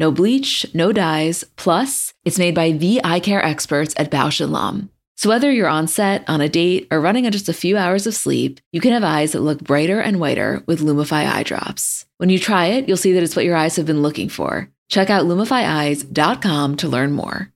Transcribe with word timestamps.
No 0.00 0.10
bleach, 0.10 0.64
no 0.72 0.92
dyes, 0.92 1.44
plus, 1.56 2.14
it's 2.24 2.38
made 2.38 2.54
by 2.54 2.72
the 2.72 3.02
eye 3.04 3.20
care 3.20 3.44
experts 3.44 3.92
at 3.98 4.10
Bausch 4.10 4.40
& 4.48 4.50
Lomb. 4.50 4.88
So 5.18 5.28
whether 5.28 5.52
you're 5.52 5.68
on 5.68 5.88
set, 5.88 6.26
on 6.26 6.40
a 6.40 6.48
date, 6.48 6.88
or 6.90 7.02
running 7.02 7.26
on 7.26 7.32
just 7.32 7.50
a 7.50 7.52
few 7.52 7.76
hours 7.76 8.06
of 8.06 8.14
sleep, 8.14 8.60
you 8.72 8.80
can 8.80 8.92
have 8.92 9.04
eyes 9.04 9.32
that 9.32 9.42
look 9.42 9.60
brighter 9.62 10.00
and 10.00 10.18
whiter 10.18 10.62
with 10.64 10.80
Lumify 10.80 11.30
eye 11.30 11.42
drops. 11.42 12.06
When 12.16 12.30
you 12.30 12.38
try 12.38 12.68
it, 12.68 12.88
you'll 12.88 12.96
see 12.96 13.12
that 13.12 13.22
it's 13.22 13.36
what 13.36 13.44
your 13.44 13.56
eyes 13.56 13.76
have 13.76 13.84
been 13.84 14.00
looking 14.00 14.30
for. 14.30 14.70
Check 14.88 15.10
out 15.10 15.26
lumifyeyes.com 15.26 16.76
to 16.78 16.88
learn 16.88 17.12
more. 17.12 17.52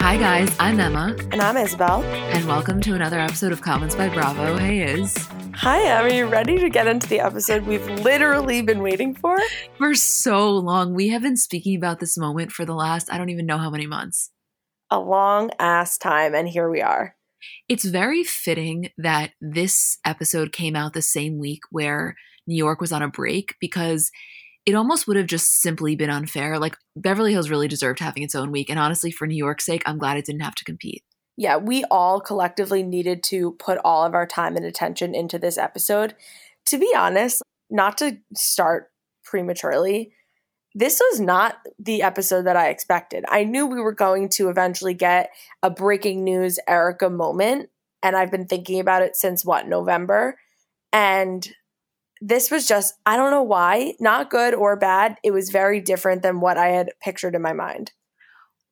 Hi, 0.00 0.18
guys. 0.18 0.54
I'm 0.60 0.78
Emma. 0.78 1.16
And 1.32 1.40
I'm 1.40 1.56
Isabel. 1.56 2.02
And 2.02 2.46
welcome 2.46 2.82
to 2.82 2.92
another 2.92 3.18
episode 3.18 3.52
of 3.52 3.62
Comments 3.62 3.94
by 3.94 4.10
Bravo. 4.10 4.58
Hey, 4.58 4.82
Is. 4.82 5.16
Hi. 5.58 5.90
Are 5.90 6.08
you 6.10 6.26
ready 6.26 6.58
to 6.58 6.68
get 6.68 6.86
into 6.86 7.08
the 7.08 7.20
episode 7.20 7.64
we've 7.64 7.88
literally 8.02 8.60
been 8.60 8.82
waiting 8.82 9.14
for? 9.14 9.38
For 9.78 9.94
so 9.94 10.50
long. 10.50 10.94
We 10.94 11.08
have 11.08 11.22
been 11.22 11.38
speaking 11.38 11.76
about 11.76 11.98
this 11.98 12.18
moment 12.18 12.52
for 12.52 12.66
the 12.66 12.74
last, 12.74 13.10
I 13.10 13.16
don't 13.16 13.30
even 13.30 13.46
know 13.46 13.56
how 13.56 13.70
many 13.70 13.86
months. 13.86 14.30
A 14.90 15.00
long 15.00 15.50
ass 15.58 15.96
time. 15.96 16.34
And 16.34 16.46
here 16.46 16.68
we 16.68 16.82
are. 16.82 17.16
It's 17.70 17.86
very 17.86 18.22
fitting 18.22 18.90
that 18.98 19.30
this 19.40 19.96
episode 20.04 20.52
came 20.52 20.76
out 20.76 20.92
the 20.92 21.00
same 21.00 21.38
week 21.38 21.62
where 21.70 22.16
New 22.46 22.56
York 22.56 22.78
was 22.78 22.92
on 22.92 23.02
a 23.02 23.08
break 23.08 23.54
because 23.58 24.10
it 24.66 24.74
almost 24.74 25.08
would 25.08 25.16
have 25.16 25.26
just 25.26 25.62
simply 25.62 25.96
been 25.96 26.10
unfair. 26.10 26.58
Like 26.58 26.76
Beverly 26.96 27.32
Hills 27.32 27.48
really 27.48 27.66
deserved 27.66 28.00
having 28.00 28.22
its 28.22 28.34
own 28.34 28.52
week. 28.52 28.68
And 28.68 28.78
honestly, 28.78 29.10
for 29.10 29.26
New 29.26 29.36
York's 29.36 29.64
sake, 29.64 29.82
I'm 29.86 29.96
glad 29.96 30.18
it 30.18 30.26
didn't 30.26 30.42
have 30.42 30.54
to 30.56 30.64
compete. 30.64 31.02
Yeah, 31.36 31.56
we 31.56 31.84
all 31.90 32.20
collectively 32.20 32.82
needed 32.82 33.22
to 33.24 33.52
put 33.52 33.78
all 33.84 34.04
of 34.04 34.14
our 34.14 34.26
time 34.26 34.56
and 34.56 34.64
attention 34.64 35.14
into 35.14 35.38
this 35.38 35.58
episode. 35.58 36.14
To 36.66 36.78
be 36.78 36.92
honest, 36.96 37.42
not 37.70 37.98
to 37.98 38.18
start 38.34 38.90
prematurely, 39.24 40.12
this 40.74 41.00
was 41.00 41.20
not 41.20 41.56
the 41.78 42.02
episode 42.02 42.42
that 42.42 42.56
I 42.56 42.68
expected. 42.68 43.24
I 43.28 43.44
knew 43.44 43.66
we 43.66 43.80
were 43.80 43.94
going 43.94 44.28
to 44.30 44.48
eventually 44.48 44.94
get 44.94 45.30
a 45.62 45.70
breaking 45.70 46.22
news 46.24 46.58
Erika 46.68 47.08
moment. 47.08 47.70
And 48.02 48.14
I've 48.14 48.30
been 48.30 48.46
thinking 48.46 48.78
about 48.78 49.02
it 49.02 49.16
since 49.16 49.44
what, 49.44 49.66
November? 49.66 50.38
And 50.92 51.48
this 52.20 52.50
was 52.50 52.66
just, 52.66 52.94
I 53.04 53.16
don't 53.16 53.30
know 53.30 53.42
why, 53.42 53.94
not 54.00 54.30
good 54.30 54.54
or 54.54 54.76
bad. 54.76 55.16
It 55.22 55.32
was 55.32 55.50
very 55.50 55.80
different 55.80 56.22
than 56.22 56.40
what 56.40 56.56
I 56.58 56.68
had 56.68 56.92
pictured 57.02 57.34
in 57.34 57.42
my 57.42 57.52
mind. 57.52 57.92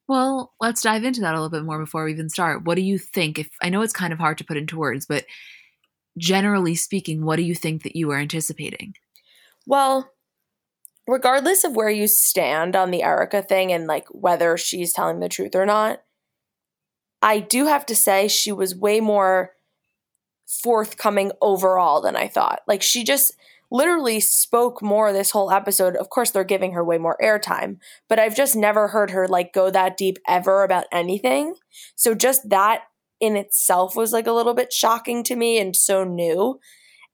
Well, 0.07 0.53
let's 0.61 0.83
dive 0.83 1.05
into 1.05 1.21
that 1.23 1.35
a 1.35 1.41
little 1.41 1.51
bit 1.51 1.65
more 1.65 1.79
before 1.79 2.05
we 2.05 2.13
even 2.13 2.29
start. 2.29 2.65
What 2.65 2.75
do 2.75 2.83
you 2.83 2.99
think? 2.99 3.39
If 3.39 3.49
I 3.63 3.71
know 3.71 3.83
it's 3.83 3.93
kind 3.93 4.13
of 4.13 4.19
hard 4.19 4.39
to 4.39 4.45
put 4.45 4.57
into 4.57 4.77
words, 4.77 5.07
but 5.07 5.25
generally 6.19 6.75
speaking, 6.75 7.25
what 7.25 7.37
do 7.37 7.43
you 7.43 7.55
think 7.55 7.83
that 7.83 7.97
you 7.97 8.09
were 8.09 8.19
anticipating? 8.19 8.95
Well, 9.67 10.11
regardless 11.07 11.65
of 11.65 11.75
where 11.75 11.91
you 11.91 12.07
stand 12.07 12.77
on 12.77 12.91
the 12.91 13.03
Erika 13.03 13.43
thing 13.43 13.73
and 13.73 13.87
like 13.87 14.07
whether 14.11 14.57
she's 14.57 14.93
telling 14.93 15.21
the 15.21 15.29
truth 15.29 15.55
or 15.55 15.65
not, 15.65 16.03
I 17.23 17.41
do 17.41 17.67
have 17.67 17.87
to 17.87 17.97
say 17.97 18.29
she 18.29 18.53
was 18.53 18.75
way 18.75 19.01
more 19.01 19.53
forthcoming 20.47 21.33
overall 21.41 22.03
than 22.03 22.17
I 22.17 22.29
thought. 22.29 22.61
Like 22.69 22.83
she 22.83 23.05
just 23.05 23.33
literally 23.75 24.21
spoke 24.21 24.81
more 24.81 25.13
this 25.13 25.33
whole 25.33 25.51
episode. 25.51 25.97
Of 25.97 26.09
course, 26.09 26.31
they're 26.31 26.45
giving 26.45 26.73
her 26.73 26.85
way 26.85 26.97
more 26.97 27.19
airtime, 27.21 27.79
but 28.09 28.21
I've 28.21 28.37
just 28.37 28.55
never 28.55 28.89
heard 28.89 29.11
her 29.11 29.27
like 29.27 29.53
go 29.53 29.69
that 29.69 29.97
deep 29.97 30.17
ever 30.29 30.63
about 30.63 30.85
anything. 30.93 31.57
So 31.97 32.15
just 32.15 32.49
that 32.51 32.83
in 33.21 33.37
itself 33.37 33.97
was 33.97 34.13
like 34.13 34.29
a 34.29 34.33
little 34.33 34.55
bit 34.55 34.73
shocking 34.73 35.25
to 35.25 35.35
me 35.35 35.59
and 35.59 35.75
so 35.75 36.05
new. 36.05 36.61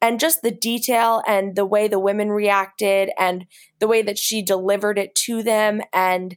And 0.02 0.20
just 0.20 0.42
the 0.42 0.50
detail 0.50 1.22
and 1.26 1.56
the 1.56 1.64
way 1.64 1.88
the 1.88 1.98
women 1.98 2.28
reacted 2.28 3.08
and 3.18 3.46
the 3.78 3.88
way 3.88 4.02
that 4.02 4.18
she 4.18 4.42
delivered 4.42 4.98
it 4.98 5.14
to 5.26 5.42
them 5.42 5.80
and 5.94 6.36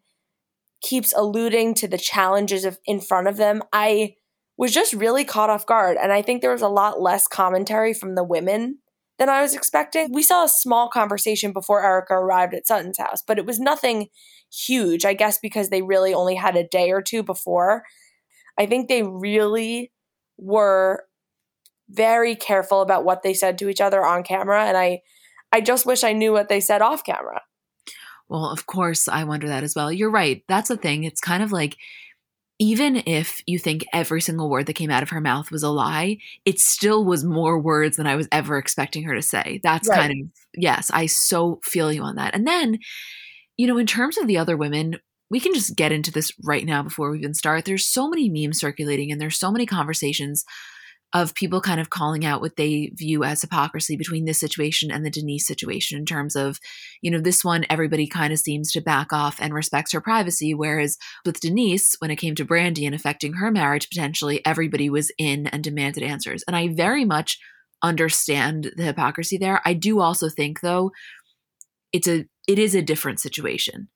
keeps 0.82 1.14
alluding 1.14 1.74
to 1.76 1.88
the 1.88 1.98
challenges 1.98 2.64
of 2.64 2.80
in 2.86 3.02
front 3.02 3.28
of 3.28 3.36
them. 3.36 3.62
I 3.74 4.16
was 4.56 4.72
just 4.72 4.94
really 4.94 5.26
caught 5.26 5.50
off 5.50 5.66
guard. 5.66 5.98
And 6.02 6.14
I 6.14 6.22
think 6.22 6.42
there 6.42 6.52
was 6.52 6.62
a 6.62 6.70
lot 6.70 7.02
less 7.02 7.28
commentary 7.28 7.94
from 7.94 8.16
the 8.16 8.24
women 8.24 8.78
than 9.20 9.30
I 9.30 9.42
was 9.42 9.54
expecting. 9.54 10.12
We 10.12 10.24
saw 10.24 10.46
a 10.46 10.50
small 10.50 10.90
conversation 10.90 11.54
before 11.54 11.84
Erika 11.84 12.14
arrived 12.14 12.54
at 12.54 12.68
Sutton's 12.68 12.98
house, 12.98 13.22
but 13.26 13.38
it 13.38 13.46
was 13.46 13.60
nothing 13.60 14.08
huge, 14.52 15.06
I 15.06 15.14
guess, 15.14 15.38
because 15.42 15.70
they 15.70 15.82
really 15.82 16.14
only 16.14 16.36
had 16.36 16.56
a 16.56 16.68
day 16.68 16.92
or 16.92 17.02
two 17.02 17.24
before. 17.24 17.84
I 18.58 18.66
think 18.66 18.88
they 18.88 19.04
really 19.04 19.92
were 20.38 21.06
very 21.90 22.36
careful 22.36 22.82
about 22.82 23.06
what 23.06 23.24
they 23.24 23.34
said 23.34 23.58
to 23.60 23.70
each 23.70 23.82
other 23.82 24.04
on 24.06 24.24
camera. 24.24 24.66
And 24.66 24.78
I, 24.78 25.02
I 25.52 25.62
just 25.62 25.86
wish 25.86 26.04
I 26.04 26.14
knew 26.14 26.32
what 26.32 26.50
they 26.50 26.60
said 26.60 26.82
off 26.82 27.04
camera. 27.04 27.42
Well, 28.30 28.46
of 28.46 28.66
course, 28.66 29.08
I 29.08 29.26
wonder 29.26 29.48
that 29.48 29.64
as 29.64 29.76
well. 29.76 29.92
You're 29.92 30.10
right. 30.10 30.44
That's 30.48 30.70
the 30.70 30.78
thing. 30.78 31.04
It's 31.04 31.22
kind 31.22 31.44
of 31.44 31.52
like 31.52 31.78
even 32.60 33.04
if 33.06 33.42
you 33.48 33.58
think 33.58 33.86
every 33.94 34.22
single 34.22 34.50
word 34.50 34.68
that 34.68 34.74
came 34.74 34.92
out 34.92 35.04
of 35.04 35.10
her 35.10 35.22
mouth 35.22 35.52
was 35.52 35.64
a 35.64 35.70
lie, 35.70 36.18
it 36.46 36.60
still 36.60 37.04
was 37.04 37.24
more 37.24 37.60
words 37.60 37.98
than 37.98 38.08
I 38.08 38.16
was 38.16 38.28
ever 38.32 38.58
expecting 38.58 39.04
her 39.04 39.16
to 39.16 39.22
say. 39.22 39.60
That's 39.64 39.90
right. 39.90 40.00
kind 40.00 40.12
of, 40.22 40.28
yes, 40.54 40.92
I 40.94 41.08
so 41.08 41.60
feel 41.64 41.92
you 41.92 42.04
on 42.04 42.16
that. 42.16 42.36
And 42.36 42.48
then, 42.48 42.80
you 43.58 43.68
know, 43.68 43.78
in 43.78 43.88
terms 43.88 44.18
of 44.18 44.28
the 44.28 44.38
other 44.38 44.56
women, 44.56 44.98
we 45.30 45.40
can 45.40 45.54
just 45.54 45.76
get 45.76 45.92
into 45.92 46.12
this 46.12 46.32
right 46.44 46.66
now 46.66 46.84
before 46.84 47.10
we 47.10 47.20
even 47.20 47.34
start. 47.34 47.66
There's 47.66 47.88
so 47.88 48.08
many 48.08 48.30
memes 48.30 48.60
circulating 48.60 49.12
and 49.12 49.20
there's 49.20 49.40
so 49.40 49.52
many 49.52 49.66
conversations 49.66 50.46
of 51.14 51.36
people 51.36 51.62
kind 51.62 51.80
of 51.80 51.92
calling 51.92 52.26
out 52.26 52.42
what 52.42 52.56
they 52.56 52.92
view 52.96 53.24
as 53.24 53.42
hypocrisy 53.42 53.96
between 53.96 54.26
this 54.26 54.40
situation 54.40 54.90
and 54.92 55.06
the 55.06 55.12
Denise 55.12 55.46
situation 55.46 55.98
in 55.98 56.06
terms 56.06 56.36
of, 56.36 56.60
you 57.02 57.12
know, 57.12 57.20
this 57.20 57.46
one, 57.46 57.66
everybody 57.70 58.08
kind 58.08 58.34
of 58.34 58.40
seems 58.40 58.72
to 58.72 58.82
back 58.82 59.14
off 59.14 59.38
and 59.40 59.54
respects 59.54 59.92
her 59.92 60.02
privacy. 60.02 60.56
Whereas 60.56 60.98
with 61.24 61.40
Denise, 61.40 61.96
when 62.00 62.10
it 62.10 62.16
came 62.16 62.34
to 62.36 62.46
Brandi 62.46 62.86
and 62.86 62.96
affecting 62.96 63.34
her 63.34 63.52
marriage 63.52 63.90
potentially, 63.90 64.44
everybody 64.46 64.90
was 64.90 65.12
in 65.20 65.46
and 65.48 65.64
demanded 65.64 66.04
answers. 66.04 66.44
And 66.48 66.56
I 66.56 66.70
very 66.70 67.06
much 67.06 67.38
understand 67.84 68.72
the 68.76 68.84
hypocrisy 68.84 69.38
there. 69.38 69.62
I 69.66 69.74
do 69.74 70.00
also 70.00 70.30
think 70.30 70.62
though, 70.62 70.92
it's 71.92 72.08
a 72.08 72.26
it 72.48 72.58
is 72.58 72.74
a 72.74 72.82
different 72.82 73.20
situation. 73.20 73.88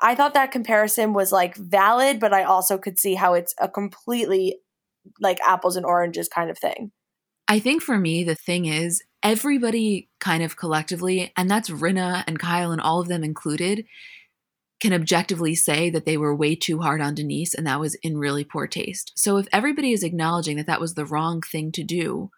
I 0.00 0.14
thought 0.14 0.34
that 0.34 0.50
comparison 0.50 1.12
was 1.12 1.30
like 1.30 1.56
valid, 1.56 2.18
but 2.18 2.34
I 2.34 2.42
also 2.42 2.78
could 2.78 2.98
see 2.98 3.14
how 3.14 3.34
it's 3.34 3.54
a 3.60 3.68
completely 3.68 4.58
like 5.20 5.40
apples 5.40 5.76
and 5.76 5.86
oranges 5.86 6.28
kind 6.28 6.50
of 6.50 6.58
thing. 6.58 6.92
I 7.48 7.58
think 7.58 7.82
for 7.82 7.98
me, 7.98 8.24
the 8.24 8.34
thing 8.34 8.64
is, 8.66 9.02
everybody 9.22 10.08
kind 10.20 10.42
of 10.42 10.56
collectively, 10.56 11.32
and 11.36 11.50
that's 11.50 11.70
Rinna 11.70 12.24
and 12.26 12.38
Kyle 12.38 12.72
and 12.72 12.80
all 12.80 13.00
of 13.00 13.08
them 13.08 13.22
included, 13.22 13.84
can 14.80 14.92
objectively 14.92 15.54
say 15.54 15.88
that 15.90 16.04
they 16.04 16.16
were 16.16 16.34
way 16.34 16.54
too 16.54 16.80
hard 16.80 17.00
on 17.00 17.14
Denise 17.14 17.54
and 17.54 17.66
that 17.66 17.80
was 17.80 17.94
in 18.02 18.18
really 18.18 18.44
poor 18.44 18.66
taste. 18.66 19.12
So 19.14 19.36
if 19.38 19.46
everybody 19.52 19.92
is 19.92 20.02
acknowledging 20.02 20.56
that 20.56 20.66
that 20.66 20.80
was 20.80 20.94
the 20.94 21.06
wrong 21.06 21.40
thing 21.40 21.72
to 21.72 21.82
do, 21.82 22.30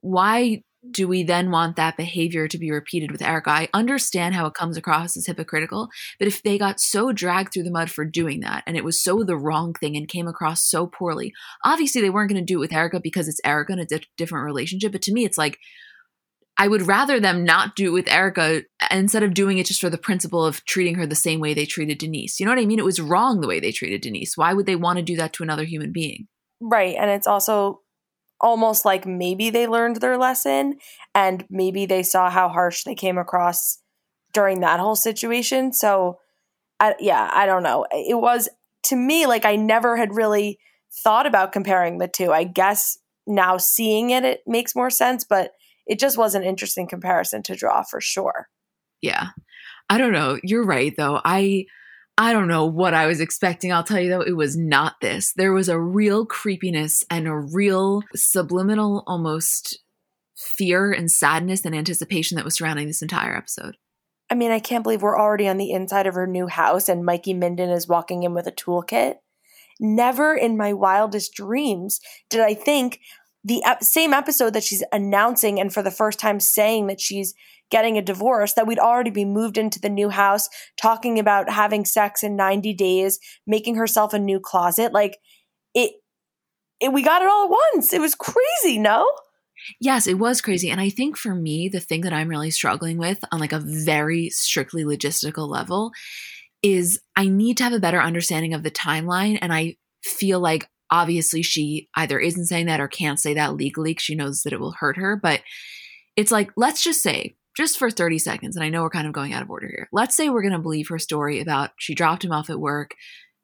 why 0.00 0.62
do 0.90 1.08
we 1.08 1.22
then 1.22 1.50
want 1.50 1.76
that 1.76 1.96
behavior 1.96 2.46
to 2.46 2.58
be 2.58 2.70
repeated 2.70 3.10
with 3.10 3.22
Erika? 3.22 3.50
I 3.50 3.68
understand 3.74 4.34
how 4.34 4.46
it 4.46 4.54
comes 4.54 4.76
across 4.76 5.16
as 5.16 5.26
hypocritical, 5.26 5.88
but 6.18 6.28
if 6.28 6.42
they 6.42 6.56
got 6.56 6.80
so 6.80 7.12
dragged 7.12 7.52
through 7.52 7.64
the 7.64 7.70
mud 7.70 7.90
for 7.90 8.04
doing 8.04 8.40
that 8.40 8.62
and 8.66 8.76
it 8.76 8.84
was 8.84 9.00
so 9.00 9.24
the 9.24 9.36
wrong 9.36 9.74
thing 9.74 9.96
and 9.96 10.08
came 10.08 10.28
across 10.28 10.64
so 10.64 10.86
poorly, 10.86 11.32
obviously 11.64 12.00
they 12.00 12.10
weren't 12.10 12.30
going 12.30 12.40
to 12.40 12.46
do 12.46 12.58
it 12.58 12.60
with 12.60 12.72
Erika 12.72 13.00
because 13.00 13.28
it's 13.28 13.40
Erika 13.44 13.72
in 13.72 13.78
a 13.80 13.86
di- 13.86 14.06
different 14.16 14.44
relationship. 14.44 14.92
But 14.92 15.02
to 15.02 15.12
me, 15.12 15.24
it's 15.24 15.38
like, 15.38 15.58
I 16.60 16.66
would 16.66 16.82
rather 16.82 17.20
them 17.20 17.44
not 17.44 17.76
do 17.76 17.86
it 17.86 17.92
with 17.92 18.08
Erika 18.08 18.62
uh, 18.80 18.86
instead 18.90 19.22
of 19.22 19.34
doing 19.34 19.58
it 19.58 19.66
just 19.66 19.80
for 19.80 19.90
the 19.90 19.98
principle 19.98 20.44
of 20.44 20.64
treating 20.64 20.96
her 20.96 21.06
the 21.06 21.14
same 21.14 21.38
way 21.38 21.54
they 21.54 21.66
treated 21.66 21.98
Denise. 21.98 22.40
You 22.40 22.46
know 22.46 22.52
what 22.52 22.60
I 22.60 22.66
mean? 22.66 22.80
It 22.80 22.84
was 22.84 23.00
wrong 23.00 23.40
the 23.40 23.46
way 23.46 23.60
they 23.60 23.70
treated 23.70 24.00
Denise. 24.00 24.36
Why 24.36 24.52
would 24.52 24.66
they 24.66 24.74
want 24.76 24.98
to 24.98 25.04
do 25.04 25.16
that 25.16 25.32
to 25.34 25.44
another 25.44 25.64
human 25.64 25.92
being? 25.92 26.26
Right. 26.60 26.96
And 26.98 27.10
it's 27.10 27.28
also 27.28 27.82
almost 28.40 28.84
like 28.84 29.06
maybe 29.06 29.50
they 29.50 29.66
learned 29.66 29.96
their 29.96 30.16
lesson 30.16 30.76
and 31.14 31.44
maybe 31.50 31.86
they 31.86 32.02
saw 32.02 32.30
how 32.30 32.48
harsh 32.48 32.84
they 32.84 32.94
came 32.94 33.18
across 33.18 33.78
during 34.32 34.60
that 34.60 34.80
whole 34.80 34.96
situation. 34.96 35.72
So, 35.72 36.18
I, 36.80 36.94
yeah, 37.00 37.30
I 37.32 37.46
don't 37.46 37.62
know. 37.62 37.86
It 37.90 38.20
was 38.20 38.48
to 38.84 38.96
me 38.96 39.26
like 39.26 39.44
I 39.44 39.56
never 39.56 39.96
had 39.96 40.14
really 40.14 40.58
thought 41.02 41.26
about 41.26 41.52
comparing 41.52 41.98
the 41.98 42.08
two. 42.08 42.32
I 42.32 42.44
guess 42.44 42.98
now 43.26 43.56
seeing 43.58 44.10
it, 44.10 44.24
it 44.24 44.40
makes 44.46 44.76
more 44.76 44.90
sense, 44.90 45.24
but 45.24 45.52
it 45.86 45.98
just 45.98 46.16
was 46.16 46.34
an 46.34 46.44
interesting 46.44 46.86
comparison 46.86 47.42
to 47.44 47.56
draw 47.56 47.82
for 47.82 48.00
sure. 48.00 48.48
Yeah. 49.00 49.28
I 49.90 49.98
don't 49.98 50.12
know. 50.12 50.38
You're 50.42 50.64
right 50.64 50.94
though. 50.96 51.20
I 51.24 51.66
I 52.20 52.32
don't 52.32 52.48
know 52.48 52.66
what 52.66 52.94
I 52.94 53.06
was 53.06 53.20
expecting. 53.20 53.72
I'll 53.72 53.84
tell 53.84 54.00
you 54.00 54.10
though, 54.10 54.22
it 54.22 54.36
was 54.36 54.56
not 54.56 55.00
this. 55.00 55.32
There 55.34 55.52
was 55.52 55.68
a 55.68 55.78
real 55.78 56.26
creepiness 56.26 57.04
and 57.08 57.28
a 57.28 57.36
real 57.36 58.02
subliminal 58.16 59.04
almost 59.06 59.78
fear 60.36 60.90
and 60.90 61.08
sadness 61.10 61.64
and 61.64 61.76
anticipation 61.76 62.34
that 62.34 62.44
was 62.44 62.56
surrounding 62.56 62.88
this 62.88 63.02
entire 63.02 63.36
episode. 63.36 63.76
I 64.28 64.34
mean, 64.34 64.50
I 64.50 64.58
can't 64.58 64.82
believe 64.82 65.00
we're 65.00 65.18
already 65.18 65.46
on 65.46 65.58
the 65.58 65.70
inside 65.70 66.08
of 66.08 66.14
her 66.14 66.26
new 66.26 66.48
house 66.48 66.88
and 66.88 67.04
Mikey 67.04 67.34
Minden 67.34 67.70
is 67.70 67.86
walking 67.86 68.24
in 68.24 68.34
with 68.34 68.48
a 68.48 68.52
toolkit. 68.52 69.18
Never 69.78 70.34
in 70.34 70.56
my 70.56 70.72
wildest 70.72 71.34
dreams 71.34 72.00
did 72.28 72.40
I 72.40 72.52
think 72.52 72.98
the 73.44 73.62
same 73.80 74.12
episode 74.12 74.54
that 74.54 74.64
she's 74.64 74.82
announcing 74.92 75.60
and 75.60 75.72
for 75.72 75.82
the 75.82 75.92
first 75.92 76.18
time 76.18 76.40
saying 76.40 76.88
that 76.88 77.00
she's 77.00 77.34
getting 77.70 77.98
a 77.98 78.02
divorce 78.02 78.54
that 78.54 78.66
we'd 78.66 78.78
already 78.78 79.10
be 79.10 79.24
moved 79.24 79.58
into 79.58 79.80
the 79.80 79.88
new 79.88 80.08
house 80.08 80.48
talking 80.80 81.18
about 81.18 81.50
having 81.50 81.84
sex 81.84 82.22
in 82.22 82.36
90 82.36 82.74
days 82.74 83.18
making 83.46 83.74
herself 83.74 84.12
a 84.12 84.18
new 84.18 84.40
closet 84.40 84.92
like 84.92 85.18
it, 85.74 85.92
it 86.80 86.92
we 86.92 87.02
got 87.02 87.22
it 87.22 87.28
all 87.28 87.44
at 87.44 87.50
once 87.74 87.92
it 87.92 88.00
was 88.00 88.14
crazy 88.14 88.78
no 88.78 89.08
Yes, 89.80 90.06
it 90.06 90.18
was 90.18 90.40
crazy. 90.40 90.70
And 90.70 90.80
I 90.80 90.88
think 90.88 91.16
for 91.16 91.34
me, 91.34 91.68
the 91.68 91.80
thing 91.80 92.02
that 92.02 92.12
I'm 92.12 92.28
really 92.28 92.50
struggling 92.50 92.96
with 92.96 93.24
on 93.32 93.40
like 93.40 93.52
a 93.52 93.58
very 93.58 94.30
strictly 94.30 94.84
logistical 94.84 95.48
level 95.48 95.90
is 96.62 97.00
I 97.16 97.28
need 97.28 97.56
to 97.58 97.64
have 97.64 97.72
a 97.72 97.80
better 97.80 98.00
understanding 98.00 98.54
of 98.54 98.62
the 98.62 98.70
timeline. 98.70 99.38
And 99.40 99.52
I 99.52 99.76
feel 100.02 100.40
like 100.40 100.68
obviously 100.90 101.42
she 101.42 101.88
either 101.94 102.18
isn't 102.18 102.46
saying 102.46 102.66
that 102.66 102.80
or 102.80 102.88
can't 102.88 103.20
say 103.20 103.34
that 103.34 103.54
legally 103.54 103.90
because 103.90 104.04
she 104.04 104.14
knows 104.14 104.42
that 104.42 104.52
it 104.52 104.60
will 104.60 104.72
hurt 104.78 104.96
her. 104.96 105.16
But 105.16 105.42
it's 106.16 106.32
like, 106.32 106.50
let's 106.56 106.82
just 106.82 107.02
say, 107.02 107.36
just 107.58 107.76
for 107.76 107.90
30 107.90 108.20
seconds, 108.20 108.54
and 108.54 108.64
I 108.64 108.68
know 108.68 108.82
we're 108.82 108.88
kind 108.88 109.08
of 109.08 109.12
going 109.12 109.32
out 109.32 109.42
of 109.42 109.50
order 109.50 109.66
here. 109.66 109.88
Let's 109.92 110.16
say 110.16 110.30
we're 110.30 110.42
going 110.42 110.52
to 110.52 110.60
believe 110.60 110.86
her 110.88 110.98
story 111.00 111.40
about 111.40 111.70
she 111.76 111.92
dropped 111.92 112.24
him 112.24 112.30
off 112.30 112.50
at 112.50 112.60
work. 112.60 112.94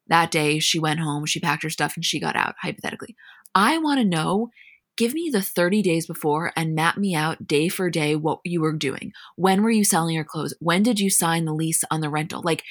That 0.07 0.31
day, 0.31 0.59
she 0.59 0.79
went 0.79 1.01
home, 1.01 1.25
she 1.25 1.41
packed 1.41 1.63
her 1.63 1.69
stuff, 1.69 1.97
and 1.97 2.05
she 2.05 2.17
got 2.17 2.37
out, 2.37 2.55
hypothetically. 2.61 3.17
I 3.53 3.77
want 3.77 3.99
to 3.99 4.05
know 4.05 4.51
give 4.95 5.13
me 5.13 5.29
the 5.29 5.41
30 5.41 5.81
days 5.81 6.07
before 6.07 6.53
and 6.55 6.73
map 6.73 6.95
me 6.95 7.13
out 7.13 7.45
day 7.45 7.67
for 7.67 7.89
day 7.89 8.15
what 8.15 8.39
you 8.45 8.61
were 8.61 8.71
doing. 8.71 9.11
When 9.35 9.61
were 9.61 9.69
you 9.69 9.83
selling 9.83 10.15
your 10.15 10.23
clothes? 10.23 10.55
When 10.61 10.81
did 10.81 10.97
you 10.97 11.09
sign 11.09 11.43
the 11.43 11.53
lease 11.53 11.83
on 11.91 11.99
the 11.99 12.09
rental? 12.09 12.41
Like, 12.41 12.63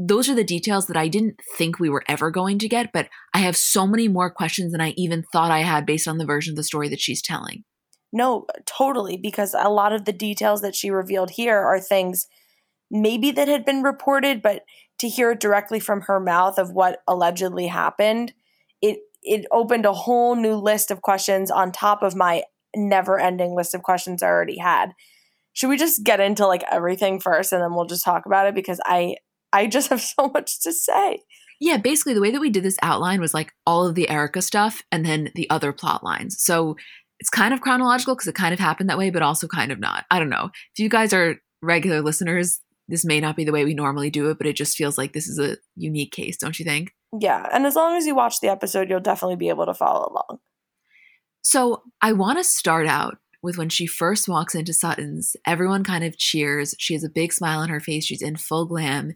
those 0.00 0.28
are 0.28 0.34
the 0.34 0.42
details 0.42 0.88
that 0.88 0.96
I 0.96 1.06
didn't 1.06 1.40
think 1.56 1.78
we 1.78 1.88
were 1.88 2.02
ever 2.08 2.32
going 2.32 2.58
to 2.58 2.68
get, 2.68 2.92
but 2.92 3.08
I 3.32 3.38
have 3.38 3.56
so 3.56 3.86
many 3.86 4.08
more 4.08 4.30
questions 4.30 4.72
than 4.72 4.80
I 4.80 4.94
even 4.96 5.22
thought 5.32 5.52
I 5.52 5.60
had 5.60 5.86
based 5.86 6.08
on 6.08 6.18
the 6.18 6.26
version 6.26 6.52
of 6.52 6.56
the 6.56 6.64
story 6.64 6.88
that 6.88 7.00
she's 7.00 7.22
telling. 7.22 7.62
No, 8.12 8.46
totally, 8.64 9.16
because 9.16 9.54
a 9.58 9.68
lot 9.68 9.92
of 9.92 10.04
the 10.04 10.12
details 10.12 10.62
that 10.62 10.74
she 10.74 10.90
revealed 10.90 11.30
here 11.30 11.58
are 11.58 11.80
things 11.80 12.26
maybe 12.90 13.30
that 13.32 13.48
had 13.48 13.64
been 13.64 13.82
reported, 13.82 14.40
but 14.40 14.62
to 14.98 15.08
hear 15.08 15.32
it 15.32 15.40
directly 15.40 15.78
from 15.78 16.02
her 16.02 16.18
mouth 16.18 16.58
of 16.58 16.72
what 16.72 17.02
allegedly 17.06 17.66
happened, 17.66 18.32
it 18.82 18.98
it 19.22 19.46
opened 19.52 19.84
a 19.84 19.92
whole 19.92 20.36
new 20.36 20.54
list 20.54 20.90
of 20.90 21.02
questions 21.02 21.50
on 21.50 21.72
top 21.72 22.02
of 22.02 22.14
my 22.14 22.42
never 22.76 23.18
ending 23.18 23.54
list 23.54 23.74
of 23.74 23.82
questions 23.82 24.22
I 24.22 24.28
already 24.28 24.58
had. 24.58 24.92
Should 25.52 25.68
we 25.68 25.76
just 25.76 26.04
get 26.04 26.20
into 26.20 26.46
like 26.46 26.62
everything 26.70 27.20
first 27.20 27.52
and 27.52 27.62
then 27.62 27.74
we'll 27.74 27.86
just 27.86 28.04
talk 28.04 28.26
about 28.26 28.46
it 28.46 28.54
because 28.54 28.80
I 28.84 29.16
I 29.52 29.66
just 29.66 29.90
have 29.90 30.00
so 30.18 30.28
much 30.28 30.60
to 30.62 30.72
say. 30.72 31.20
Yeah, 31.60 31.76
basically 31.76 32.14
the 32.14 32.20
way 32.20 32.30
that 32.30 32.40
we 32.40 32.50
did 32.50 32.62
this 32.62 32.78
outline 32.82 33.20
was 33.20 33.34
like 33.34 33.52
all 33.66 33.86
of 33.86 33.96
the 33.96 34.08
Erika 34.08 34.40
stuff 34.40 34.82
and 34.92 35.04
then 35.04 35.30
the 35.34 35.50
other 35.50 35.72
plot 35.72 36.04
lines. 36.04 36.40
So 36.40 36.76
it's 37.20 37.30
kind 37.30 37.52
of 37.52 37.60
chronological 37.60 38.14
because 38.14 38.28
it 38.28 38.34
kind 38.34 38.52
of 38.52 38.60
happened 38.60 38.88
that 38.90 38.98
way, 38.98 39.10
but 39.10 39.22
also 39.22 39.46
kind 39.46 39.72
of 39.72 39.80
not. 39.80 40.04
I 40.10 40.18
don't 40.18 40.28
know. 40.28 40.50
If 40.74 40.78
you 40.78 40.88
guys 40.88 41.12
are 41.12 41.36
regular 41.62 42.00
listeners, 42.00 42.60
this 42.88 43.04
may 43.04 43.20
not 43.20 43.36
be 43.36 43.44
the 43.44 43.52
way 43.52 43.64
we 43.64 43.74
normally 43.74 44.10
do 44.10 44.30
it, 44.30 44.38
but 44.38 44.46
it 44.46 44.56
just 44.56 44.76
feels 44.76 44.96
like 44.96 45.12
this 45.12 45.28
is 45.28 45.38
a 45.38 45.56
unique 45.76 46.12
case, 46.12 46.36
don't 46.36 46.58
you 46.58 46.64
think? 46.64 46.92
Yeah, 47.18 47.48
and 47.52 47.66
as 47.66 47.76
long 47.76 47.96
as 47.96 48.06
you 48.06 48.14
watch 48.14 48.40
the 48.40 48.48
episode, 48.48 48.88
you'll 48.88 49.00
definitely 49.00 49.36
be 49.36 49.48
able 49.48 49.66
to 49.66 49.74
follow 49.74 50.10
along. 50.10 50.40
So 51.42 51.82
I 52.02 52.12
want 52.12 52.38
to 52.38 52.44
start 52.44 52.86
out 52.86 53.18
with 53.42 53.56
when 53.56 53.68
she 53.68 53.86
first 53.86 54.28
walks 54.28 54.54
into 54.54 54.72
Sutton's. 54.72 55.36
Everyone 55.46 55.84
kind 55.84 56.04
of 56.04 56.18
cheers. 56.18 56.74
She 56.78 56.94
has 56.94 57.04
a 57.04 57.08
big 57.08 57.32
smile 57.32 57.60
on 57.60 57.68
her 57.68 57.80
face. 57.80 58.04
She's 58.04 58.22
in 58.22 58.36
full 58.36 58.66
glam. 58.66 59.14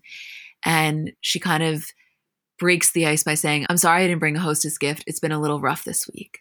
And 0.65 1.13
she 1.21 1.41
kind 1.41 1.63
of 1.63 1.87
breaks 2.59 2.93
the 2.93 3.07
ice 3.07 3.25
by 3.25 3.35
saying, 3.35 3.67
I'm 3.69 3.77
sorry 3.77 4.05
I 4.05 4.07
didn't 4.07 4.21
bring 4.21 4.37
a 4.37 4.41
hostess 4.41 4.79
gift. 4.79 5.05
It's 5.07 5.21
been 5.21 5.33
a 5.33 5.41
little 5.41 5.61
rough 5.61 5.85
this 5.85 6.09
week. 6.15 6.39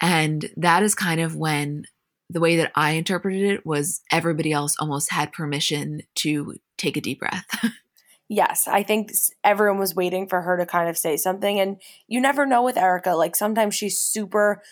And 0.00 0.50
that 0.56 0.82
is 0.82 0.94
kind 0.94 1.20
of 1.20 1.36
when 1.36 1.84
the 2.30 2.40
way 2.40 2.56
that 2.56 2.72
I 2.74 2.92
interpreted 2.92 3.42
it 3.42 3.66
was 3.66 4.02
everybody 4.12 4.52
else 4.52 4.76
almost 4.78 5.12
had 5.12 5.32
permission 5.32 6.02
to 6.16 6.54
take 6.78 6.96
a 6.96 7.00
deep 7.00 7.18
breath. 7.18 7.44
yes, 8.28 8.68
I 8.68 8.84
think 8.84 9.10
everyone 9.42 9.78
was 9.78 9.94
waiting 9.94 10.28
for 10.28 10.40
her 10.42 10.56
to 10.56 10.64
kind 10.64 10.88
of 10.88 10.96
say 10.96 11.16
something. 11.16 11.58
And 11.58 11.82
you 12.06 12.20
never 12.20 12.46
know 12.46 12.62
with 12.62 12.76
Erika. 12.76 13.10
Like 13.10 13.34
sometimes 13.34 13.74
she's 13.74 13.98
super 13.98 14.62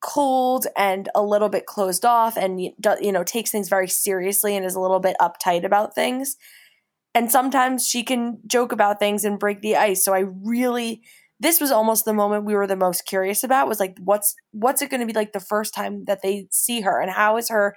cold 0.00 0.68
and 0.76 1.08
a 1.16 1.22
little 1.22 1.48
bit 1.48 1.66
closed 1.66 2.04
off 2.04 2.36
and, 2.36 2.60
you 2.60 3.12
know, 3.12 3.24
takes 3.24 3.50
things 3.50 3.68
very 3.68 3.88
seriously 3.88 4.56
and 4.56 4.64
is 4.64 4.76
a 4.76 4.80
little 4.80 5.00
bit 5.00 5.16
uptight 5.20 5.64
about 5.64 5.96
things. 5.96 6.36
And 7.12 7.32
sometimes 7.32 7.86
she 7.86 8.04
can 8.04 8.38
joke 8.46 8.70
about 8.70 9.00
things 9.00 9.24
and 9.24 9.38
break 9.38 9.62
the 9.62 9.74
ice. 9.74 10.04
So 10.04 10.14
I 10.14 10.20
really 10.20 11.02
this 11.38 11.60
was 11.60 11.70
almost 11.70 12.04
the 12.04 12.14
moment 12.14 12.44
we 12.44 12.54
were 12.54 12.66
the 12.66 12.76
most 12.76 13.06
curious 13.06 13.44
about 13.44 13.68
was 13.68 13.80
like 13.80 13.96
what's 14.02 14.34
what's 14.52 14.82
it 14.82 14.90
going 14.90 15.00
to 15.00 15.06
be 15.06 15.12
like 15.12 15.32
the 15.32 15.40
first 15.40 15.74
time 15.74 16.04
that 16.06 16.22
they 16.22 16.48
see 16.50 16.80
her? 16.82 17.00
And 17.00 17.10
how 17.10 17.36
is 17.36 17.48
her 17.50 17.76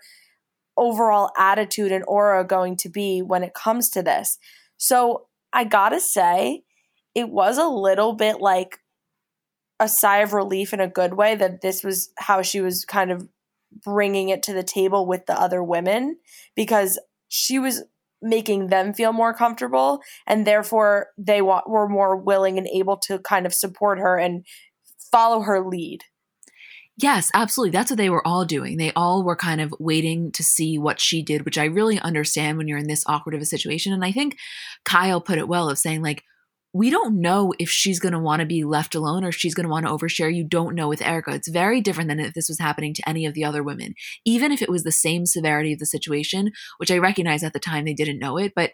overall 0.77 1.31
attitude 1.37 1.91
and 1.91 2.05
aura 2.07 2.45
going 2.45 2.77
to 2.77 2.89
be 2.89 3.21
when 3.21 3.43
it 3.43 3.53
comes 3.53 3.89
to 3.91 4.01
this? 4.01 4.37
So 4.77 5.27
I 5.51 5.63
gotta 5.63 5.99
say, 5.99 6.63
it 7.15 7.29
was 7.29 7.57
a 7.57 7.67
little 7.67 8.13
bit 8.13 8.39
like 8.39 8.79
a 9.79 9.87
sigh 9.87 10.19
of 10.19 10.33
relief 10.33 10.73
in 10.73 10.79
a 10.79 10.87
good 10.87 11.13
way 11.13 11.35
that 11.35 11.61
this 11.61 11.83
was 11.83 12.11
how 12.17 12.41
she 12.41 12.61
was 12.61 12.85
kind 12.85 13.11
of 13.11 13.27
bringing 13.83 14.29
it 14.29 14.43
to 14.43 14.53
the 14.53 14.63
table 14.63 15.05
with 15.05 15.25
the 15.25 15.39
other 15.39 15.63
women 15.63 16.17
because 16.55 16.99
she 17.27 17.59
was 17.59 17.83
making 18.21 18.67
them 18.67 18.93
feel 18.93 19.13
more 19.13 19.33
comfortable 19.33 20.01
and 20.27 20.45
therefore 20.45 21.07
they 21.17 21.41
wa- 21.41 21.63
were 21.65 21.87
more 21.87 22.15
willing 22.15 22.57
and 22.57 22.67
able 22.67 22.97
to 22.97 23.19
kind 23.19 23.45
of 23.45 23.53
support 23.53 23.99
her 23.99 24.17
and 24.17 24.45
follow 25.11 25.41
her 25.41 25.65
lead. 25.65 26.03
Yes, 27.01 27.31
absolutely. 27.33 27.71
That's 27.71 27.89
what 27.89 27.97
they 27.97 28.09
were 28.09 28.25
all 28.27 28.43
doing. 28.43 28.75
They 28.75 28.91
all 28.91 29.23
were 29.23 29.37
kind 29.37 29.61
of 29.61 29.73
waiting 29.79 30.33
to 30.33 30.43
see 30.43 30.77
what 30.77 30.99
she 30.99 31.21
did, 31.21 31.45
which 31.45 31.57
I 31.57 31.63
really 31.63 31.97
understand 31.99 32.57
when 32.57 32.67
you're 32.67 32.77
in 32.77 32.89
this 32.89 33.05
awkward 33.07 33.35
of 33.35 33.41
a 33.41 33.45
situation. 33.45 33.93
And 33.93 34.03
I 34.03 34.11
think 34.11 34.37
Kyle 34.83 35.21
put 35.21 35.37
it 35.37 35.47
well 35.47 35.69
of 35.69 35.79
saying, 35.79 36.01
like, 36.01 36.25
we 36.71 36.89
don't 36.91 37.19
know 37.19 37.53
if 37.57 37.69
she's 37.69 37.99
going 37.99 38.13
to 38.13 38.19
want 38.19 38.41
to 38.41 38.45
be 38.45 38.63
left 38.63 38.93
alone 38.93 39.23
or 39.23 39.31
she's 39.31 39.55
going 39.55 39.65
to 39.65 39.71
want 39.71 39.87
to 39.87 39.91
overshare. 39.91 40.33
You 40.33 40.43
don't 40.43 40.75
know 40.75 40.87
with 40.87 41.01
Erika. 41.01 41.31
It's 41.31 41.49
very 41.49 41.81
different 41.81 42.09
than 42.09 42.19
if 42.19 42.33
this 42.33 42.47
was 42.47 42.59
happening 42.59 42.93
to 42.93 43.09
any 43.09 43.25
of 43.25 43.33
the 43.33 43.43
other 43.43 43.63
women, 43.63 43.95
even 44.23 44.51
if 44.51 44.61
it 44.61 44.69
was 44.69 44.83
the 44.83 44.91
same 44.91 45.25
severity 45.25 45.73
of 45.73 45.79
the 45.79 45.87
situation, 45.87 46.51
which 46.77 46.91
I 46.91 46.97
recognize 46.97 47.43
at 47.43 47.53
the 47.53 47.59
time 47.59 47.85
they 47.85 47.93
didn't 47.93 48.19
know 48.19 48.37
it. 48.37 48.53
But 48.55 48.71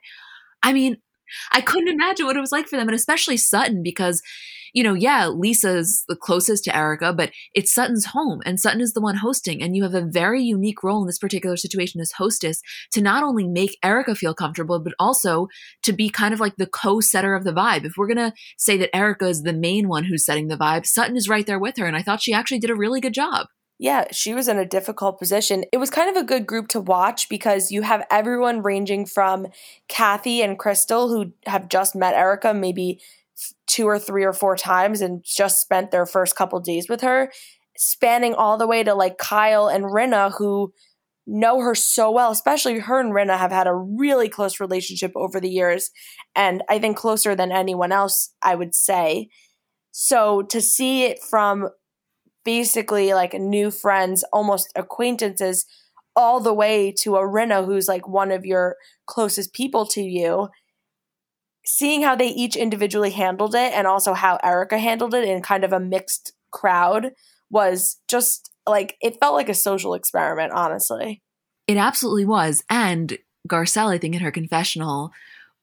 I 0.62 0.74
mean, 0.74 0.98
I 1.51 1.62
couldn't 1.62 1.94
imagine 1.94 2.25
what 2.25 2.38
it 2.38 2.41
was 2.41 2.51
like 2.51 2.67
for 2.67 2.77
them, 2.77 2.88
and 2.88 2.96
especially 2.96 3.38
Sutton, 3.38 3.82
because, 3.84 4.22
you 4.74 4.84
know, 4.84 4.94
yeah, 4.94 5.27
Lisa's 5.27 6.03
the 6.08 6.15
closest 6.15 6.65
to 6.65 6.75
Erika, 6.75 7.13
but 7.13 7.32
it's 7.53 7.74
Sutton's 7.74 8.08
home, 8.08 8.41
and 8.46 8.60
Sutton 8.60 8.82
is 8.82 8.94
the 8.94 9.01
one 9.01 9.15
hosting, 9.15 9.62
and 9.62 9.75
you 9.75 9.84
have 9.84 9.94
a 9.94 10.05
very 10.05 10.44
unique 10.44 10.84
role 10.84 11.01
in 11.01 11.08
this 11.08 11.20
particular 11.20 11.58
situation 11.58 12.01
as 12.01 12.12
hostess 12.13 12.62
to 12.91 13.01
not 13.01 13.24
only 13.24 13.48
make 13.48 13.77
Erika 13.84 14.15
feel 14.15 14.34
comfortable, 14.34 14.79
but 14.79 14.94
also 15.00 15.48
to 15.84 15.94
be 15.94 16.10
kind 16.10 16.34
of 16.34 16.39
like 16.39 16.58
the 16.58 16.67
co-setter 16.67 17.36
of 17.36 17.44
the 17.44 17.53
vibe. 17.53 17.86
If 17.86 17.94
we're 17.98 18.08
gonna 18.08 18.34
say 18.58 18.77
that 18.77 18.96
Erika 18.96 19.27
is 19.27 19.44
the 19.44 19.53
main 19.53 19.88
one 19.88 20.03
who's 20.03 20.25
setting 20.25 20.48
the 20.48 20.58
vibe, 20.58 20.86
Sutton 20.86 21.15
is 21.15 21.29
right 21.29 21.46
there 21.46 21.60
with 21.60 21.77
her, 21.77 21.86
and 21.86 21.96
I 21.96 22.01
thought 22.01 22.22
she 22.22 22.34
actually 22.34 22.60
did 22.60 22.70
a 22.70 22.75
really 22.75 23.01
good 23.01 23.13
job. 23.13 23.48
Yeah, 23.77 24.05
she 24.12 24.34
was 24.34 24.48
in 24.48 24.58
a 24.58 24.65
difficult 24.65 25.20
position. 25.20 25.65
It 25.74 25.77
was 25.77 25.89
kind 25.89 26.10
of 26.10 26.15
a 26.15 26.25
good 26.25 26.48
group 26.48 26.70
to 26.70 26.79
watch 26.79 27.27
because 27.27 27.72
you 27.72 27.82
have 27.82 28.05
everyone 28.10 28.62
ranging 28.62 29.05
from 29.05 29.48
Kathy 29.89 30.41
and 30.41 30.58
Crystal, 30.58 31.10
who 31.10 31.34
have 31.46 31.67
just 31.67 31.94
met 31.94 32.13
Erika 32.13 32.53
maybe 32.53 33.01
two 33.67 33.86
or 33.86 34.00
three 34.00 34.24
or 34.24 34.32
four 34.32 34.55
times 34.55 35.01
and 35.01 35.24
just 35.25 35.62
spent 35.62 35.91
their 35.91 36.05
first 36.05 36.38
couple 36.38 36.60
days 36.62 36.88
with 36.88 37.01
her, 37.01 37.32
spanning 37.75 38.34
all 38.34 38.58
the 38.58 38.67
way 38.67 38.82
to 38.82 38.94
like 38.94 39.17
Kyle 39.17 39.67
and 39.67 39.84
Rinna, 39.84 40.32
who 40.38 40.74
know 41.27 41.60
her 41.60 41.75
so 41.75 42.12
well, 42.12 42.32
especially 42.32 42.79
her 42.79 43.00
and 43.00 43.12
Rinna 43.12 43.38
have 43.38 43.51
had 43.51 43.67
a 43.67 43.75
really 43.75 44.29
close 44.29 44.62
relationship 44.62 45.12
over 45.15 45.41
the 45.41 45.50
years. 45.50 45.91
And 46.34 46.63
I 46.70 46.79
think 46.79 46.96
closer 46.96 47.36
than 47.36 47.51
anyone 47.51 47.91
else, 47.91 48.34
I 48.41 48.55
would 48.55 48.74
say. 48.74 49.27
So 49.91 50.44
to 50.44 50.62
see 50.62 51.03
it 51.05 51.20
from 51.22 51.70
basically 52.46 53.14
like 53.14 53.34
new 53.34 53.72
friends, 53.72 54.24
almost 54.32 54.72
acquaintances, 54.75 55.66
all 56.16 56.40
the 56.40 56.54
way 56.54 56.94
to 57.00 57.18
a 57.18 57.22
Rinna 57.22 57.66
who's 57.66 57.88
like 57.90 58.08
one 58.08 58.32
of 58.32 58.46
your 58.46 58.78
closest 59.06 59.54
people 59.54 59.86
to 59.88 60.02
you. 60.02 60.48
Seeing 61.66 62.04
how 62.04 62.16
they 62.16 62.28
each 62.28 62.56
individually 62.56 63.10
handled 63.10 63.56
it 63.56 63.74
and 63.74 63.88
also 63.88 64.14
how 64.14 64.38
Erika 64.44 64.78
handled 64.78 65.14
it 65.16 65.28
in 65.28 65.42
kind 65.42 65.64
of 65.64 65.74
a 65.74 65.80
mixed 65.80 66.34
crowd 66.52 67.12
was 67.50 67.98
just 68.08 68.52
like 68.68 68.98
it 69.02 69.20
felt 69.20 69.34
like 69.34 69.50
a 69.50 69.56
social 69.56 69.96
experiment, 69.96 70.54
honestly. 70.54 71.22
It 71.68 71.78
absolutely 71.78 72.25
was. 72.25 72.64
And 72.70 73.18
Garcelle, 73.48 73.94
I 73.94 73.98
think 73.98 74.16
in 74.16 74.22
her 74.22 74.32
confessional, 74.32 75.12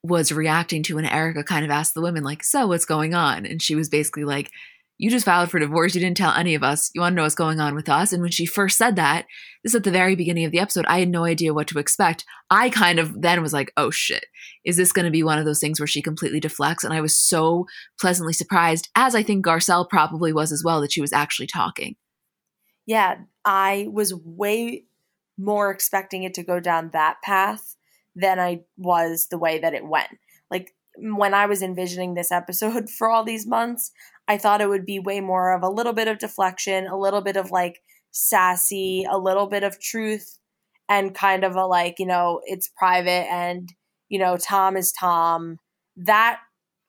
was 0.03 0.33
reacting 0.33 0.83
to 0.83 0.97
when 0.97 1.05
Erika 1.05 1.45
kind 1.45 1.65
of 1.65 1.71
asked 1.71 1.95
the 1.95 2.01
women, 2.01 2.25
like, 2.25 2.43
so 2.43 2.67
what's 2.67 2.85
going 2.85 3.15
on? 3.15 3.47
And 3.47 3.63
she 3.63 3.77
was 3.77 3.89
basically 3.89 4.25
like, 4.25 4.51
you 4.99 5.11
just 5.11 5.25
filed 5.25 5.51
for 5.51 5.59
divorce. 5.59 5.95
You 5.95 6.01
didn't 6.01 6.17
tell 6.17 6.33
any 6.33 6.55
of 6.55 6.63
us. 6.63 6.91
You 6.95 7.01
want 7.01 7.13
to 7.13 7.17
know 7.17 7.23
what's 7.23 7.35
going 7.35 7.59
on 7.59 7.75
with 7.75 7.89
us. 7.89 8.13
And 8.13 8.23
when 8.23 8.31
she 8.31 8.47
first 8.47 8.79
said 8.79 8.97
that, 8.97 9.27
this 9.65 9.75
at 9.75 9.85
the 9.85 9.91
very 9.91 10.15
beginning 10.15 10.45
of 10.45 10.53
the 10.53 10.61
episode, 10.61 10.85
I 10.87 11.01
had 11.01 11.09
no 11.09 11.25
idea 11.25 11.55
what 11.55 11.67
to 11.69 11.79
expect. 11.79 12.25
I 12.51 12.71
kind 12.71 12.99
of 12.99 13.23
then 13.23 13.43
was 13.43 13.53
like, 13.53 13.73
oh 13.77 13.91
shit, 13.91 14.27
is 14.65 14.77
this 14.77 14.93
going 14.93 15.05
to 15.05 15.11
be 15.11 15.23
one 15.23 15.39
of 15.39 15.45
those 15.45 15.61
things 15.61 15.81
where 15.81 15.87
she 15.87 16.03
completely 16.03 16.41
deflects? 16.41 16.85
And 16.85 16.93
I 16.93 17.01
was 17.01 17.19
so 17.19 17.67
pleasantly 18.01 18.33
surprised, 18.33 18.89
as 18.95 19.15
I 19.15 19.23
think 19.23 19.45
Garcelle 19.45 19.89
probably 19.89 20.33
was 20.33 20.53
as 20.53 20.63
well, 20.65 20.81
that 20.81 20.93
she 20.93 21.01
was 21.01 21.13
actually 21.13 21.49
talking. 21.49 21.97
Yeah, 22.87 23.17
I 23.45 23.89
was 23.91 24.15
way 24.15 24.85
more 25.39 25.71
expecting 25.71 26.25
it 26.25 26.35
to 26.35 26.43
go 26.43 26.61
down 26.61 26.91
that 26.93 27.17
path 27.23 27.77
than 28.15 28.39
I 28.39 28.63
was 28.77 29.29
the 29.31 29.39
way 29.39 29.59
that 29.59 29.75
it 29.75 29.87
went. 29.87 30.11
When 30.97 31.35
I 31.35 31.47
was 31.47 31.63
envisioning 31.63 32.15
this 32.15 32.33
episode 32.33 32.91
for 32.99 33.11
all 33.11 33.25
these 33.25 33.47
months, 33.47 33.91
I 34.29 34.39
thought 34.39 34.61
it 34.61 34.69
would 34.69 34.87
be 34.87 34.99
way 34.99 35.21
more 35.21 35.53
of 35.53 35.63
a 35.63 35.71
little 35.71 35.93
bit 35.93 36.09
of 36.09 36.19
deflection, 36.19 36.87
a 36.87 36.99
little 36.99 37.21
bit 37.21 37.37
of 37.37 37.51
like 37.51 37.81
sassy, 38.11 39.07
a 39.11 39.19
little 39.19 39.47
bit 39.47 39.65
of 39.65 39.81
truth, 39.81 40.39
and 40.89 41.15
kind 41.15 41.45
of 41.45 41.57
a 41.57 41.67
like, 41.67 41.97
you 41.99 42.07
know, 42.07 42.41
it's 42.45 42.69
private 42.77 43.27
and, 43.31 43.73
you 44.09 44.19
know, 44.19 44.37
Tom 44.37 44.77
is 44.77 44.93
Tom. 44.93 45.59
That 45.97 46.41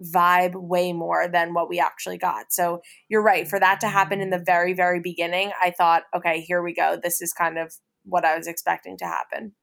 vibe 0.03 0.53
way 0.55 0.93
more 0.93 1.27
than 1.27 1.53
what 1.53 1.69
we 1.69 1.79
actually 1.79 2.17
got. 2.17 2.51
So 2.51 2.81
you're 3.09 3.23
right. 3.23 3.47
For 3.47 3.59
that 3.59 3.79
to 3.81 3.87
happen 3.87 4.21
in 4.21 4.29
the 4.29 4.37
mm-hmm. 4.37 4.45
very, 4.45 4.73
very 4.73 4.99
beginning, 4.99 5.51
I 5.61 5.71
thought, 5.71 6.03
okay, 6.15 6.41
here 6.41 6.61
we 6.61 6.73
go. 6.73 6.97
This 7.01 7.21
is 7.21 7.33
kind 7.33 7.57
of 7.57 7.73
what 8.03 8.25
I 8.25 8.37
was 8.37 8.47
expecting 8.47 8.97
to 8.97 9.05
happen. 9.05 9.53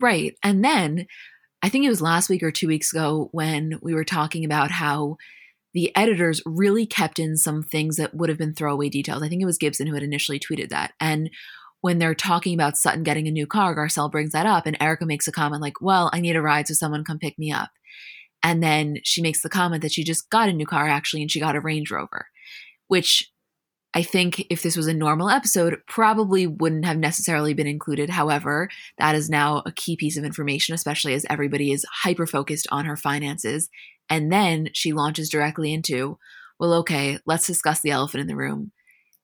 Right. 0.00 0.34
And 0.42 0.64
then 0.64 1.06
I 1.62 1.68
think 1.68 1.84
it 1.84 1.88
was 1.88 2.00
last 2.00 2.28
week 2.28 2.42
or 2.42 2.50
two 2.50 2.68
weeks 2.68 2.92
ago 2.92 3.28
when 3.32 3.78
we 3.82 3.94
were 3.94 4.04
talking 4.04 4.44
about 4.44 4.70
how 4.70 5.16
the 5.74 5.94
editors 5.96 6.40
really 6.46 6.86
kept 6.86 7.18
in 7.18 7.36
some 7.36 7.62
things 7.62 7.96
that 7.96 8.14
would 8.14 8.28
have 8.28 8.38
been 8.38 8.54
throwaway 8.54 8.88
details. 8.88 9.22
I 9.22 9.28
think 9.28 9.42
it 9.42 9.46
was 9.46 9.58
Gibson 9.58 9.86
who 9.86 9.94
had 9.94 10.02
initially 10.02 10.40
tweeted 10.40 10.70
that. 10.70 10.92
And 11.00 11.30
when 11.80 11.98
they're 11.98 12.14
talking 12.14 12.54
about 12.54 12.76
Sutton 12.76 13.02
getting 13.02 13.28
a 13.28 13.32
new 13.32 13.46
car, 13.46 13.76
Garcelle 13.76 14.10
brings 14.10 14.32
that 14.32 14.46
up, 14.46 14.66
and 14.66 14.76
Erika 14.80 15.06
makes 15.06 15.28
a 15.28 15.32
comment 15.32 15.62
like, 15.62 15.80
Well, 15.80 16.10
I 16.12 16.20
need 16.20 16.36
a 16.36 16.42
ride, 16.42 16.66
so 16.66 16.74
someone 16.74 17.04
come 17.04 17.18
pick 17.18 17.38
me 17.38 17.52
up. 17.52 17.70
And 18.42 18.62
then 18.62 18.98
she 19.04 19.22
makes 19.22 19.42
the 19.42 19.48
comment 19.48 19.82
that 19.82 19.92
she 19.92 20.04
just 20.04 20.30
got 20.30 20.48
a 20.48 20.52
new 20.52 20.66
car 20.66 20.88
actually, 20.88 21.22
and 21.22 21.30
she 21.30 21.40
got 21.40 21.56
a 21.56 21.60
Range 21.60 21.88
Rover, 21.90 22.26
which 22.88 23.30
I 23.94 24.02
think 24.02 24.44
if 24.50 24.62
this 24.62 24.76
was 24.76 24.86
a 24.86 24.94
normal 24.94 25.30
episode, 25.30 25.80
probably 25.88 26.46
wouldn't 26.46 26.84
have 26.84 26.98
necessarily 26.98 27.54
been 27.54 27.66
included. 27.66 28.10
However, 28.10 28.68
that 28.98 29.14
is 29.14 29.30
now 29.30 29.62
a 29.64 29.72
key 29.72 29.96
piece 29.96 30.16
of 30.16 30.24
information, 30.24 30.74
especially 30.74 31.14
as 31.14 31.24
everybody 31.30 31.72
is 31.72 31.86
hyper 32.02 32.26
focused 32.26 32.66
on 32.70 32.84
her 32.84 32.96
finances. 32.96 33.70
And 34.10 34.30
then 34.30 34.68
she 34.74 34.92
launches 34.92 35.30
directly 35.30 35.72
into, 35.72 36.18
well, 36.60 36.74
okay, 36.74 37.18
let's 37.26 37.46
discuss 37.46 37.80
the 37.80 37.90
elephant 37.90 38.20
in 38.20 38.26
the 38.26 38.36
room. 38.36 38.72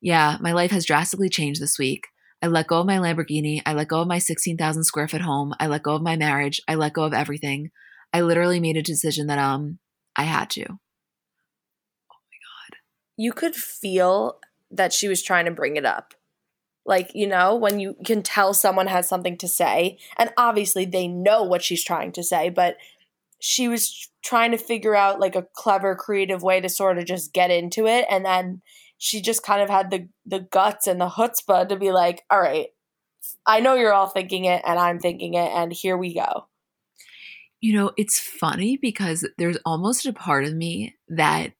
Yeah, 0.00 0.38
my 0.40 0.52
life 0.52 0.70
has 0.70 0.86
drastically 0.86 1.28
changed 1.28 1.60
this 1.60 1.78
week. 1.78 2.06
I 2.42 2.46
let 2.46 2.66
go 2.66 2.80
of 2.80 2.86
my 2.86 2.98
Lamborghini. 2.98 3.62
I 3.64 3.72
let 3.72 3.88
go 3.88 4.00
of 4.00 4.08
my 4.08 4.18
16,000 4.18 4.84
square 4.84 5.08
foot 5.08 5.22
home. 5.22 5.54
I 5.60 5.66
let 5.66 5.82
go 5.82 5.94
of 5.94 6.02
my 6.02 6.16
marriage. 6.16 6.60
I 6.68 6.74
let 6.74 6.92
go 6.92 7.04
of 7.04 7.14
everything. 7.14 7.70
I 8.12 8.20
literally 8.20 8.60
made 8.60 8.76
a 8.76 8.82
decision 8.82 9.26
that 9.28 9.38
um 9.38 9.78
I 10.16 10.24
had 10.24 10.50
to. 10.50 10.62
Oh 10.62 12.20
my 12.30 12.38
god. 12.70 12.76
You 13.16 13.32
could 13.32 13.54
feel 13.54 14.38
that 14.76 14.92
she 14.92 15.08
was 15.08 15.22
trying 15.22 15.44
to 15.46 15.50
bring 15.50 15.76
it 15.76 15.84
up. 15.84 16.14
Like, 16.86 17.10
you 17.14 17.26
know, 17.26 17.54
when 17.54 17.80
you 17.80 17.96
can 18.04 18.22
tell 18.22 18.52
someone 18.52 18.88
has 18.88 19.08
something 19.08 19.38
to 19.38 19.48
say, 19.48 19.98
and 20.18 20.30
obviously 20.36 20.84
they 20.84 21.08
know 21.08 21.42
what 21.42 21.62
she's 21.62 21.82
trying 21.82 22.12
to 22.12 22.22
say, 22.22 22.50
but 22.50 22.76
she 23.40 23.68
was 23.68 24.10
trying 24.22 24.50
to 24.50 24.58
figure 24.58 24.94
out 24.94 25.20
like 25.20 25.34
a 25.34 25.46
clever, 25.54 25.94
creative 25.94 26.42
way 26.42 26.60
to 26.60 26.68
sort 26.68 26.98
of 26.98 27.06
just 27.06 27.32
get 27.32 27.50
into 27.50 27.86
it. 27.86 28.06
And 28.10 28.24
then 28.24 28.60
she 28.98 29.20
just 29.22 29.42
kind 29.42 29.62
of 29.62 29.70
had 29.70 29.90
the, 29.90 30.08
the 30.26 30.40
guts 30.40 30.86
and 30.86 31.00
the 31.00 31.08
chutzpah 31.08 31.68
to 31.68 31.76
be 31.76 31.90
like, 31.90 32.22
all 32.30 32.40
right, 32.40 32.68
I 33.46 33.60
know 33.60 33.74
you're 33.74 33.92
all 33.92 34.06
thinking 34.06 34.44
it, 34.44 34.62
and 34.66 34.78
I'm 34.78 34.98
thinking 34.98 35.34
it, 35.34 35.50
and 35.50 35.72
here 35.72 35.96
we 35.96 36.14
go. 36.14 36.46
You 37.60 37.74
know, 37.74 37.92
it's 37.96 38.18
funny 38.18 38.76
because 38.76 39.26
there's 39.38 39.58
almost 39.64 40.06
a 40.06 40.12
part 40.12 40.44
of 40.44 40.54
me 40.54 40.94
that 41.08 41.52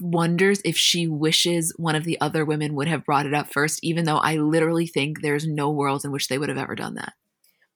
wonders 0.00 0.60
if 0.64 0.76
she 0.76 1.06
wishes 1.06 1.72
one 1.76 1.94
of 1.94 2.04
the 2.04 2.20
other 2.20 2.44
women 2.44 2.74
would 2.74 2.88
have 2.88 3.04
brought 3.04 3.26
it 3.26 3.34
up 3.34 3.52
first, 3.52 3.80
even 3.82 4.04
though 4.04 4.18
I 4.18 4.36
literally 4.36 4.86
think 4.86 5.20
there's 5.20 5.46
no 5.46 5.70
world 5.70 6.04
in 6.04 6.12
which 6.12 6.28
they 6.28 6.38
would 6.38 6.48
have 6.48 6.58
ever 6.58 6.74
done 6.74 6.94
that. 6.94 7.14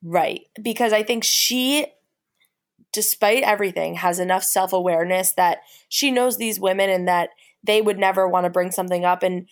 Right. 0.03 0.43
Because 0.61 0.93
I 0.93 1.03
think 1.03 1.25
she, 1.25 1.87
despite 2.93 3.43
everything, 3.43 3.95
has 3.97 4.19
enough 4.19 4.45
self 4.45 4.73
awareness 4.73 5.33
that 5.33 5.59
she 5.89 6.11
knows 6.11 6.37
these 6.37 6.61
women 6.61 6.91
and 6.91 7.09
that 7.09 7.31
they 7.63 7.83
would 7.83 7.99
never 7.99 8.29
want 8.29 8.45
to 8.45 8.51
bring 8.51 8.71
something 8.71 9.05
up. 9.05 9.23
And 9.23 9.49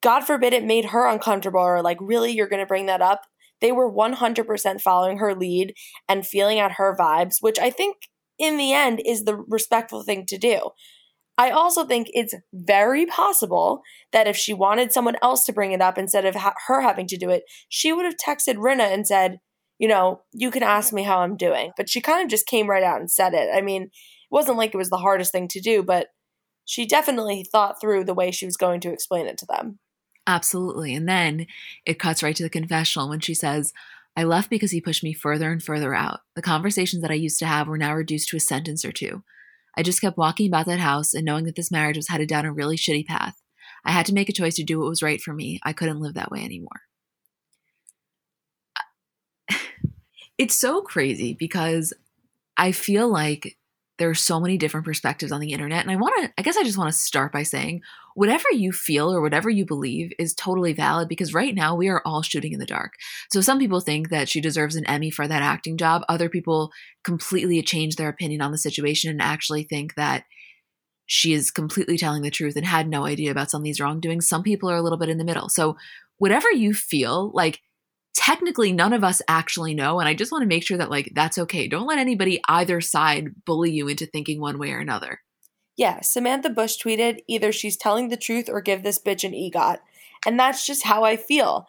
God 0.00 0.20
forbid 0.20 0.52
it 0.52 0.64
made 0.64 0.86
her 0.86 1.06
uncomfortable 1.06 1.60
or 1.60 1.82
like, 1.82 1.98
really, 2.00 2.32
you're 2.32 2.48
going 2.48 2.62
to 2.62 2.66
bring 2.66 2.86
that 2.86 3.02
up? 3.02 3.22
They 3.60 3.72
were 3.72 3.90
100% 3.90 4.80
following 4.80 5.18
her 5.18 5.34
lead 5.34 5.74
and 6.08 6.26
feeling 6.26 6.58
out 6.58 6.72
her 6.72 6.96
vibes, 6.98 7.36
which 7.40 7.58
I 7.58 7.70
think 7.70 7.96
in 8.38 8.56
the 8.56 8.72
end 8.72 9.00
is 9.04 9.24
the 9.24 9.36
respectful 9.36 10.02
thing 10.02 10.26
to 10.26 10.38
do. 10.38 10.70
I 11.38 11.50
also 11.50 11.84
think 11.84 12.08
it's 12.12 12.34
very 12.52 13.06
possible 13.06 13.82
that 14.12 14.26
if 14.26 14.36
she 14.36 14.52
wanted 14.52 14.92
someone 14.92 15.16
else 15.22 15.44
to 15.46 15.52
bring 15.52 15.72
it 15.72 15.80
up 15.80 15.96
instead 15.96 16.26
of 16.26 16.34
ha- 16.34 16.54
her 16.66 16.82
having 16.82 17.06
to 17.08 17.16
do 17.16 17.30
it, 17.30 17.44
she 17.68 17.92
would 17.92 18.04
have 18.04 18.16
texted 18.16 18.56
Rinna 18.56 18.92
and 18.92 19.06
said, 19.06 19.38
you 19.78 19.88
know, 19.88 20.22
you 20.32 20.50
can 20.50 20.62
ask 20.62 20.92
me 20.92 21.02
how 21.02 21.20
I'm 21.20 21.36
doing. 21.36 21.72
But 21.76 21.88
she 21.88 22.00
kind 22.00 22.22
of 22.22 22.28
just 22.28 22.46
came 22.46 22.68
right 22.68 22.82
out 22.82 23.00
and 23.00 23.10
said 23.10 23.34
it. 23.34 23.48
I 23.52 23.62
mean, 23.62 23.84
it 23.84 23.90
wasn't 24.30 24.58
like 24.58 24.74
it 24.74 24.78
was 24.78 24.90
the 24.90 24.98
hardest 24.98 25.32
thing 25.32 25.48
to 25.48 25.60
do, 25.60 25.82
but 25.82 26.08
she 26.64 26.86
definitely 26.86 27.44
thought 27.50 27.80
through 27.80 28.04
the 28.04 28.14
way 28.14 28.30
she 28.30 28.46
was 28.46 28.56
going 28.56 28.80
to 28.80 28.92
explain 28.92 29.26
it 29.26 29.38
to 29.38 29.46
them. 29.46 29.78
Absolutely. 30.26 30.94
And 30.94 31.08
then 31.08 31.46
it 31.84 31.98
cuts 31.98 32.22
right 32.22 32.36
to 32.36 32.42
the 32.42 32.50
confessional 32.50 33.08
when 33.08 33.20
she 33.20 33.34
says, 33.34 33.72
I 34.16 34.24
left 34.24 34.50
because 34.50 34.70
he 34.70 34.80
pushed 34.80 35.02
me 35.02 35.14
further 35.14 35.50
and 35.50 35.62
further 35.62 35.94
out. 35.94 36.20
The 36.36 36.42
conversations 36.42 37.02
that 37.02 37.10
I 37.10 37.14
used 37.14 37.38
to 37.40 37.46
have 37.46 37.66
were 37.66 37.78
now 37.78 37.94
reduced 37.94 38.28
to 38.28 38.36
a 38.36 38.40
sentence 38.40 38.84
or 38.84 38.92
two. 38.92 39.24
I 39.76 39.82
just 39.82 40.00
kept 40.00 40.18
walking 40.18 40.46
about 40.46 40.66
that 40.66 40.80
house 40.80 41.14
and 41.14 41.24
knowing 41.24 41.44
that 41.44 41.56
this 41.56 41.70
marriage 41.70 41.96
was 41.96 42.08
headed 42.08 42.28
down 42.28 42.44
a 42.44 42.52
really 42.52 42.76
shitty 42.76 43.06
path. 43.06 43.40
I 43.84 43.92
had 43.92 44.06
to 44.06 44.14
make 44.14 44.28
a 44.28 44.32
choice 44.32 44.54
to 44.56 44.64
do 44.64 44.78
what 44.78 44.88
was 44.88 45.02
right 45.02 45.20
for 45.20 45.32
me. 45.32 45.60
I 45.62 45.72
couldn't 45.72 46.00
live 46.00 46.14
that 46.14 46.30
way 46.30 46.44
anymore. 46.44 46.82
It's 50.38 50.56
so 50.56 50.80
crazy 50.80 51.36
because 51.38 51.92
I 52.56 52.72
feel 52.72 53.06
like 53.06 53.58
there 54.02 54.10
are 54.10 54.14
so 54.14 54.40
many 54.40 54.58
different 54.58 54.84
perspectives 54.84 55.30
on 55.30 55.38
the 55.38 55.52
internet. 55.52 55.82
And 55.82 55.90
I 55.92 55.94
want 55.94 56.12
to, 56.20 56.32
I 56.36 56.42
guess 56.42 56.56
I 56.56 56.64
just 56.64 56.76
want 56.76 56.92
to 56.92 56.98
start 56.98 57.30
by 57.30 57.44
saying 57.44 57.82
whatever 58.16 58.46
you 58.52 58.72
feel 58.72 59.14
or 59.14 59.22
whatever 59.22 59.48
you 59.48 59.64
believe 59.64 60.10
is 60.18 60.34
totally 60.34 60.72
valid 60.72 61.08
because 61.08 61.32
right 61.32 61.54
now 61.54 61.76
we 61.76 61.88
are 61.88 62.02
all 62.04 62.20
shooting 62.20 62.52
in 62.52 62.58
the 62.58 62.66
dark. 62.66 62.94
So 63.30 63.40
some 63.40 63.60
people 63.60 63.78
think 63.78 64.08
that 64.08 64.28
she 64.28 64.40
deserves 64.40 64.74
an 64.74 64.86
Emmy 64.86 65.12
for 65.12 65.28
that 65.28 65.40
acting 65.40 65.76
job. 65.76 66.02
Other 66.08 66.28
people 66.28 66.72
completely 67.04 67.62
change 67.62 67.94
their 67.94 68.08
opinion 68.08 68.40
on 68.40 68.50
the 68.50 68.58
situation 68.58 69.08
and 69.08 69.22
actually 69.22 69.62
think 69.62 69.94
that 69.94 70.24
she 71.06 71.32
is 71.32 71.52
completely 71.52 71.96
telling 71.96 72.22
the 72.22 72.30
truth 72.32 72.56
and 72.56 72.66
had 72.66 72.88
no 72.88 73.06
idea 73.06 73.30
about 73.30 73.52
some 73.52 73.60
of 73.60 73.64
these 73.64 73.80
wrongdoings. 73.80 74.26
Some 74.26 74.42
people 74.42 74.68
are 74.68 74.76
a 74.76 74.82
little 74.82 74.98
bit 74.98 75.10
in 75.10 75.18
the 75.18 75.24
middle. 75.24 75.48
So 75.48 75.76
whatever 76.18 76.50
you 76.50 76.74
feel 76.74 77.30
like, 77.34 77.60
technically 78.14 78.72
none 78.72 78.92
of 78.92 79.02
us 79.02 79.22
actually 79.26 79.74
know 79.74 79.98
and 79.98 80.08
i 80.08 80.14
just 80.14 80.30
want 80.30 80.42
to 80.42 80.48
make 80.48 80.64
sure 80.64 80.76
that 80.76 80.90
like 80.90 81.10
that's 81.14 81.38
okay. 81.38 81.66
Don't 81.66 81.86
let 81.86 81.98
anybody 81.98 82.40
either 82.48 82.80
side 82.80 83.28
bully 83.44 83.70
you 83.70 83.88
into 83.88 84.06
thinking 84.06 84.40
one 84.40 84.58
way 84.58 84.72
or 84.72 84.78
another. 84.78 85.20
Yeah 85.76 86.00
samantha 86.00 86.50
bush 86.50 86.76
tweeted 86.78 87.20
either 87.28 87.52
she's 87.52 87.76
telling 87.76 88.08
the 88.08 88.16
truth 88.16 88.48
or 88.48 88.60
give 88.60 88.82
this 88.82 88.98
bitch 88.98 89.24
an 89.24 89.32
egot. 89.32 89.78
And 90.26 90.38
that's 90.38 90.66
just 90.66 90.84
how 90.84 91.04
i 91.04 91.16
feel. 91.16 91.66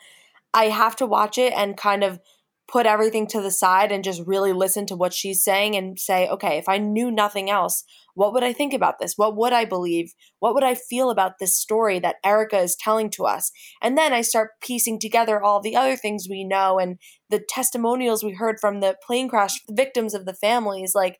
I 0.53 0.65
have 0.65 0.95
to 0.97 1.05
watch 1.05 1.37
it 1.37 1.53
and 1.53 1.75
kind 1.75 2.03
of 2.03 2.19
put 2.67 2.85
everything 2.85 3.27
to 3.27 3.41
the 3.41 3.51
side 3.51 3.91
and 3.91 4.03
just 4.03 4.21
really 4.25 4.53
listen 4.53 4.85
to 4.85 4.95
what 4.95 5.13
she's 5.13 5.43
saying 5.43 5.75
and 5.75 5.99
say 5.99 6.27
okay 6.27 6.57
if 6.57 6.69
i 6.69 6.77
knew 6.77 7.11
nothing 7.11 7.49
else 7.49 7.83
what 8.15 8.33
would 8.33 8.43
I 8.43 8.53
think 8.53 8.73
about 8.73 8.99
this? 8.99 9.17
What 9.17 9.35
would 9.35 9.53
I 9.53 9.65
believe? 9.65 10.13
What 10.39 10.53
would 10.53 10.63
I 10.63 10.75
feel 10.75 11.09
about 11.09 11.39
this 11.39 11.57
story 11.57 11.99
that 11.99 12.17
Erika 12.23 12.59
is 12.59 12.75
telling 12.75 13.09
to 13.11 13.25
us? 13.25 13.51
And 13.81 13.97
then 13.97 14.13
I 14.13 14.21
start 14.21 14.51
piecing 14.61 14.99
together 14.99 15.41
all 15.41 15.61
the 15.61 15.75
other 15.75 15.95
things 15.95 16.27
we 16.29 16.43
know 16.43 16.77
and 16.77 16.99
the 17.29 17.43
testimonials 17.47 18.23
we 18.23 18.33
heard 18.33 18.59
from 18.59 18.79
the 18.79 18.95
plane 19.05 19.29
crash 19.29 19.59
victims 19.69 20.13
of 20.13 20.25
the 20.25 20.33
families. 20.33 20.93
Like, 20.93 21.19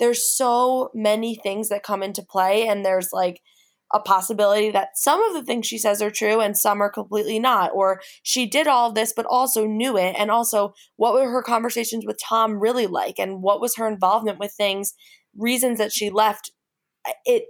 there's 0.00 0.36
so 0.36 0.90
many 0.94 1.36
things 1.36 1.68
that 1.68 1.82
come 1.82 2.02
into 2.02 2.22
play, 2.22 2.66
and 2.68 2.84
there's 2.84 3.10
like 3.12 3.40
a 3.92 4.00
possibility 4.00 4.70
that 4.70 4.96
some 4.96 5.22
of 5.22 5.34
the 5.34 5.42
things 5.42 5.66
she 5.66 5.78
says 5.78 6.02
are 6.02 6.10
true 6.10 6.40
and 6.40 6.56
some 6.56 6.82
are 6.82 6.90
completely 6.90 7.38
not. 7.38 7.70
Or 7.74 8.00
she 8.22 8.46
did 8.46 8.66
all 8.66 8.92
this, 8.92 9.12
but 9.14 9.26
also 9.26 9.66
knew 9.66 9.96
it. 9.96 10.14
And 10.18 10.30
also, 10.30 10.74
what 10.96 11.14
were 11.14 11.30
her 11.30 11.42
conversations 11.42 12.04
with 12.06 12.18
Tom 12.22 12.60
really 12.60 12.86
like? 12.86 13.18
And 13.18 13.42
what 13.42 13.60
was 13.60 13.76
her 13.76 13.88
involvement 13.88 14.38
with 14.38 14.52
things 14.52 14.94
reasons 15.36 15.78
that 15.78 15.92
she 15.92 16.10
left 16.10 16.50
it 17.24 17.44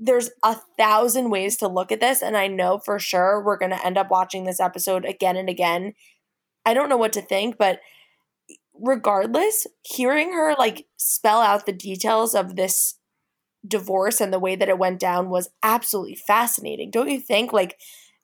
there's 0.00 0.30
a 0.44 0.56
thousand 0.78 1.30
ways 1.30 1.56
to 1.56 1.68
look 1.68 1.92
at 1.92 2.00
this 2.00 2.22
and 2.22 2.36
i 2.36 2.46
know 2.48 2.78
for 2.78 2.98
sure 2.98 3.42
we're 3.44 3.58
going 3.58 3.70
to 3.70 3.86
end 3.86 3.96
up 3.96 4.10
watching 4.10 4.44
this 4.44 4.58
episode 4.58 5.04
again 5.04 5.36
and 5.36 5.48
again 5.48 5.92
i 6.66 6.74
don't 6.74 6.88
know 6.88 6.96
what 6.96 7.12
to 7.12 7.22
think 7.22 7.56
but 7.56 7.78
regardless, 8.80 9.66
hearing 9.82 10.32
her 10.32 10.54
like 10.58 10.86
spell 10.96 11.40
out 11.40 11.66
the 11.66 11.72
details 11.72 12.34
of 12.34 12.56
this 12.56 12.97
divorce 13.66 14.20
and 14.20 14.32
the 14.32 14.38
way 14.38 14.56
that 14.56 14.68
it 14.68 14.78
went 14.78 15.00
down 15.00 15.30
was 15.30 15.50
absolutely 15.62 16.14
fascinating. 16.14 16.90
Don't 16.90 17.08
you 17.08 17.20
think? 17.20 17.52
Like 17.52 17.78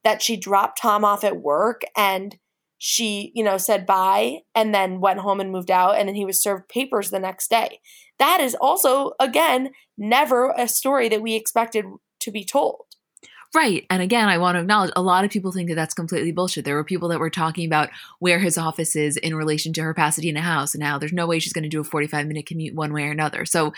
that 0.04 0.22
she 0.22 0.36
dropped 0.36 0.80
Tom 0.80 1.04
off 1.04 1.24
at 1.24 1.40
work 1.40 1.82
and 1.96 2.36
she, 2.78 3.32
you 3.34 3.42
know, 3.42 3.56
said 3.56 3.86
bye 3.86 4.40
and 4.54 4.74
then 4.74 5.00
went 5.00 5.20
home 5.20 5.40
and 5.40 5.50
moved 5.50 5.70
out 5.70 5.96
and 5.96 6.08
then 6.08 6.14
he 6.14 6.24
was 6.24 6.42
served 6.42 6.68
papers 6.68 7.10
the 7.10 7.18
next 7.18 7.48
day. 7.48 7.80
That 8.18 8.40
is 8.40 8.54
also 8.54 9.12
again 9.18 9.70
never 9.98 10.52
a 10.56 10.68
story 10.68 11.08
that 11.08 11.22
we 11.22 11.34
expected 11.34 11.86
to 12.20 12.30
be 12.30 12.44
told. 12.44 12.84
Right. 13.54 13.86
And 13.88 14.02
again, 14.02 14.28
I 14.28 14.38
want 14.38 14.56
to 14.56 14.60
acknowledge 14.60 14.90
a 14.96 15.02
lot 15.02 15.24
of 15.24 15.30
people 15.30 15.52
think 15.52 15.68
that 15.68 15.76
that's 15.76 15.94
completely 15.94 16.32
bullshit. 16.32 16.64
There 16.64 16.74
were 16.74 16.82
people 16.82 17.08
that 17.10 17.20
were 17.20 17.30
talking 17.30 17.66
about 17.66 17.88
where 18.18 18.40
his 18.40 18.58
office 18.58 18.96
is 18.96 19.16
in 19.16 19.36
relation 19.36 19.72
to 19.74 19.82
her 19.82 19.94
Pasadena 19.94 20.40
house. 20.40 20.74
And 20.74 20.80
now 20.80 20.98
there's 20.98 21.12
no 21.12 21.28
way 21.28 21.38
she's 21.38 21.52
going 21.52 21.62
to 21.62 21.68
do 21.68 21.80
a 21.80 21.84
45 21.84 22.26
minute 22.26 22.46
commute 22.46 22.74
one 22.74 22.92
way 22.92 23.04
or 23.04 23.12
another. 23.12 23.44
So 23.44 23.72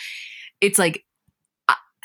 it's 0.62 0.78
like, 0.78 1.04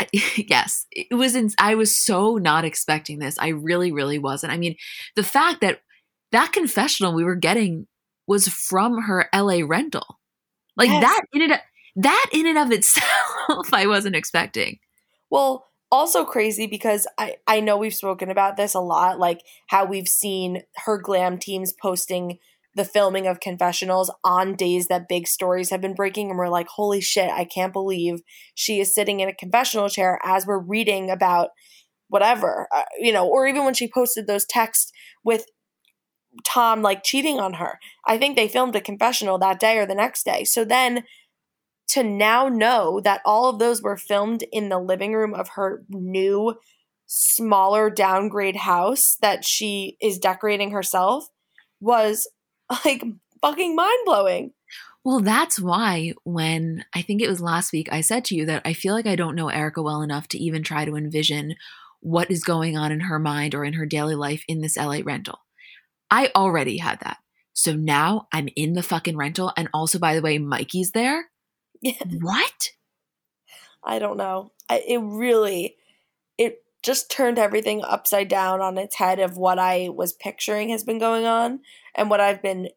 yes, 0.38 0.86
it 0.92 1.14
was, 1.14 1.36
in, 1.36 1.50
I 1.60 1.76
was 1.76 1.98
so 1.98 2.38
not 2.38 2.66
expecting 2.66 3.20
this. 3.20 3.38
I 3.40 3.50
really, 3.50 3.92
really 3.92 4.20
wasn't. 4.20 4.54
I 4.54 4.58
mean, 4.58 4.76
the 5.16 5.24
fact 5.24 5.62
that 5.62 5.82
that 6.32 6.54
confessional 6.54 7.14
we 7.14 7.24
were 7.24 7.36
getting 7.36 7.88
was 8.28 8.48
from 8.48 9.02
her 9.04 9.28
LA 9.34 9.60
rental, 9.66 10.20
like 10.78 10.90
yes. 10.90 11.02
that 11.02 11.22
in 11.34 11.52
it, 11.52 11.62
that 11.98 12.26
in 12.32 12.48
and 12.48 12.58
of 12.58 12.72
itself, 12.72 13.74
I 13.74 13.88
wasn't 13.88 14.16
expecting. 14.16 14.80
Well, 15.30 15.68
also 15.92 16.24
crazy 16.24 16.68
because 16.68 17.06
I, 17.18 17.36
I 17.48 17.60
know 17.60 17.78
we've 17.78 17.94
spoken 17.94 18.30
about 18.30 18.56
this 18.56 18.74
a 18.74 18.80
lot, 18.80 19.20
like 19.20 19.42
how 19.68 19.86
we've 19.86 20.08
seen 20.08 20.64
her 20.86 20.98
glam 20.98 21.38
teams 21.38 21.74
posting 21.74 22.40
the 22.76 22.86
filming 22.86 23.28
of 23.28 23.40
confessionals 23.40 24.12
on 24.24 24.56
days 24.56 24.88
that 24.88 25.10
big 25.10 25.28
stories 25.28 25.70
have 25.70 25.82
been 25.82 25.96
breaking 25.96 26.30
and 26.30 26.38
we're 26.38 26.48
like 26.48 26.68
holy 26.68 27.02
shit 27.02 27.30
i 27.30 27.44
can't 27.44 27.74
believe 27.74 28.22
she 28.56 28.80
is 28.80 28.94
sitting 28.94 29.20
in 29.20 29.30
a 29.30 29.36
confessional 29.36 29.90
chair 29.90 30.20
as 30.24 30.46
we're 30.46 30.60
reading 30.60 31.10
about 31.10 31.50
whatever 32.08 32.68
uh, 32.76 32.84
you 33.00 33.12
know 33.12 33.28
or 33.28 33.48
even 33.48 33.66
when 33.66 33.74
she 33.74 33.90
posted 33.90 34.28
those 34.28 34.46
texts 34.46 34.92
with 35.24 35.46
tom 36.44 36.82
like 36.82 37.04
cheating 37.04 37.40
on 37.40 37.54
her. 37.54 37.80
I 38.06 38.18
think 38.18 38.36
they 38.36 38.48
filmed 38.48 38.76
a 38.76 38.82
confessional 38.82 39.38
that 39.40 39.60
day 39.60 39.78
or 39.78 39.86
the 39.86 39.96
next 39.96 40.24
day. 40.24 40.44
So 40.44 40.64
then 40.64 41.04
to 41.90 42.04
now 42.04 42.48
know 42.48 43.02
that 43.02 43.22
all 43.26 43.50
of 43.50 43.60
those 43.60 43.82
were 43.82 43.98
filmed 43.98 44.44
in 44.52 44.70
the 44.70 44.80
living 44.80 45.14
room 45.14 45.34
of 45.34 45.50
her 45.56 45.84
new 45.90 46.56
smaller 47.06 47.90
downgrade 47.90 48.56
house 48.56 49.18
that 49.22 49.44
she 49.44 49.98
is 50.02 50.18
decorating 50.18 50.72
herself 50.72 51.28
was 51.82 52.30
like 52.86 53.04
fucking 53.42 53.76
mind 53.76 54.00
blowing. 54.06 54.54
Well, 55.04 55.20
that's 55.20 55.60
why 55.60 56.14
when 56.24 56.86
I 56.94 57.02
think 57.02 57.22
it 57.22 57.30
was 57.30 57.42
last 57.42 57.72
week, 57.72 57.90
I 57.92 58.02
said 58.02 58.24
to 58.26 58.36
you 58.36 58.46
that 58.46 58.62
I 58.66 58.74
feel 58.74 58.94
like 58.94 59.08
I 59.08 59.16
don't 59.16 59.36
know 59.36 59.50
Erika 59.50 59.82
well 59.82 60.04
enough 60.04 60.28
to 60.30 60.38
even 60.38 60.62
try 60.62 60.86
to 60.86 60.96
envision 60.96 61.56
what 62.02 62.30
is 62.30 62.44
going 62.44 62.78
on 62.78 62.92
in 62.92 63.02
her 63.02 63.18
mind 63.20 63.56
or 63.56 63.66
in 63.66 63.74
her 63.74 63.86
daily 63.86 64.16
life 64.16 64.44
in 64.48 64.62
this 64.62 64.78
LA 64.78 65.00
rental. 65.04 65.40
I 66.10 66.32
already 66.36 66.78
had 66.78 67.00
that. 67.00 67.18
So 67.54 67.74
now 67.74 68.28
I'm 68.32 68.50
in 68.56 68.74
the 68.74 68.84
fucking 68.84 69.18
rental. 69.18 69.52
And 69.58 69.70
also, 69.74 69.98
by 69.98 70.16
the 70.16 70.22
way, 70.22 70.38
Mikey's 70.38 70.92
there. 70.92 71.30
Yeah. 71.82 71.94
what? 72.22 72.70
I 73.84 73.98
don't 73.98 74.18
know. 74.18 74.52
I, 74.70 74.84
it 74.88 75.00
really, 75.00 75.78
it 76.38 76.64
just 76.84 77.12
turned 77.12 77.38
everything 77.38 77.84
upside 77.84 78.28
down 78.28 78.62
on 78.62 78.78
its 78.78 78.96
head 78.96 79.20
of 79.20 79.38
what 79.38 79.60
I 79.60 79.90
was 79.90 80.14
picturing 80.14 80.70
has 80.70 80.84
been 80.84 80.98
going 80.98 81.26
on 81.26 81.60
and 81.96 82.10
what 82.10 82.20
I've 82.20 82.42
been 82.42 82.70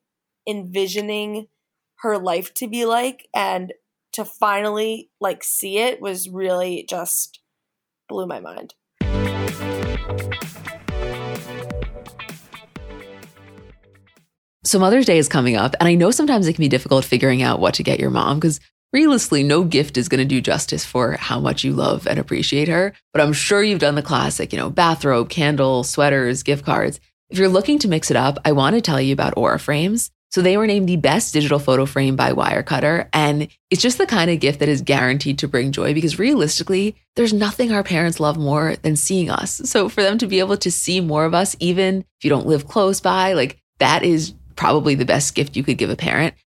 envisioning 0.47 1.49
her 2.01 2.19
life 2.19 2.53
to 2.55 2.69
be 2.69 2.85
like 2.85 3.29
and 3.35 3.73
to 4.13 4.25
finally 4.25 5.11
like 5.21 5.43
see 5.43 5.79
it 5.79 6.01
was 6.01 6.29
really 6.29 6.87
just 6.89 7.41
blew 8.09 8.27
my 8.27 8.41
mind. 8.41 8.75
So 14.67 14.79
Mother's 14.79 15.07
Day 15.07 15.19
is 15.19 15.29
coming 15.29 15.57
up, 15.57 15.75
and 15.79 15.89
I 15.89 15.95
know 15.95 16.11
sometimes 16.11 16.49
it 16.49 16.55
can 16.55 16.63
be 16.63 16.69
difficult 16.69 17.05
figuring 17.05 17.43
out 17.43 17.61
what 17.61 17.75
to 17.75 17.83
get 17.83 18.01
your 18.01 18.11
mom 18.11 18.39
because 18.39 18.61
realistically, 18.95 19.43
no 19.43 19.65
gift 19.65 19.99
is 19.99 20.09
going 20.09 20.21
to 20.21 20.25
do 20.25 20.41
justice 20.41 20.85
for 20.85 21.17
how 21.19 21.41
much 21.41 21.65
you 21.65 21.73
love 21.73 22.07
and 22.07 22.19
appreciate 22.19 22.69
her. 22.69 22.95
But 23.13 23.21
I'm 23.21 23.33
sure 23.33 23.63
you've 23.63 23.81
done 23.81 23.97
the 23.97 24.03
classic, 24.03 24.53
you 24.53 24.59
know, 24.59 24.71
bathrobe, 24.71 25.29
candle, 25.29 25.83
sweaters, 25.83 26.45
gift 26.45 26.65
cards. 26.65 27.01
If 27.29 27.39
you're 27.39 27.49
looking 27.49 27.81
to 27.81 27.89
mix 27.89 28.11
it 28.11 28.17
up, 28.17 28.39
I 28.45 28.53
want 28.53 28.77
to 28.77 28.81
tell 28.81 29.01
you 29.01 29.13
about 29.13 29.35
Aura 29.37 29.59
Frames. 29.59 30.13
So 30.31 30.43
they 30.43 30.57
were 30.57 30.67
named 30.67 30.89
the 30.89 30.97
best 30.97 31.33
digital 31.33 31.59
photo 31.59 31.87
frame 31.87 32.17
by 32.17 32.33
Wirecutter. 32.33 33.09
And 33.13 33.49
it's 33.71 33.83
just 33.83 33.99
the 33.99 34.07
kind 34.07 34.31
of 34.31 34.41
gift 34.41 34.61
that 34.61 34.69
is 34.69 34.81
guaranteed 34.81 35.39
to 35.41 35.49
bring 35.49 35.73
joy 35.73 35.95
because 35.95 36.19
realistically, 36.19 36.97
there's 37.17 37.33
nothing 37.33 37.73
our 37.73 37.85
parents 37.85 38.21
love 38.21 38.37
more 38.37 38.77
than 38.83 38.97
seeing 38.97 39.31
us. 39.31 39.61
So 39.65 39.89
for 39.89 40.03
them 40.03 40.19
to 40.19 40.27
be 40.27 40.39
able 40.39 40.57
to 40.59 40.71
see 40.71 41.01
more 41.01 41.25
of 41.25 41.35
us, 41.35 41.57
even 41.61 41.99
if 41.99 42.25
you 42.25 42.31
don't 42.31 42.47
live 42.47 42.69
close 42.69 43.01
by, 43.01 43.33
like 43.33 43.61
that 43.79 44.05
is 44.05 44.35
probably 44.57 44.95
the 44.95 45.05
best 45.05 45.35
gift 45.35 45.57
you 45.57 45.65
could 45.65 45.79
give 45.79 45.91
a 45.91 45.97
parent. 45.97 46.35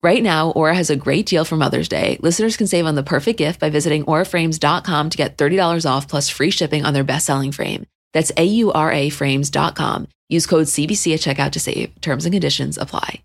Right 0.00 0.22
now, 0.22 0.50
Aura 0.50 0.76
has 0.76 0.90
a 0.90 0.96
great 0.96 1.26
deal 1.26 1.44
for 1.44 1.56
Mother's 1.56 1.88
Day. 1.88 2.18
Listeners 2.22 2.56
can 2.56 2.68
save 2.68 2.86
on 2.86 2.94
the 2.94 3.02
perfect 3.02 3.36
gift 3.36 3.58
by 3.58 3.68
visiting 3.68 4.04
auraframes.com 4.04 5.10
to 5.10 5.16
get 5.16 5.36
$30 5.36 5.90
off 5.90 6.06
plus 6.06 6.28
free 6.28 6.50
shipping 6.50 6.84
on 6.84 6.94
their 6.94 7.02
best-selling 7.02 7.50
frame. 7.50 7.84
That's 8.12 8.30
A-U-R-A 8.36 9.10
frames.com. 9.10 10.06
Use 10.28 10.46
code 10.46 10.66
CBC 10.66 11.14
at 11.14 11.20
checkout 11.20 11.50
to 11.50 11.58
save. 11.58 12.00
Terms 12.00 12.24
and 12.24 12.32
conditions 12.32 12.78
apply. 12.78 13.24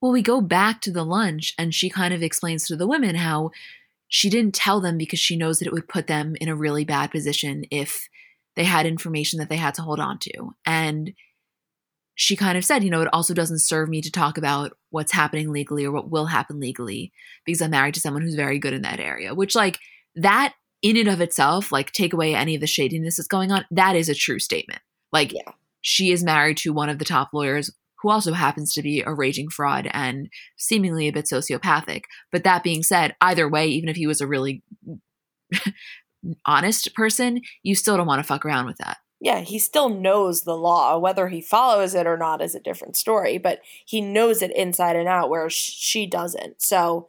Well, 0.00 0.10
we 0.10 0.22
go 0.22 0.40
back 0.40 0.80
to 0.80 0.90
the 0.90 1.04
lunch 1.04 1.54
and 1.58 1.72
she 1.72 1.88
kind 1.88 2.12
of 2.12 2.24
explains 2.24 2.66
to 2.66 2.74
the 2.74 2.88
women 2.88 3.14
how 3.14 3.50
she 4.08 4.28
didn't 4.28 4.56
tell 4.56 4.80
them 4.80 4.98
because 4.98 5.20
she 5.20 5.36
knows 5.36 5.60
that 5.60 5.68
it 5.68 5.72
would 5.72 5.88
put 5.88 6.08
them 6.08 6.34
in 6.40 6.48
a 6.48 6.56
really 6.56 6.84
bad 6.84 7.12
position 7.12 7.64
if 7.70 8.08
they 8.60 8.64
had 8.64 8.84
information 8.84 9.38
that 9.38 9.48
they 9.48 9.56
had 9.56 9.72
to 9.72 9.80
hold 9.80 9.98
on 9.98 10.18
to. 10.18 10.50
And 10.66 11.14
she 12.14 12.36
kind 12.36 12.58
of 12.58 12.64
said, 12.66 12.84
you 12.84 12.90
know, 12.90 13.00
it 13.00 13.08
also 13.10 13.32
doesn't 13.32 13.60
serve 13.60 13.88
me 13.88 14.02
to 14.02 14.12
talk 14.12 14.36
about 14.36 14.76
what's 14.90 15.12
happening 15.12 15.50
legally 15.50 15.86
or 15.86 15.90
what 15.90 16.10
will 16.10 16.26
happen 16.26 16.60
legally 16.60 17.10
because 17.46 17.62
I'm 17.62 17.70
married 17.70 17.94
to 17.94 18.00
someone 18.00 18.20
who's 18.20 18.34
very 18.34 18.58
good 18.58 18.74
in 18.74 18.82
that 18.82 19.00
area, 19.00 19.34
which, 19.34 19.54
like, 19.54 19.78
that 20.16 20.52
in 20.82 20.98
and 20.98 21.08
of 21.08 21.22
itself, 21.22 21.72
like, 21.72 21.90
take 21.92 22.12
away 22.12 22.34
any 22.34 22.54
of 22.54 22.60
the 22.60 22.66
shadiness 22.66 23.16
that's 23.16 23.26
going 23.26 23.50
on, 23.50 23.64
that 23.70 23.96
is 23.96 24.10
a 24.10 24.14
true 24.14 24.38
statement. 24.38 24.82
Like, 25.10 25.32
yeah. 25.32 25.52
she 25.80 26.12
is 26.12 26.22
married 26.22 26.58
to 26.58 26.74
one 26.74 26.90
of 26.90 26.98
the 26.98 27.06
top 27.06 27.30
lawyers 27.32 27.70
who 28.02 28.10
also 28.10 28.34
happens 28.34 28.74
to 28.74 28.82
be 28.82 29.00
a 29.00 29.14
raging 29.14 29.48
fraud 29.48 29.88
and 29.94 30.28
seemingly 30.58 31.08
a 31.08 31.12
bit 31.14 31.24
sociopathic. 31.24 32.02
But 32.30 32.44
that 32.44 32.62
being 32.62 32.82
said, 32.82 33.14
either 33.22 33.48
way, 33.48 33.68
even 33.68 33.88
if 33.88 33.96
he 33.96 34.06
was 34.06 34.20
a 34.20 34.26
really 34.26 34.62
honest 36.46 36.94
person, 36.94 37.42
you 37.62 37.74
still 37.74 37.96
don't 37.96 38.06
want 38.06 38.20
to 38.20 38.26
fuck 38.26 38.44
around 38.44 38.66
with 38.66 38.78
that. 38.78 38.98
Yeah, 39.20 39.40
he 39.40 39.58
still 39.58 39.90
knows 39.90 40.42
the 40.42 40.56
law. 40.56 40.96
Whether 40.98 41.28
he 41.28 41.42
follows 41.42 41.94
it 41.94 42.06
or 42.06 42.16
not 42.16 42.40
is 42.40 42.54
a 42.54 42.60
different 42.60 42.96
story, 42.96 43.36
but 43.36 43.60
he 43.84 44.00
knows 44.00 44.40
it 44.40 44.56
inside 44.56 44.96
and 44.96 45.08
out 45.08 45.28
where 45.28 45.50
she 45.50 46.06
doesn't. 46.06 46.62
So 46.62 47.08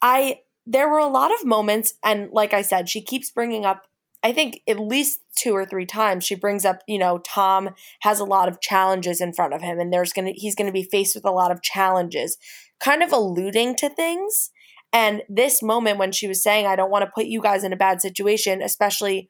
I 0.00 0.40
there 0.64 0.88
were 0.88 0.98
a 0.98 1.08
lot 1.08 1.32
of 1.32 1.44
moments 1.44 1.94
and 2.02 2.30
like 2.32 2.54
I 2.54 2.62
said, 2.62 2.88
she 2.88 3.02
keeps 3.02 3.30
bringing 3.30 3.64
up 3.66 3.86
I 4.24 4.32
think 4.32 4.62
at 4.68 4.78
least 4.78 5.20
two 5.36 5.52
or 5.52 5.66
three 5.66 5.84
times 5.84 6.24
she 6.24 6.36
brings 6.36 6.64
up, 6.64 6.82
you 6.86 6.96
know, 6.96 7.18
Tom 7.18 7.70
has 8.02 8.20
a 8.20 8.24
lot 8.24 8.48
of 8.48 8.60
challenges 8.60 9.20
in 9.20 9.32
front 9.32 9.52
of 9.52 9.62
him 9.62 9.78
and 9.78 9.92
there's 9.92 10.12
to 10.26 10.32
he's 10.32 10.54
to 10.68 10.72
be 10.72 10.84
faced 10.84 11.14
with 11.14 11.24
a 11.24 11.30
lot 11.30 11.50
of 11.50 11.60
challenges, 11.60 12.38
kind 12.80 13.02
of 13.02 13.12
alluding 13.12 13.76
to 13.76 13.90
things 13.90 14.50
and 14.92 15.22
this 15.28 15.62
moment 15.62 15.98
when 15.98 16.12
she 16.12 16.28
was 16.28 16.42
saying, 16.42 16.66
I 16.66 16.76
don't 16.76 16.90
want 16.90 17.04
to 17.04 17.10
put 17.14 17.26
you 17.26 17.40
guys 17.40 17.64
in 17.64 17.72
a 17.72 17.76
bad 17.76 18.00
situation, 18.00 18.60
especially 18.62 19.28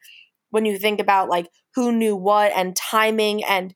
when 0.49 0.65
you 0.65 0.77
think 0.77 0.99
about 0.99 1.29
like 1.29 1.47
who 1.75 1.91
knew 1.91 2.15
what 2.15 2.51
and 2.55 2.75
timing 2.75 3.43
and 3.43 3.73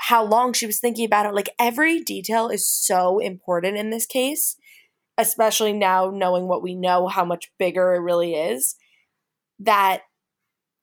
how 0.00 0.24
long 0.24 0.52
she 0.52 0.66
was 0.66 0.80
thinking 0.80 1.04
about 1.04 1.26
it, 1.26 1.34
like 1.34 1.50
every 1.58 2.00
detail 2.00 2.48
is 2.48 2.66
so 2.66 3.18
important 3.18 3.76
in 3.76 3.90
this 3.90 4.06
case, 4.06 4.56
especially 5.18 5.74
now 5.74 6.10
knowing 6.10 6.48
what 6.48 6.62
we 6.62 6.74
know, 6.74 7.06
how 7.06 7.24
much 7.24 7.52
bigger 7.58 7.94
it 7.94 8.00
really 8.00 8.34
is. 8.34 8.76
That 9.58 10.02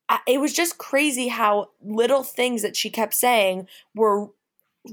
uh, 0.07 0.19
it 0.27 0.39
was 0.39 0.53
just 0.53 0.77
crazy 0.77 1.29
how 1.29 1.69
little 1.81 2.21
things 2.21 2.61
that 2.61 2.75
she 2.75 2.91
kept 2.91 3.15
saying 3.15 3.67
were 3.95 4.27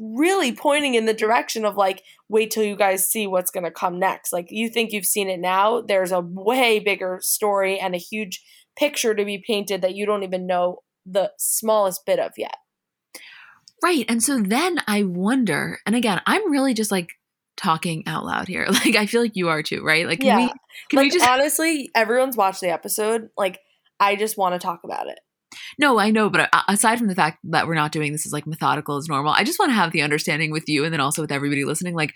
really 0.01 0.53
pointing 0.53 0.95
in 0.95 1.07
the 1.07 1.15
direction 1.15 1.65
of 1.65 1.77
like, 1.77 2.03
wait 2.29 2.51
till 2.51 2.65
you 2.65 2.77
guys 2.77 3.09
see 3.09 3.27
what's 3.27 3.51
going 3.51 3.65
to 3.65 3.71
come 3.71 3.99
next. 3.99 4.33
Like, 4.33 4.47
you 4.51 4.69
think 4.69 4.93
you've 4.93 5.07
seen 5.07 5.29
it 5.29 5.41
now. 5.41 5.81
There's 5.81 6.13
a 6.13 6.21
way 6.21 6.79
bigger 6.79 7.19
story 7.23 7.79
and 7.79 7.95
a 7.95 7.99
huge 7.99 8.43
picture 8.77 9.15
to 9.15 9.25
be 9.25 9.43
painted 9.47 9.83
that 9.83 9.95
you 9.95 10.07
don't 10.07 10.23
even 10.23 10.47
know 10.47 10.79
the 11.07 11.33
smallest 11.39 12.07
bit 12.07 12.19
of 12.19 12.33
yet. 12.37 12.57
Right. 13.83 14.07
And 14.09 14.23
so 14.23 14.41
then 14.41 14.79
I 14.87 15.03
wonder, 15.03 15.79
and 15.85 15.95
again, 15.95 16.21
I'm 16.27 16.51
really 16.51 16.75
just 16.75 16.91
like 16.91 17.11
talking 17.57 18.05
out 18.07 18.25
loud 18.25 18.49
here. 18.49 18.67
Like 18.71 18.97
I 18.97 19.07
feel 19.07 19.21
like 19.21 19.37
you 19.37 19.49
are 19.49 19.63
too, 19.63 19.83
right? 19.85 20.07
Like 20.07 20.21
can 20.21 20.27
yeah. 20.27 20.39
we 20.39 20.47
can 20.91 20.97
like, 20.97 21.05
we 21.05 21.11
just 21.11 21.29
honestly, 21.29 21.91
everyone's 21.95 22.37
watched 22.37 22.61
the 22.61 22.71
episode. 22.71 23.29
Like, 23.37 23.61
I 24.01 24.17
just 24.17 24.37
want 24.37 24.55
to 24.55 24.59
talk 24.59 24.81
about 24.85 25.07
it. 25.09 25.19
No, 25.79 25.99
I 25.99 26.11
know, 26.11 26.31
but 26.31 26.49
uh, 26.53 26.63
aside 26.69 26.99
from 26.99 27.09
the 27.09 27.15
fact 27.15 27.39
that 27.45 27.67
we're 27.67 27.75
not 27.75 27.93
doing 27.93 28.13
this 28.13 28.27
as 28.27 28.33
like 28.33 28.47
methodical 28.47 28.97
as 28.97 29.09
normal, 29.09 29.33
I 29.33 29.45
just 29.45 29.59
want 29.59 29.71
to 29.71 29.75
have 29.75 29.93
the 29.93 30.03
understanding 30.03 30.51
with 30.51 30.69
you 30.69 30.85
and 30.85 30.93
then 30.93 31.01
also 31.01 31.23
with 31.23 31.33
everybody 31.33 31.65
listening. 31.65 31.95
Like 31.95 32.15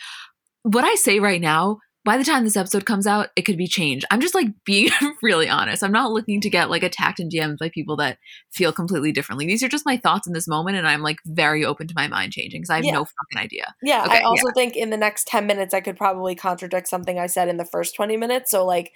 what 0.62 0.84
I 0.84 0.94
say 0.94 1.18
right 1.20 1.40
now 1.40 1.78
by 2.04 2.16
the 2.16 2.24
time 2.24 2.42
this 2.42 2.56
episode 2.56 2.86
comes 2.86 3.06
out, 3.06 3.28
it 3.36 3.42
could 3.42 3.58
be 3.58 3.66
changed. 3.66 4.06
I'm 4.10 4.22
just 4.22 4.34
like 4.34 4.46
being 4.64 4.88
really 5.22 5.46
honest. 5.46 5.82
I'm 5.82 5.92
not 5.92 6.10
looking 6.10 6.40
to 6.40 6.48
get 6.48 6.70
like 6.70 6.82
attacked 6.82 7.20
in 7.20 7.28
DMs 7.28 7.58
by 7.58 7.68
people 7.68 7.96
that 7.96 8.16
feel 8.50 8.72
completely 8.72 9.12
differently. 9.12 9.46
These 9.46 9.62
are 9.62 9.68
just 9.68 9.84
my 9.84 9.98
thoughts 9.98 10.26
in 10.26 10.32
this 10.32 10.48
moment, 10.48 10.78
and 10.78 10.88
I'm 10.88 11.02
like 11.02 11.18
very 11.26 11.66
open 11.66 11.86
to 11.86 11.94
my 11.94 12.08
mind 12.08 12.32
changing 12.32 12.62
because 12.62 12.70
I 12.70 12.76
have 12.76 12.84
Yeah. 12.86 12.92
no 12.92 13.04
fucking 13.04 13.44
idea. 13.44 13.74
Yeah, 13.82 14.04
Okay, 14.06 14.20
I 14.20 14.22
also 14.22 14.50
think 14.54 14.74
in 14.74 14.88
the 14.88 14.96
next 14.96 15.26
10 15.26 15.46
minutes 15.46 15.74
I 15.74 15.82
could 15.82 15.98
probably 15.98 16.34
contradict 16.34 16.88
something 16.88 17.18
I 17.18 17.26
said 17.26 17.48
in 17.48 17.58
the 17.58 17.66
first 17.66 17.94
20 17.94 18.16
minutes. 18.16 18.50
So 18.50 18.64
like 18.64 18.92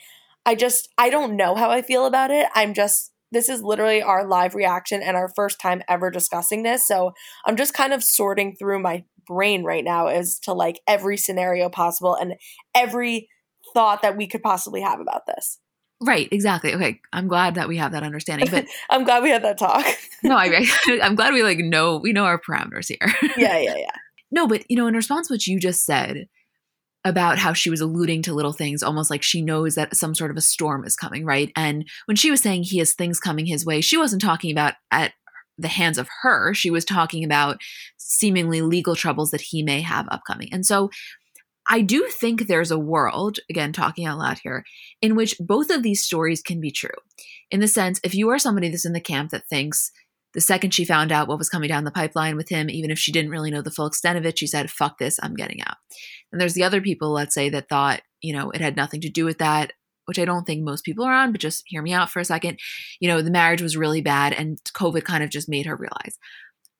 I 0.46 0.54
just 0.54 0.88
I 0.96 1.10
don't 1.10 1.36
know 1.36 1.54
how 1.54 1.70
I 1.70 1.82
feel 1.82 2.06
about 2.06 2.30
it. 2.30 2.46
I'm 2.54 2.72
just 2.72 3.11
this 3.32 3.48
is 3.48 3.62
literally 3.62 4.02
our 4.02 4.26
live 4.26 4.54
reaction 4.54 5.02
and 5.02 5.16
our 5.16 5.30
first 5.34 5.60
time 5.60 5.82
ever 5.88 6.10
discussing 6.10 6.62
this. 6.62 6.86
So 6.86 7.12
I'm 7.44 7.56
just 7.56 7.74
kind 7.74 7.92
of 7.92 8.04
sorting 8.04 8.54
through 8.54 8.80
my 8.80 9.04
brain 9.26 9.64
right 9.64 9.84
now 9.84 10.06
as 10.06 10.38
to 10.40 10.52
like 10.52 10.80
every 10.86 11.16
scenario 11.16 11.68
possible 11.68 12.14
and 12.14 12.34
every 12.74 13.28
thought 13.74 14.02
that 14.02 14.16
we 14.16 14.26
could 14.26 14.42
possibly 14.42 14.80
have 14.80 15.00
about 15.00 15.26
this. 15.26 15.58
Right, 16.04 16.28
exactly. 16.32 16.74
Okay, 16.74 17.00
I'm 17.12 17.28
glad 17.28 17.54
that 17.54 17.68
we 17.68 17.76
have 17.76 17.92
that 17.92 18.02
understanding. 18.02 18.48
But 18.50 18.66
I'm 18.90 19.04
glad 19.04 19.22
we 19.22 19.30
had 19.30 19.44
that 19.44 19.58
talk. 19.58 19.86
no, 20.22 20.36
I, 20.36 20.66
I'm 21.00 21.14
glad 21.14 21.32
we 21.32 21.42
like 21.42 21.58
know 21.58 21.98
we 21.98 22.12
know 22.12 22.24
our 22.24 22.40
parameters 22.40 22.88
here. 22.88 23.14
yeah, 23.36 23.58
yeah, 23.58 23.74
yeah. 23.78 23.92
No, 24.30 24.46
but 24.46 24.68
you 24.68 24.76
know, 24.76 24.86
in 24.86 24.94
response 24.94 25.28
to 25.28 25.34
what 25.34 25.46
you 25.46 25.60
just 25.60 25.84
said 25.84 26.26
about 27.04 27.38
how 27.38 27.52
she 27.52 27.70
was 27.70 27.80
alluding 27.80 28.22
to 28.22 28.34
little 28.34 28.52
things, 28.52 28.82
almost 28.82 29.10
like 29.10 29.22
she 29.22 29.42
knows 29.42 29.74
that 29.74 29.96
some 29.96 30.14
sort 30.14 30.30
of 30.30 30.36
a 30.36 30.42
storm 30.42 30.84
is 30.84 30.96
coming, 30.96 31.24
right? 31.24 31.50
And 31.56 31.88
when 32.06 32.16
she 32.16 32.30
was 32.30 32.40
saying 32.40 32.62
he 32.62 32.78
has 32.78 32.94
things 32.94 33.18
coming 33.18 33.46
his 33.46 33.66
way, 33.66 33.80
she 33.80 33.96
wasn't 33.96 34.22
talking 34.22 34.52
about 34.52 34.74
at 34.90 35.12
the 35.58 35.68
hands 35.68 35.98
of 35.98 36.08
her. 36.22 36.54
She 36.54 36.70
was 36.70 36.84
talking 36.84 37.24
about 37.24 37.60
seemingly 37.96 38.62
legal 38.62 38.94
troubles 38.94 39.30
that 39.30 39.40
he 39.40 39.62
may 39.62 39.80
have 39.80 40.06
upcoming. 40.10 40.48
And 40.52 40.64
so 40.64 40.90
I 41.68 41.80
do 41.80 42.08
think 42.08 42.46
there's 42.46 42.70
a 42.70 42.78
world, 42.78 43.38
again, 43.48 43.72
talking 43.72 44.04
out 44.06 44.18
loud 44.18 44.40
here, 44.42 44.64
in 45.00 45.14
which 45.14 45.36
both 45.38 45.70
of 45.70 45.82
these 45.82 46.04
stories 46.04 46.42
can 46.42 46.60
be 46.60 46.70
true. 46.70 46.90
In 47.50 47.60
the 47.60 47.68
sense, 47.68 48.00
if 48.02 48.14
you 48.14 48.28
are 48.30 48.38
somebody 48.38 48.68
that's 48.68 48.84
in 48.84 48.92
the 48.92 49.00
camp 49.00 49.30
that 49.30 49.46
thinks 49.48 49.92
the 50.34 50.40
second 50.40 50.72
she 50.72 50.84
found 50.84 51.12
out 51.12 51.28
what 51.28 51.38
was 51.38 51.48
coming 51.48 51.68
down 51.68 51.84
the 51.84 51.90
pipeline 51.90 52.36
with 52.36 52.48
him, 52.48 52.70
even 52.70 52.90
if 52.90 52.98
she 52.98 53.12
didn't 53.12 53.30
really 53.30 53.50
know 53.50 53.62
the 53.62 53.70
full 53.70 53.86
extent 53.86 54.18
of 54.18 54.24
it, 54.24 54.38
she 54.38 54.46
said, 54.46 54.70
fuck 54.70 54.98
this, 54.98 55.18
I'm 55.22 55.34
getting 55.34 55.60
out. 55.62 55.76
And 56.30 56.40
there's 56.40 56.54
the 56.54 56.64
other 56.64 56.80
people, 56.80 57.12
let's 57.12 57.34
say, 57.34 57.48
that 57.50 57.68
thought, 57.68 58.00
you 58.20 58.34
know, 58.34 58.50
it 58.50 58.60
had 58.60 58.76
nothing 58.76 59.00
to 59.02 59.10
do 59.10 59.24
with 59.24 59.38
that, 59.38 59.72
which 60.06 60.18
I 60.18 60.24
don't 60.24 60.44
think 60.44 60.62
most 60.62 60.84
people 60.84 61.04
are 61.04 61.12
on, 61.12 61.32
but 61.32 61.40
just 61.40 61.64
hear 61.66 61.82
me 61.82 61.92
out 61.92 62.10
for 62.10 62.20
a 62.20 62.24
second. 62.24 62.58
You 63.00 63.08
know, 63.08 63.20
the 63.20 63.30
marriage 63.30 63.62
was 63.62 63.76
really 63.76 64.00
bad 64.00 64.32
and 64.32 64.58
COVID 64.74 65.04
kind 65.04 65.22
of 65.22 65.30
just 65.30 65.48
made 65.48 65.66
her 65.66 65.76
realize. 65.76 66.18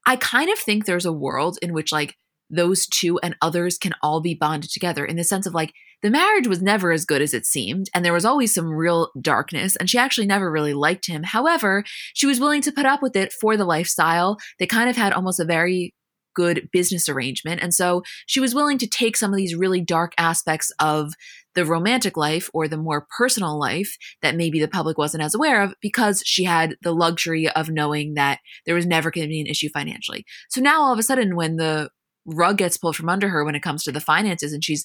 I 0.07 0.17
kind 0.17 0.51
of 0.51 0.59
think 0.59 0.85
there's 0.85 1.07
a 1.07 1.13
world 1.13 1.59
in 1.63 1.73
which, 1.73 1.93
like, 1.93 2.17
those 2.53 2.87
two 2.87 3.19
and 3.21 3.35
others 3.41 3.79
can 3.79 3.95
all 4.03 4.21
be 4.21 4.35
bonded 4.35 4.71
together 4.71 5.05
in 5.05 5.17
the 5.17 5.25
sense 5.25 5.47
of 5.47 5.55
like 5.55 5.73
the 6.03 6.11
marriage 6.11 6.47
was 6.47 6.61
never 6.61 6.93
as 6.93 7.05
good 7.05 7.23
as 7.23 7.35
it 7.35 7.47
seemed 7.47 7.89
and 7.95 8.05
there 8.05 8.13
was 8.13 8.25
always 8.25 8.53
some 8.53 8.67
real 8.67 9.11
darkness 9.21 9.77
and 9.77 9.89
she 9.89 9.99
actually 9.99 10.27
never 10.27 10.51
really 10.51 10.75
liked 10.75 11.07
him. 11.07 11.23
However 11.23 11.85
she 12.15 12.27
was 12.27 12.41
willing 12.41 12.63
to 12.63 12.73
put 12.73 12.87
up 12.87 13.03
with 13.03 13.17
it 13.17 13.33
for 13.33 13.57
the 13.57 13.65
lifestyle. 13.65 14.39
They 14.59 14.67
kind 14.67 14.91
of 14.91 14.97
had 14.97 15.13
almost 15.13 15.41
a 15.41 15.45
very 15.45 15.95
good 16.35 16.69
business 16.73 17.09
arrangement 17.09 17.61
and 17.63 17.75
so 17.75 18.03
she 18.27 18.41
was 18.41 18.55
willing 18.55 18.79
to 18.79 18.87
take 18.87 19.17
some 19.17 19.33
of 19.33 19.37
these 19.37 19.55
really 19.55 19.83
dark 19.83 20.15
aspects 20.17 20.73
of 20.79 21.13
the 21.55 21.65
romantic 21.65 22.17
life 22.17 22.49
or 22.55 22.67
the 22.67 22.77
more 22.77 23.07
personal 23.17 23.59
life 23.59 23.97
that 24.23 24.37
maybe 24.37 24.59
the 24.59 24.69
public 24.69 24.97
wasn't 24.97 25.23
as 25.23 25.35
aware 25.35 25.63
of 25.63 25.75
because 25.83 26.23
she 26.25 26.45
had 26.45 26.77
the 26.83 26.95
luxury 26.95 27.49
of 27.51 27.69
knowing 27.69 28.15
that 28.15 28.39
there 28.65 28.75
was 28.75 28.87
never 28.87 29.11
going 29.11 29.27
to 29.27 29.29
be 29.29 29.41
an 29.41 29.47
issue 29.47 29.69
financially. 29.69 30.25
So 30.49 30.63
now 30.63 30.81
all 30.81 30.93
of 30.93 30.99
a 30.99 31.03
sudden 31.03 31.37
when 31.37 31.57
the 31.57 31.91
rug 32.25 32.59
gets 32.59 32.77
pulled 32.77 32.97
from 32.97 33.09
under 33.09 33.29
her 33.29 33.45
when 33.45 33.55
it 33.55 33.63
comes 33.63 33.85
to 33.85 33.93
the 33.93 34.01
finances 34.01 34.53
and 34.53 34.65
she's 34.65 34.85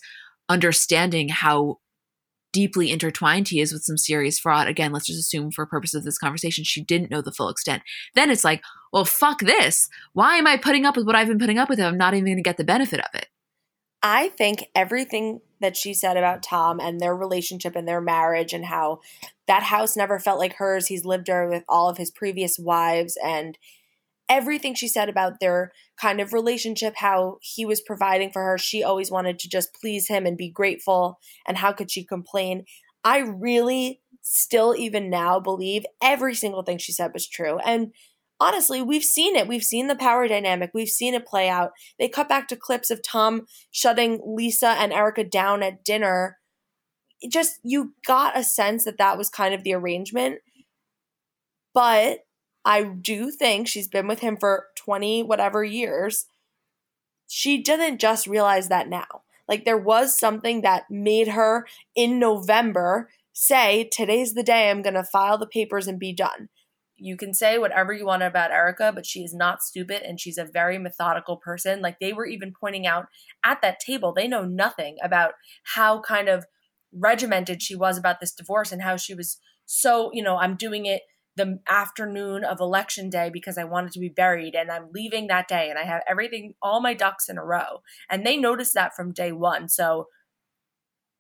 understanding 0.50 1.30
how 1.30 1.78
deeply 2.54 2.92
intertwined 2.92 3.50
he 3.50 3.60
is 3.60 3.72
with 3.74 3.84
some 3.84 3.98
serious 3.98 4.40
fraud. 4.40 4.68
Again 4.68 4.92
let's 4.92 5.08
just 5.08 5.20
assume 5.20 5.52
for 5.52 5.66
purposes 5.66 5.96
of 5.96 6.04
this 6.04 6.18
conversation 6.18 6.64
she 6.64 6.84
didn't 6.84 7.12
know 7.12 7.22
the 7.22 7.32
full 7.32 7.50
extent. 7.50 7.84
Then 8.16 8.32
it's 8.32 8.44
like 8.44 8.64
well 8.92 9.06
fuck 9.06 9.40
this. 9.40 9.90
Why 10.14 10.38
am 10.38 10.48
i 10.48 10.58
putting 10.58 10.86
up 10.86 10.96
with 10.96 11.06
what 11.06 11.16
i've 11.16 11.28
been 11.28 11.40
putting 11.40 11.60
up 11.60 11.70
with? 11.70 11.80
I'm 11.80 11.98
not 11.98 12.14
even 12.14 12.26
going 12.26 12.38
to 12.38 12.44
get 12.44 12.58
the 12.58 12.64
benefit 12.64 13.00
of 13.00 13.10
it. 13.14 13.28
I 14.02 14.30
think 14.30 14.66
everything 14.76 15.42
that 15.60 15.76
she 15.76 15.94
said 15.94 16.18
about 16.18 16.44
Tom 16.44 16.80
and 16.80 17.00
their 17.00 17.16
relationship 17.16 17.76
and 17.76 17.88
their 17.88 18.02
marriage 18.02 18.54
and 18.54 18.66
how 18.66 19.02
that 19.48 19.64
house 19.64 19.98
never 19.98 20.20
felt 20.20 20.40
like 20.40 20.54
hers. 20.54 20.88
He's 20.88 21.06
lived 21.06 21.28
there 21.28 21.50
with 21.50 21.64
all 21.68 21.90
of 21.90 21.98
his 21.98 22.12
previous 22.12 22.60
wives 22.60 23.18
and 23.24 23.58
everything 24.30 24.76
she 24.76 24.88
said 24.88 25.10
about 25.10 25.40
their 25.40 25.72
kind 26.00 26.20
of 26.20 26.34
relationship, 26.34 26.96
how 26.98 27.38
he 27.42 27.66
was 27.66 27.82
providing 27.82 28.32
for 28.32 28.44
her. 28.44 28.58
She 28.58 28.84
always 28.84 29.10
wanted 29.10 29.40
to 29.40 29.50
just 29.50 29.74
please 29.74 30.08
him 30.08 30.26
and 30.26 30.38
be 30.38 30.50
grateful. 30.50 31.20
And 31.48 31.58
how 31.58 31.72
could 31.72 31.90
she 31.90 32.04
complain? 32.04 32.66
I 33.04 33.20
really 33.20 34.02
still, 34.22 34.76
even 34.76 35.10
now, 35.10 35.40
believe 35.40 35.86
every 36.02 36.36
single 36.36 36.64
thing 36.64 36.78
she 36.78 36.92
said 36.92 37.12
was 37.14 37.28
true. 37.28 37.60
And 37.60 37.94
honestly, 38.40 38.82
we've 38.82 39.04
seen 39.04 39.36
it. 39.36 39.48
We've 39.48 39.64
seen 39.64 39.88
the 39.88 39.96
power 39.96 40.28
dynamic. 40.28 40.72
We've 40.74 40.90
seen 40.90 41.14
it 41.14 41.26
play 41.26 41.48
out. 41.48 41.72
They 41.98 42.10
cut 42.10 42.28
back 42.28 42.48
to 42.50 42.56
clips 42.56 42.92
of 42.92 43.02
Tom 43.02 43.46
shutting 43.72 44.20
Lisa 44.26 44.70
and 44.70 44.92
Erica 44.92 45.24
down 45.24 45.64
at 45.64 45.84
dinner. 45.84 46.38
It 47.22 47.32
just, 47.32 47.60
you 47.64 47.94
got 48.06 48.38
a 48.38 48.44
sense 48.44 48.84
that 48.84 48.98
that 48.98 49.18
was 49.18 49.30
kind 49.30 49.54
of 49.54 49.64
the 49.64 49.74
arrangement. 49.74 50.40
But 51.74 52.20
I 52.68 52.84
do 52.84 53.32
think 53.32 53.66
she's 53.66 53.88
been 53.88 54.08
with 54.08 54.20
him 54.20 54.36
for 54.36 54.66
20 54.76 55.24
whatever 55.24 55.64
years. 55.64 56.26
She 57.26 57.64
didn't 57.64 58.00
just 58.00 58.28
realize 58.28 58.68
that 58.68 58.90
now. 58.90 59.22
Like 59.48 59.64
there 59.64 59.78
was 59.78 60.20
something 60.20 60.62
that 60.62 60.92
made 60.92 61.30
her 61.30 61.66
in 61.96 62.20
November 62.20 63.10
say, 63.32 63.88
Today's 63.90 64.34
the 64.34 64.44
day 64.44 64.70
I'm 64.70 64.82
going 64.82 64.96
to 64.96 65.06
file 65.06 65.38
the 65.38 65.48
papers 65.48 65.88
and 65.88 65.98
be 65.98 66.12
done. 66.12 66.50
You 66.98 67.16
can 67.16 67.34
say 67.34 67.58
whatever 67.58 67.94
you 67.94 68.06
want 68.06 68.24
about 68.24 68.52
Erika, 68.52 68.92
but 68.94 69.06
she 69.06 69.22
is 69.22 69.34
not 69.34 69.64
stupid 69.64 70.02
and 70.02 70.20
she's 70.20 70.38
a 70.38 70.44
very 70.44 70.78
methodical 70.78 71.38
person. 71.38 71.82
Like 71.82 72.00
they 72.02 72.12
were 72.12 72.26
even 72.26 72.52
pointing 72.60 72.86
out 72.86 73.06
at 73.46 73.62
that 73.62 73.80
table, 73.80 74.12
they 74.12 74.28
know 74.28 74.44
nothing 74.44 74.98
about 75.02 75.36
how 75.76 76.02
kind 76.02 76.28
of 76.28 76.46
regimented 76.92 77.62
she 77.64 77.76
was 77.76 77.98
about 77.98 78.20
this 78.20 78.34
divorce 78.34 78.74
and 78.74 78.82
how 78.82 78.98
she 78.98 79.14
was 79.14 79.40
so, 79.66 80.12
you 80.12 80.24
know, 80.24 80.38
I'm 80.38 80.56
doing 80.56 80.86
it 80.86 81.04
the 81.38 81.60
afternoon 81.68 82.44
of 82.44 82.60
election 82.60 83.10
day 83.10 83.30
because 83.32 83.58
I 83.58 83.64
wanted 83.64 83.92
to 83.94 84.00
be 84.00 84.10
buried 84.10 84.56
and 84.56 84.70
I'm 84.70 84.90
leaving 84.92 85.28
that 85.28 85.48
day 85.48 85.70
and 85.70 85.80
I 85.80 85.84
have 85.84 86.02
everything, 86.08 86.56
all 86.62 86.82
my 86.82 86.94
ducks 86.94 87.30
in 87.30 87.38
a 87.38 87.46
row. 87.46 87.82
And 88.10 88.26
they 88.26 88.36
noticed 88.36 88.74
that 88.74 88.96
from 88.96 89.14
day 89.14 89.32
one. 89.32 89.70
So 89.70 90.08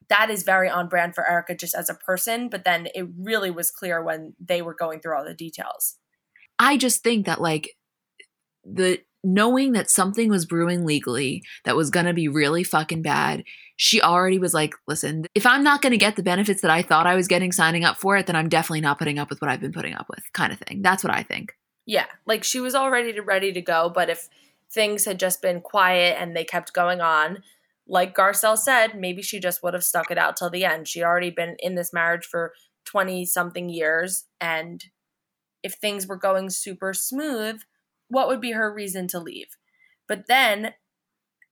that 0.10 0.30
is 0.30 0.43
very 0.43 0.69
on 0.69 0.89
brand 0.89 1.15
for 1.15 1.27
Erika 1.27 1.56
just 1.56 1.75
as 1.75 1.89
a 1.89 1.93
person. 1.93 2.49
But 2.49 2.65
then 2.65 2.88
it 2.95 3.08
really 3.17 3.51
was 3.51 3.71
clear 3.71 4.03
when 4.03 4.34
they 4.39 4.62
were 4.62 4.75
going 4.75 4.99
through 4.99 5.17
all 5.17 5.25
the 5.25 5.34
details. 5.34 5.97
I 6.60 6.77
just 6.77 7.03
think 7.03 7.27
that 7.27 7.39
like 7.39 7.75
the 8.63 8.99
knowing 9.23 9.73
that 9.73 9.89
something 9.89 10.30
was 10.30 10.45
brewing 10.45 10.86
legally 10.86 11.43
that 11.65 11.75
was 11.75 11.89
going 11.89 12.06
to 12.06 12.13
be 12.13 12.27
really 12.27 12.63
fucking 12.63 13.01
bad, 13.01 13.43
she 13.75 14.01
already 14.01 14.39
was 14.39 14.53
like, 14.53 14.73
listen, 14.88 15.25
if 15.36 15.45
I'm 15.45 15.63
not 15.63 15.82
going 15.82 15.91
to 15.91 15.97
get 15.97 16.15
the 16.15 16.23
benefits 16.23 16.62
that 16.62 16.71
I 16.71 16.82
thought 16.82 17.08
I 17.08 17.15
was 17.15 17.27
getting 17.27 17.51
signing 17.51 17.84
up 17.84 17.97
for 17.97 18.17
it, 18.17 18.27
then 18.27 18.36
I'm 18.36 18.49
definitely 18.49 18.82
not 18.82 18.99
putting 18.99 19.19
up 19.19 19.30
with 19.30 19.41
what 19.41 19.49
I've 19.49 19.62
been 19.62 19.73
putting 19.73 19.93
up 19.93 20.08
with, 20.10 20.23
kind 20.34 20.51
of 20.51 20.60
thing. 20.60 20.82
That's 20.82 21.03
what 21.03 21.13
I 21.13 21.23
think. 21.23 21.53
Yeah, 21.86 22.06
like 22.25 22.43
she 22.43 22.60
was 22.60 22.75
already 22.75 23.19
ready 23.19 23.53
to 23.53 23.62
go, 23.62 23.91
but 23.93 24.10
if 24.10 24.27
things 24.71 25.06
had 25.06 25.19
just 25.19 25.41
been 25.41 25.62
quiet 25.62 26.17
and 26.19 26.36
they 26.36 26.43
kept 26.43 26.73
going 26.73 27.01
on, 27.01 27.43
like 27.88 28.15
Garcelle 28.15 28.58
said, 28.58 28.99
maybe 28.99 29.21
she 29.21 29.39
just 29.39 29.63
would 29.63 29.73
have 29.73 29.84
stuck 29.84 30.12
it 30.12 30.17
out 30.17 30.36
till 30.36 30.49
the 30.49 30.65
end. 30.65 30.88
She'd 30.88 31.03
already 31.03 31.30
been 31.30 31.56
in 31.60 31.75
this 31.75 31.93
marriage 31.93 32.25
for 32.25 32.53
20 32.86 33.25
something 33.25 33.69
years. 33.69 34.25
And 34.41 34.84
if 35.63 35.73
things 35.75 36.08
were 36.08 36.17
going 36.17 36.49
super 36.49 36.93
smooth, 36.93 37.62
what 38.10 38.28
would 38.28 38.41
be 38.41 38.52
her 38.52 38.74
reason 38.74 39.08
to 39.10 39.20
leave? 39.20 39.58
But 40.08 40.28
then 40.28 40.74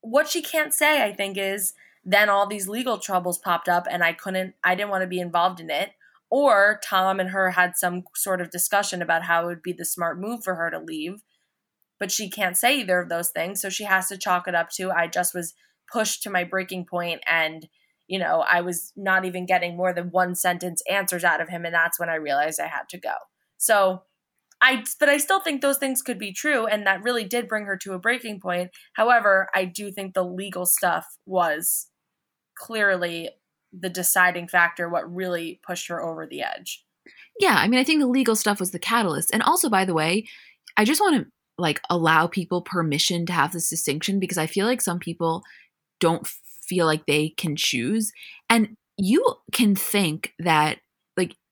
what 0.01 0.29
she 0.29 0.41
can't 0.41 0.73
say, 0.73 1.03
I 1.03 1.11
think, 1.13 1.37
is 1.37 1.73
then 2.03 2.29
all 2.29 2.47
these 2.47 2.67
legal 2.67 2.99
troubles 2.99 3.37
popped 3.37 3.67
up 3.67 3.87
and 3.89 4.03
I 4.03 4.13
couldn't, 4.13 4.53
I 4.63 4.75
didn't 4.75 4.91
want 4.91 5.01
to 5.01 5.07
be 5.07 5.19
involved 5.19 5.59
in 5.59 5.69
it. 5.69 5.91
Or 6.29 6.79
Tom 6.83 7.19
and 7.19 7.29
her 7.29 7.51
had 7.51 7.75
some 7.75 8.03
sort 8.15 8.41
of 8.41 8.49
discussion 8.49 9.01
about 9.01 9.23
how 9.23 9.43
it 9.43 9.45
would 9.47 9.61
be 9.61 9.73
the 9.73 9.85
smart 9.85 10.19
move 10.19 10.43
for 10.43 10.55
her 10.55 10.69
to 10.69 10.79
leave. 10.79 11.21
but 11.99 12.11
she 12.11 12.29
can't 12.29 12.57
say 12.57 12.79
either 12.79 12.99
of 12.99 13.09
those 13.09 13.29
things. 13.29 13.61
So 13.61 13.69
she 13.69 13.85
has 13.85 14.07
to 14.09 14.17
chalk 14.17 14.47
it 14.47 14.55
up 14.55 14.69
to 14.71 14.91
I 14.91 15.07
just 15.07 15.33
was 15.33 15.53
pushed 15.91 16.23
to 16.23 16.29
my 16.29 16.43
breaking 16.43 16.85
point 16.85 17.21
and 17.27 17.67
you 18.07 18.19
know, 18.19 18.45
I 18.47 18.61
was 18.61 18.93
not 18.95 19.25
even 19.25 19.47
getting 19.47 19.75
more 19.75 19.91
than 19.91 20.11
one 20.11 20.35
sentence 20.35 20.83
answers 20.87 21.23
out 21.23 21.41
of 21.41 21.49
him 21.49 21.65
and 21.65 21.73
that's 21.73 21.99
when 21.99 22.09
I 22.09 22.15
realized 22.15 22.59
I 22.59 22.67
had 22.67 22.87
to 22.89 22.99
go. 22.99 23.15
So 23.57 24.03
I 24.61 24.83
but 24.99 25.09
I 25.09 25.17
still 25.17 25.39
think 25.39 25.61
those 25.61 25.77
things 25.77 26.01
could 26.01 26.17
be 26.17 26.31
true 26.31 26.65
and 26.65 26.87
that 26.87 27.03
really 27.03 27.23
did 27.23 27.47
bring 27.47 27.65
her 27.65 27.77
to 27.77 27.93
a 27.93 27.99
breaking 27.99 28.39
point. 28.39 28.71
However, 28.93 29.47
I 29.53 29.65
do 29.65 29.91
think 29.91 30.13
the 30.13 30.23
legal 30.23 30.65
stuff 30.65 31.05
was 31.25 31.87
clearly 32.57 33.29
the 33.77 33.89
deciding 33.89 34.47
factor 34.47 34.87
what 34.89 35.13
really 35.13 35.59
pushed 35.65 35.89
her 35.89 36.01
over 36.01 36.25
the 36.25 36.41
edge. 36.41 36.83
Yeah, 37.39 37.55
I 37.57 37.67
mean 37.67 37.79
I 37.79 37.83
think 37.83 37.99
the 37.99 38.07
legal 38.07 38.35
stuff 38.35 38.59
was 38.59 38.71
the 38.71 38.79
catalyst. 38.79 39.31
And 39.33 39.43
also 39.43 39.69
by 39.69 39.85
the 39.85 39.93
way, 39.93 40.25
I 40.77 40.85
just 40.85 41.01
want 41.01 41.21
to 41.21 41.31
like 41.57 41.81
allow 41.89 42.27
people 42.27 42.61
permission 42.61 43.25
to 43.25 43.33
have 43.33 43.51
this 43.51 43.69
distinction 43.69 44.19
because 44.19 44.37
I 44.37 44.47
feel 44.47 44.65
like 44.65 44.81
some 44.81 44.99
people 44.99 45.43
don't 45.99 46.27
feel 46.67 46.85
like 46.85 47.05
they 47.05 47.29
can 47.29 47.55
choose 47.55 48.11
and 48.49 48.75
you 48.97 49.23
can 49.51 49.75
think 49.75 50.33
that 50.39 50.79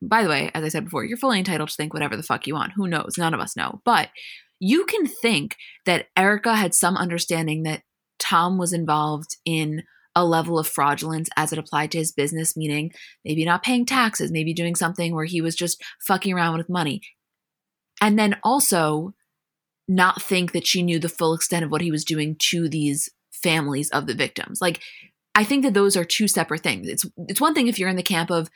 by 0.07 0.23
the 0.23 0.29
way 0.29 0.49
as 0.53 0.63
i 0.63 0.67
said 0.67 0.85
before 0.85 1.03
you're 1.05 1.17
fully 1.17 1.39
entitled 1.39 1.69
to 1.69 1.75
think 1.75 1.93
whatever 1.93 2.15
the 2.15 2.23
fuck 2.23 2.47
you 2.47 2.53
want. 2.53 2.73
Who 2.75 2.87
knows? 2.87 3.15
None 3.17 3.33
of 3.33 3.39
us 3.39 3.55
know. 3.55 3.81
But 3.85 4.09
you 4.59 4.85
can 4.85 5.05
think 5.05 5.57
that 5.85 6.07
Erika 6.15 6.55
had 6.55 6.73
some 6.73 6.95
understanding 6.95 7.63
that 7.63 7.83
tom 8.19 8.57
was 8.57 8.73
involved 8.73 9.37
in 9.45 9.83
a 10.15 10.23
level 10.23 10.59
of 10.59 10.67
fraudulence 10.67 11.27
as 11.35 11.51
it 11.51 11.59
applied 11.59 11.91
to 11.91 11.97
his 11.97 12.11
business 12.11 12.55
meaning 12.55 12.91
maybe 13.25 13.43
not 13.43 13.63
paying 13.63 13.85
taxes 13.85 14.31
maybe 14.31 14.53
doing 14.53 14.75
something 14.75 15.13
where 15.13 15.25
he 15.25 15.41
was 15.41 15.55
just 15.55 15.83
fucking 16.07 16.33
around 16.33 16.57
with 16.57 16.69
money. 16.69 17.01
And 17.99 18.17
then 18.17 18.37
also 18.43 19.13
not 19.87 20.21
think 20.21 20.51
that 20.53 20.65
she 20.65 20.81
knew 20.81 20.99
the 20.99 21.09
full 21.09 21.33
extent 21.33 21.65
of 21.65 21.71
what 21.71 21.81
he 21.81 21.91
was 21.91 22.05
doing 22.05 22.35
to 22.39 22.69
these 22.69 23.09
families 23.31 23.89
of 23.89 24.07
the 24.07 24.13
victims. 24.13 24.61
Like 24.61 24.81
i 25.35 25.43
think 25.43 25.63
that 25.63 25.73
those 25.73 25.97
are 25.97 26.05
two 26.05 26.27
separate 26.27 26.61
things. 26.61 26.87
It's 26.87 27.05
it's 27.27 27.41
one 27.41 27.53
thing 27.53 27.67
if 27.67 27.79
you're 27.79 27.89
in 27.89 27.95
the 27.95 28.03
camp 28.03 28.29
of 28.31 28.49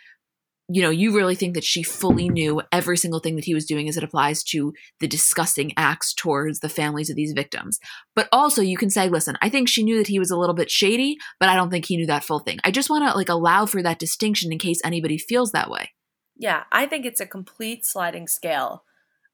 you 0.70 0.82
know, 0.82 0.90
you 0.90 1.16
really 1.16 1.36
think 1.36 1.54
that 1.56 1.64
she 1.64 1.82
fully 1.82 2.28
knew 2.28 2.62
every 2.74 2.98
single 2.98 3.22
thing 3.22 3.36
that 3.36 3.46
he 3.46 3.54
was 3.54 3.66
doing 3.66 3.88
as 3.88 3.96
it 3.96 4.04
applies 4.04 4.44
to 4.44 4.74
the 5.00 5.08
disgusting 5.08 5.72
acts 5.78 6.14
towards 6.14 6.60
the 6.60 6.68
families 6.68 7.10
of 7.10 7.16
these 7.16 7.32
victims. 7.32 7.80
But 8.16 8.28
also 8.34 8.62
you 8.62 8.76
can 8.78 8.90
say, 8.90 9.08
listen, 9.08 9.38
I 9.42 9.48
think 9.48 9.70
she 9.70 9.84
knew 9.84 9.98
that 9.98 10.08
he 10.08 10.20
was 10.20 10.30
a 10.30 10.38
little 10.38 10.56
bit 10.56 10.70
shady, 10.70 11.18
but 11.40 11.48
I 11.48 11.56
don't 11.56 11.70
think 11.70 11.86
he 11.86 11.96
knew 11.96 12.08
that 12.08 12.26
full 12.26 12.40
thing. 12.40 12.60
I 12.66 12.72
just 12.72 12.90
want 12.90 13.10
to 13.10 13.16
like 13.18 13.30
allow 13.30 13.66
for 13.66 13.82
that 13.82 14.00
distinction 14.00 14.52
in 14.52 14.60
case 14.60 14.82
anybody 14.84 15.18
feels 15.18 15.54
that 15.54 15.70
way. 15.70 15.92
Yeah, 16.36 16.64
I 16.72 16.86
think 16.86 17.06
it's 17.06 17.22
a 17.22 17.26
complete 17.26 17.86
sliding 17.86 18.28
scale 18.28 18.84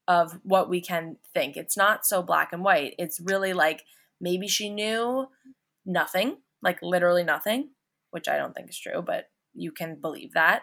of 0.06 0.38
what 0.44 0.68
we 0.68 0.80
can 0.80 1.16
think. 1.32 1.56
It's 1.56 1.76
not 1.76 2.06
so 2.06 2.22
black 2.22 2.52
and 2.52 2.62
white. 2.62 2.94
It's 2.96 3.20
really 3.20 3.52
like 3.54 3.82
maybe 4.20 4.46
she 4.46 4.70
knew 4.70 5.26
nothing, 5.84 6.36
like 6.62 6.78
literally 6.80 7.24
nothing, 7.24 7.70
which 8.10 8.28
I 8.28 8.36
don't 8.36 8.54
think 8.54 8.70
is 8.70 8.78
true, 8.78 9.02
but 9.02 9.30
you 9.52 9.72
can 9.72 9.96
believe 10.00 10.32
that 10.34 10.62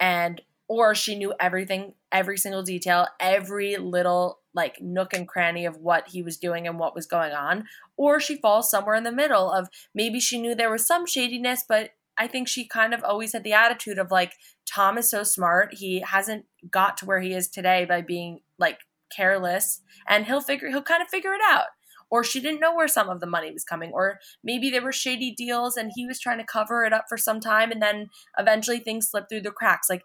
and 0.00 0.40
or 0.68 0.94
she 0.94 1.16
knew 1.16 1.32
everything, 1.40 1.94
every 2.12 2.36
single 2.36 2.62
detail, 2.62 3.06
every 3.18 3.76
little 3.76 4.40
like 4.54 4.80
nook 4.82 5.14
and 5.14 5.26
cranny 5.26 5.64
of 5.64 5.78
what 5.78 6.08
he 6.08 6.22
was 6.22 6.36
doing 6.36 6.66
and 6.66 6.78
what 6.78 6.94
was 6.94 7.06
going 7.06 7.32
on, 7.32 7.64
or 7.96 8.20
she 8.20 8.36
falls 8.36 8.70
somewhere 8.70 8.94
in 8.94 9.04
the 9.04 9.12
middle 9.12 9.50
of 9.50 9.68
maybe 9.94 10.20
she 10.20 10.40
knew 10.40 10.54
there 10.54 10.70
was 10.70 10.86
some 10.86 11.06
shadiness, 11.06 11.64
but 11.66 11.90
I 12.18 12.26
think 12.26 12.48
she 12.48 12.66
kind 12.66 12.92
of 12.92 13.04
always 13.04 13.32
had 13.32 13.44
the 13.44 13.52
attitude 13.52 13.98
of 13.98 14.10
like 14.10 14.34
Tom 14.66 14.98
is 14.98 15.08
so 15.08 15.22
smart, 15.22 15.74
he 15.74 16.00
hasn't 16.00 16.44
got 16.70 16.96
to 16.98 17.06
where 17.06 17.20
he 17.20 17.32
is 17.32 17.48
today 17.48 17.84
by 17.84 18.02
being 18.02 18.40
like 18.58 18.80
careless 19.10 19.80
and 20.06 20.26
he'll 20.26 20.40
figure 20.40 20.68
he'll 20.68 20.82
kind 20.82 21.02
of 21.02 21.08
figure 21.08 21.32
it 21.32 21.40
out 21.48 21.66
or 22.10 22.24
she 22.24 22.40
didn't 22.40 22.60
know 22.60 22.74
where 22.74 22.88
some 22.88 23.08
of 23.08 23.20
the 23.20 23.26
money 23.26 23.50
was 23.52 23.64
coming 23.64 23.90
or 23.92 24.18
maybe 24.42 24.70
there 24.70 24.82
were 24.82 24.92
shady 24.92 25.30
deals 25.30 25.76
and 25.76 25.92
he 25.94 26.06
was 26.06 26.18
trying 26.18 26.38
to 26.38 26.44
cover 26.44 26.84
it 26.84 26.92
up 26.92 27.06
for 27.08 27.16
some 27.16 27.40
time 27.40 27.70
and 27.70 27.82
then 27.82 28.10
eventually 28.38 28.78
things 28.78 29.08
slipped 29.08 29.28
through 29.28 29.40
the 29.40 29.50
cracks. 29.50 29.90
Like 29.90 30.04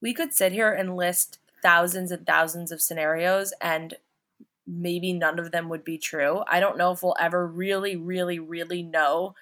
we 0.00 0.12
could 0.12 0.32
sit 0.32 0.52
here 0.52 0.72
and 0.72 0.96
list 0.96 1.38
thousands 1.62 2.10
and 2.10 2.26
thousands 2.26 2.72
of 2.72 2.82
scenarios 2.82 3.52
and 3.60 3.94
maybe 4.66 5.12
none 5.12 5.38
of 5.38 5.52
them 5.52 5.68
would 5.68 5.84
be 5.84 5.98
true. 5.98 6.42
I 6.48 6.60
don't 6.60 6.78
know 6.78 6.92
if 6.92 7.02
we'll 7.02 7.16
ever 7.20 7.46
really 7.46 7.96
really 7.96 8.38
really 8.38 8.82
know 8.82 9.34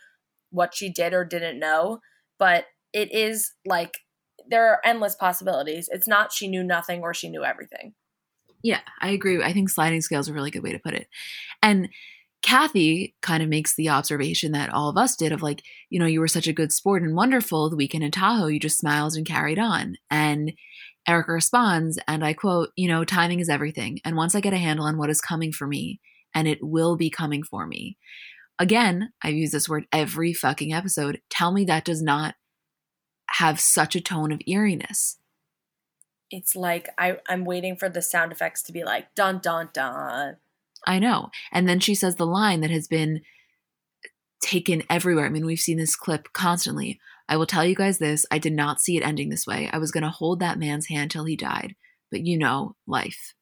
what 0.51 0.75
she 0.75 0.91
did 0.91 1.15
or 1.15 1.25
didn't 1.25 1.59
know 1.59 2.01
but 2.39 2.67
it 2.93 3.13
is 3.13 3.53
like 3.65 3.99
there 4.49 4.69
are 4.69 4.81
endless 4.85 5.15
possibilities. 5.15 5.89
It's 5.93 6.09
not 6.09 6.33
she 6.33 6.49
knew 6.49 6.65
nothing 6.65 7.03
or 7.03 7.15
she 7.15 7.29
knew 7.29 7.45
everything 7.45 7.95
yeah, 8.63 8.81
I 9.01 9.11
agree. 9.11 9.43
I 9.43 9.53
think 9.53 9.69
sliding 9.69 10.01
scale 10.01 10.21
is 10.21 10.29
a 10.29 10.33
really 10.33 10.51
good 10.51 10.63
way 10.63 10.73
to 10.73 10.79
put 10.79 10.95
it. 10.95 11.09
And 11.63 11.89
Kathy 12.43 13.15
kind 13.23 13.43
of 13.43 13.49
makes 13.49 13.77
the 13.77 13.89
observation 13.89 14.53
that 14.53 14.73
all 14.73 14.89
of 14.89 14.97
us 14.97 15.15
did 15.15 15.33
of 15.33 15.43
like, 15.43 15.63
you 15.91 15.99
know, 15.99 16.07
you 16.07 16.21
were 16.21 16.29
such 16.29 16.49
a 16.49 16.53
good 16.53 16.73
sport 16.73 17.03
and 17.03 17.15
wonderful 17.15 17.71
the 17.71 17.77
weekend 17.77 18.03
in 18.03 18.11
Tahoe, 18.11 18.49
you 18.49 18.59
just 18.59 18.79
smiled 18.79 19.15
and 19.15 19.27
carried 19.27 19.59
on. 19.59 19.97
And 20.11 20.53
Erika 21.07 21.33
responds, 21.33 21.99
and 22.09 22.25
I 22.25 22.33
quote, 22.33 22.71
you 22.77 22.89
know, 22.89 23.05
timing 23.05 23.41
is 23.41 23.49
everything. 23.49 24.01
And 24.05 24.17
once 24.17 24.35
I 24.35 24.41
get 24.41 24.53
a 24.53 24.59
handle 24.59 24.87
on 24.87 24.99
what 24.99 25.11
is 25.11 25.21
coming 25.21 25.53
for 25.53 25.67
me, 25.67 26.01
and 26.35 26.49
it 26.49 26.59
will 26.63 26.97
be 26.97 27.11
coming 27.11 27.43
for 27.43 27.67
me. 27.67 27.97
Again, 28.59 29.13
I've 29.23 29.35
used 29.35 29.53
this 29.53 29.69
word 29.69 29.87
every 29.93 30.33
fucking 30.33 30.73
episode. 30.73 31.21
Tell 31.31 31.53
me 31.53 31.65
that 31.65 31.85
does 31.85 32.03
not 32.03 32.35
have 33.31 33.61
such 33.61 33.97
a 33.97 34.01
tone 34.01 34.33
of 34.33 34.41
eeriness 34.47 35.19
it's 36.33 36.57
like 36.57 36.89
I, 36.99 37.19
I'm 37.29 37.45
waiting 37.45 37.77
for 37.77 37.89
the 37.89 38.03
sound 38.03 38.33
effects 38.33 38.63
to 38.63 38.73
be 38.73 38.83
like 38.83 39.15
dun 39.15 39.39
dun 39.39 39.69
dun. 39.73 40.39
I 40.87 40.99
know. 40.99 41.31
And 41.53 41.69
then 41.69 41.79
she 41.79 41.95
says 41.95 42.17
the 42.17 42.27
line 42.27 42.61
that 42.63 42.71
has 42.71 42.89
been 42.89 43.21
taken 44.41 44.83
everywhere. 44.91 45.27
I 45.27 45.29
mean, 45.29 45.47
we've 45.47 45.61
seen 45.61 45.79
this 45.79 45.95
clip 45.95 46.33
constantly. 46.33 46.99
I 47.29 47.37
will 47.37 47.47
tell 47.47 47.65
you 47.65 47.77
guys 47.77 47.99
this 47.99 48.27
I 48.31 48.39
did 48.39 48.53
not 48.53 48.81
see 48.81 48.97
it 48.97 49.07
ending 49.07 49.29
this 49.29 49.47
way. 49.47 49.71
I 49.73 49.79
was 49.79 49.93
going 49.93 50.03
to 50.03 50.11
hold 50.11 50.41
that 50.41 50.59
man's 50.59 50.89
hand 50.89 51.11
till 51.11 51.25
he 51.25 51.37
died. 51.37 51.77
But 52.11 52.27
you 52.27 52.37
know, 52.37 52.75
life. 52.87 53.35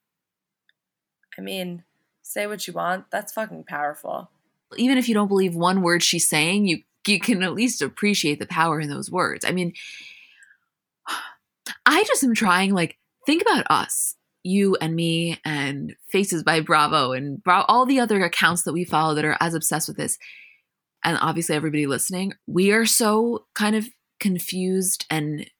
I 1.39 1.41
mean, 1.41 1.85
say 2.23 2.47
what 2.47 2.67
you 2.67 2.75
want. 2.75 3.11
That's 3.11 3.33
fucking 3.33 3.65
powerful. 3.65 4.31
Even 4.77 4.99
if 4.99 5.09
you 5.09 5.15
don't 5.15 5.29
believe 5.29 5.55
one 5.55 5.83
word 5.83 6.03
she's 6.03 6.29
saying, 6.29 6.67
you 6.67 6.83
you 7.07 7.19
can 7.19 7.43
at 7.43 7.55
least 7.55 7.81
appreciate 7.81 8.39
the 8.39 8.47
power 8.47 8.79
in 8.79 8.91
those 8.91 9.11
words. 9.11 9.45
I 9.45 9.53
mean, 9.53 9.73
I 11.91 12.05
just 12.05 12.23
am 12.23 12.35
trying, 12.35 12.73
like, 12.73 12.97
think 13.27 13.43
about 13.43 13.67
us, 13.69 14.15
you 14.45 14.77
and 14.81 14.95
me, 14.95 15.41
and 15.45 15.97
Faces 16.13 16.45
by 16.45 16.61
Bravo, 16.61 17.11
and 17.11 17.43
Bra- 17.43 17.65
all 17.67 17.85
the 17.85 17.99
other 17.99 18.23
accounts 18.23 18.63
that 18.63 18.73
we 18.73 18.85
follow 18.85 19.17
that 19.17 19.25
are 19.25 19.37
as 19.41 19.55
obsessed 19.55 19.89
with 19.89 19.97
this. 19.97 20.17
And 21.03 21.19
obviously, 21.21 21.57
everybody 21.57 21.89
listening, 21.89 22.35
we 22.47 22.71
are 22.71 22.87
so 22.87 23.47
kind 23.57 23.75
of 23.75 23.89
confused 24.21 25.05
and 25.11 25.51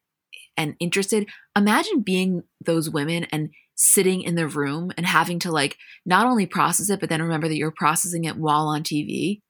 and 0.57 0.77
interested. 0.79 1.29
Imagine 1.57 2.03
being 2.03 2.45
those 2.65 2.89
women 2.89 3.25
and 3.33 3.51
sitting 3.75 4.23
in 4.23 4.37
the 4.37 4.47
room 4.47 4.93
and 4.97 5.07
having 5.07 5.41
to 5.41 5.51
like 5.51 5.79
not 6.07 6.27
only 6.27 6.47
process 6.47 6.91
it, 6.91 7.01
but 7.01 7.09
then 7.09 7.23
remember 7.23 7.49
that 7.49 7.57
you're 7.57 7.73
processing 7.73 8.25
it 8.25 8.37
while 8.37 8.69
on 8.69 8.85
TV. 8.85 9.41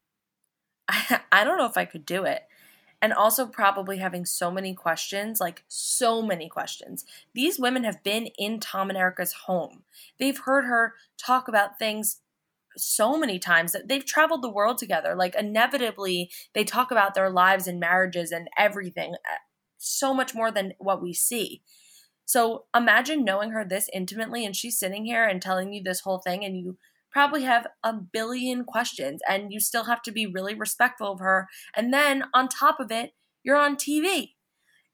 I, 0.89 1.21
I 1.33 1.45
don't 1.45 1.59
know 1.59 1.67
if 1.67 1.77
I 1.77 1.85
could 1.85 2.07
do 2.07 2.25
it 2.25 2.41
and 3.03 3.13
also 3.13 3.47
probably 3.47 3.99
having 3.99 4.27
so 4.27 4.51
many 4.51 4.75
questions 4.75 5.41
like 5.41 5.65
so 5.69 6.21
many 6.23 6.49
questions. 6.49 7.05
These 7.35 7.59
women 7.59 7.85
have 7.85 8.03
been 8.03 8.27
in 8.39 8.61
Tom 8.61 8.91
and 8.91 8.99
Erika's 8.99 9.33
home. 9.47 9.85
They've 10.19 10.39
heard 10.39 10.65
her 10.65 10.95
talk 11.17 11.49
about 11.49 11.79
things 11.79 12.21
so 12.77 13.17
many 13.17 13.39
times 13.39 13.73
that 13.73 13.89
they've 13.89 14.05
traveled 14.05 14.43
the 14.43 14.51
world 14.51 14.79
together. 14.79 15.15
Like, 15.15 15.35
inevitably, 15.35 16.31
they 16.55 16.65
talk 16.65 16.91
about 16.91 17.15
their 17.15 17.31
lives 17.31 17.67
and 17.67 17.81
marriages 17.81 18.31
and 18.31 18.49
everything 18.57 19.15
uh, 19.15 19.37
so 19.79 20.15
much 20.15 20.35
more 20.35 20.51
than 20.51 20.75
what 20.79 21.03
we 21.03 21.13
see. 21.13 21.63
So, 22.25 22.67
imagine 22.75 23.25
knowing 23.25 23.51
her 23.51 23.65
this 23.65 23.89
intimately 23.93 24.45
and 24.45 24.55
she's 24.55 24.79
sitting 24.79 25.05
here 25.05 25.25
and 25.25 25.43
telling 25.43 25.73
you 25.73 25.83
this 25.83 26.01
whole 26.01 26.19
thing, 26.19 26.45
and 26.45 26.57
you 26.57 26.79
probably 27.11 27.43
have 27.43 27.67
a 27.83 27.93
billion 27.93 28.65
questions 28.65 29.21
and 29.29 29.53
you 29.53 29.61
still 29.61 29.85
have 29.85 30.03
to 30.03 30.13
be 30.13 30.27
really 30.27 30.55
respectful 30.55 31.13
of 31.13 31.21
her. 31.21 31.49
And 31.77 31.93
then 31.93 32.25
on 32.35 32.49
top 32.49 32.81
of 32.81 32.91
it, 32.91 33.13
you're 33.43 33.57
on 33.57 33.77
TV. 33.77 34.33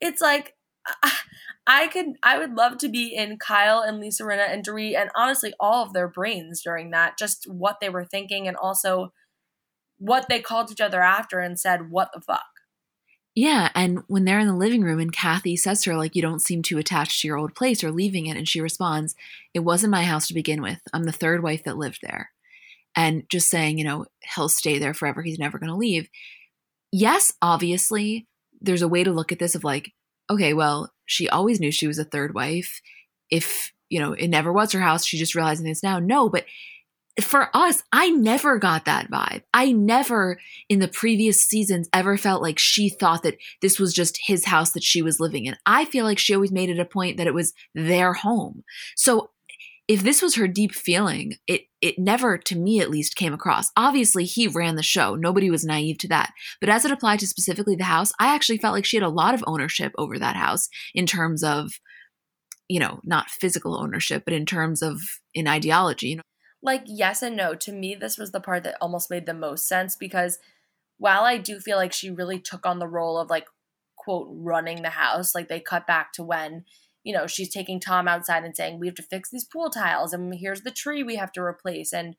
It's 0.01 0.21
like, 0.21 0.55
I 1.67 1.89
could, 1.89 2.15
I 2.23 2.39
would 2.39 2.55
love 2.55 2.79
to 2.79 2.89
be 2.89 3.15
in 3.15 3.39
Kyle 3.39 3.81
and 3.81 3.99
Lisa 3.99 4.23
Rinna 4.23 4.49
and 4.49 4.65
Dorit 4.65 4.97
and 4.97 5.11
honestly 5.17 5.53
all 5.59 5.85
of 5.85 5.93
their 5.93 6.09
brains 6.09 6.63
during 6.63 6.91
that, 6.93 7.19
just 7.19 7.45
what 7.51 7.79
they 7.81 7.89
were 7.89 8.05
thinking 8.05 8.47
and 8.47 8.57
also 8.57 9.13
what 9.99 10.27
they 10.29 10.41
called 10.41 10.71
each 10.71 10.81
other 10.81 11.03
after 11.03 11.41
and 11.41 11.59
said, 11.59 11.91
what 11.91 12.11
the 12.15 12.21
fuck. 12.21 12.56
Yeah, 13.39 13.69
and 13.75 14.03
when 14.07 14.25
they're 14.25 14.39
in 14.39 14.47
the 14.47 14.55
living 14.57 14.83
room 14.83 14.99
and 14.99 15.13
Kathy 15.13 15.57
says 15.57 15.83
to 15.83 15.91
her, 15.91 15.97
like, 15.97 16.17
you 16.17 16.23
don't 16.23 16.41
seem 16.41 16.63
too 16.63 16.79
attached 16.79 17.21
to 17.21 17.29
your 17.29 17.37
old 17.37 17.55
place 17.55 17.85
or 17.85 17.93
leaving 17.93 18.27
it, 18.27 18.37
and 18.37 18.49
she 18.49 18.63
responds, 18.63 19.15
It 19.53 19.59
wasn't 19.61 19.91
my 19.91 20.05
house 20.05 20.27
to 20.29 20.35
begin 20.35 20.63
with. 20.63 20.81
I'm 20.95 21.05
the 21.05 21.13
third 21.13 21.43
wife 21.43 21.63
that 21.65 21.77
lived 21.77 22.01
there. 22.03 22.31
And 22.97 23.29
just 23.29 23.51
saying, 23.51 23.77
you 23.77 23.85
know, 23.85 24.07
he'll 24.35 24.49
stay 24.49 24.79
there 24.79 24.95
forever, 24.95 25.21
he's 25.21 25.39
never 25.39 25.59
gonna 25.59 25.77
leave. 25.77 26.09
Yes, 26.93 27.35
obviously, 27.43 28.27
there's 28.63 28.83
a 28.83 28.89
way 28.89 29.05
to 29.05 29.13
look 29.13 29.33
at 29.33 29.39
this 29.39 29.55
of 29.55 29.65
like, 29.65 29.93
okay, 30.31 30.55
well, 30.55 30.91
she 31.05 31.29
always 31.29 31.61
knew 31.61 31.71
she 31.71 31.87
was 31.87 31.99
a 31.99 32.05
third 32.05 32.35
wife. 32.35 32.81
If, 33.31 33.71
you 33.91 34.01
know, 34.01 34.15
it 34.15 34.29
never 34.29 34.51
was 34.51 34.73
her 34.73 34.81
house, 34.81 35.05
she 35.05 35.19
just 35.19 35.35
realizing 35.35 35.67
this 35.67 35.83
now. 35.83 35.99
No, 35.99 36.31
but 36.31 36.47
for 37.21 37.49
us, 37.55 37.83
I 37.93 38.11
never 38.11 38.59
got 38.59 38.85
that 38.85 39.11
vibe. 39.11 39.43
I 39.55 39.73
never 39.73 40.39
in 40.69 40.81
the 40.81 40.89
previous 40.89 41.43
seasons 41.43 41.89
ever 41.93 42.19
felt 42.19 42.43
like 42.43 42.59
she 42.59 42.89
thought 42.91 43.23
that 43.23 43.39
this 43.63 43.81
was 43.81 43.95
just 43.95 44.19
his 44.27 44.45
house 44.45 44.73
that 44.73 44.83
she 44.83 45.01
was 45.01 45.21
living 45.21 45.47
in. 45.47 45.57
I 45.65 45.87
feel 45.87 46.05
like 46.05 46.19
she 46.19 46.35
always 46.35 46.53
made 46.53 46.69
it 46.69 46.79
a 46.79 46.85
point 46.85 47.17
that 47.17 47.27
it 47.27 47.35
was 47.35 47.55
their 47.75 48.13
home. 48.13 48.65
So 48.97 49.31
if 49.89 50.03
this 50.03 50.21
was 50.21 50.35
her 50.35 50.49
deep 50.49 50.75
feeling, 50.75 51.35
it 51.47 51.63
it 51.81 51.99
never 51.99 52.37
to 52.37 52.57
me 52.57 52.81
at 52.81 52.91
least 52.91 53.17
came 53.17 53.33
across. 53.33 53.71
Obviously, 53.77 54.25
he 54.25 54.49
ran 54.49 54.77
the 54.77 54.83
show. 54.83 55.15
Nobody 55.15 55.49
was 55.49 55.65
naive 55.65 55.99
to 55.99 56.09
that. 56.09 56.33
But 56.61 56.69
as 56.69 56.85
it 56.85 56.91
applied 56.91 57.21
to 57.21 57.27
specifically 57.27 57.77
the 57.77 57.85
house, 57.85 58.13
I 58.21 58.35
actually 58.35 58.59
felt 58.59 58.75
like 58.75 58.85
she 58.85 58.97
had 58.97 59.05
a 59.05 59.09
lot 59.09 59.35
of 59.35 59.45
ownership 59.47 59.93
over 59.97 60.19
that 60.19 60.37
house 60.37 60.69
in 60.95 61.07
terms 61.07 61.43
of 61.43 61.73
you 62.69 62.81
know, 62.81 62.99
not 63.05 63.31
physical 63.31 63.81
ownership, 63.81 64.25
but 64.25 64.35
in 64.35 64.45
terms 64.45 64.83
of 64.83 65.01
in 65.33 65.47
ideology, 65.47 66.09
you 66.09 66.17
know 66.17 66.23
like 66.67 66.83
yes 66.87 67.23
and 67.23 67.37
no. 67.37 67.55
To 67.55 67.73
me, 67.73 67.95
this 67.95 68.19
was 68.19 68.33
the 68.33 68.41
part 68.41 68.65
that 68.65 68.77
almost 68.81 69.09
made 69.09 69.25
the 69.25 69.33
most 69.33 69.69
sense 69.69 69.97
because 69.97 70.39
while 70.99 71.23
I 71.23 71.39
do 71.39 71.61
feel 71.61 71.77
like 71.77 71.93
she 71.93 72.11
really 72.11 72.41
took 72.41 72.67
on 72.67 72.81
the 72.81 72.89
role 72.89 73.19
of 73.19 73.31
like 73.31 73.47
quote 73.97 74.29
running 74.31 74.83
the 74.83 74.91
house, 74.91 75.35
like 75.35 75.49
they 75.49 75.61
cut 75.61 75.87
back 75.87 76.13
to 76.15 76.25
when 76.25 76.65
you 77.05 77.15
know 77.15 77.29
she's 77.29 77.55
taking 77.55 77.79
Tom 77.81 78.09
outside 78.09 78.45
and 78.45 78.57
saying 78.57 78.81
we 78.81 78.89
have 78.89 78.97
to 78.97 79.03
fix 79.03 79.31
these 79.31 79.45
pool 79.45 79.71
tiles 79.71 80.13
and 80.13 80.35
here's 80.35 80.63
the 80.63 80.73
tree 80.73 81.05
we 81.05 81.17
have 81.17 81.31
to 81.33 81.41
replace 81.41 81.93
and 81.93 82.17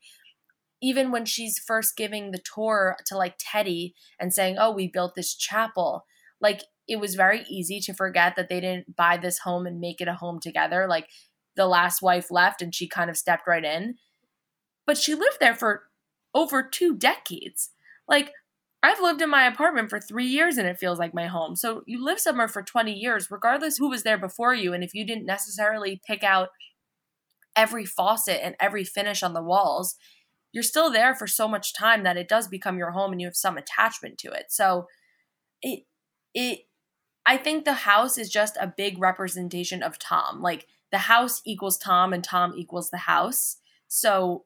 even 0.80 1.10
when 1.10 1.26
she's 1.26 1.58
first 1.58 1.96
giving 1.96 2.30
the 2.30 2.38
tour 2.38 2.96
to 3.04 3.16
like 3.16 3.34
Teddy 3.38 3.94
and 4.18 4.32
saying, 4.32 4.56
"Oh, 4.58 4.70
we 4.70 4.88
built 4.88 5.14
this 5.14 5.34
chapel." 5.34 6.06
Like 6.40 6.62
it 6.86 7.00
was 7.00 7.16
very 7.16 7.44
easy 7.50 7.80
to 7.80 7.92
forget 7.92 8.34
that 8.36 8.48
they 8.48 8.60
didn't 8.60 8.96
buy 8.96 9.18
this 9.18 9.40
home 9.40 9.66
and 9.66 9.80
make 9.80 10.00
it 10.00 10.08
a 10.08 10.14
home 10.14 10.40
together. 10.40 10.86
Like 10.88 11.08
the 11.56 11.66
last 11.66 12.00
wife 12.00 12.30
left 12.30 12.62
and 12.62 12.74
she 12.74 12.88
kind 12.88 13.10
of 13.10 13.16
stepped 13.16 13.46
right 13.46 13.64
in 13.64 13.96
but 14.88 14.96
she 14.96 15.14
lived 15.14 15.36
there 15.38 15.54
for 15.54 15.82
over 16.34 16.62
two 16.62 16.96
decades. 16.96 17.72
Like, 18.08 18.32
I've 18.82 19.02
lived 19.02 19.20
in 19.20 19.28
my 19.28 19.46
apartment 19.46 19.90
for 19.90 20.00
three 20.00 20.24
years 20.24 20.56
and 20.56 20.66
it 20.66 20.78
feels 20.78 20.98
like 20.98 21.12
my 21.12 21.26
home. 21.26 21.56
So 21.56 21.82
you 21.86 22.02
live 22.02 22.18
somewhere 22.18 22.48
for 22.48 22.62
20 22.62 22.94
years, 22.94 23.30
regardless 23.30 23.76
who 23.76 23.90
was 23.90 24.02
there 24.02 24.16
before 24.16 24.54
you. 24.54 24.72
And 24.72 24.82
if 24.82 24.94
you 24.94 25.04
didn't 25.04 25.26
necessarily 25.26 26.00
pick 26.06 26.24
out 26.24 26.48
every 27.54 27.84
faucet 27.84 28.40
and 28.42 28.54
every 28.58 28.82
finish 28.82 29.22
on 29.22 29.34
the 29.34 29.42
walls, 29.42 29.96
you're 30.52 30.62
still 30.62 30.90
there 30.90 31.14
for 31.14 31.26
so 31.26 31.46
much 31.46 31.74
time 31.74 32.02
that 32.04 32.16
it 32.16 32.28
does 32.28 32.48
become 32.48 32.78
your 32.78 32.92
home 32.92 33.12
and 33.12 33.20
you 33.20 33.26
have 33.26 33.36
some 33.36 33.58
attachment 33.58 34.16
to 34.18 34.30
it. 34.30 34.46
So 34.48 34.86
it, 35.60 35.80
it, 36.32 36.60
I 37.26 37.36
think 37.36 37.66
the 37.66 37.74
house 37.74 38.16
is 38.16 38.30
just 38.30 38.56
a 38.58 38.72
big 38.74 38.98
representation 38.98 39.82
of 39.82 39.98
Tom. 39.98 40.40
Like 40.40 40.66
the 40.90 40.98
house 40.98 41.42
equals 41.44 41.76
Tom 41.76 42.14
and 42.14 42.24
Tom 42.24 42.54
equals 42.56 42.88
the 42.88 42.96
house. 42.96 43.58
So 43.86 44.44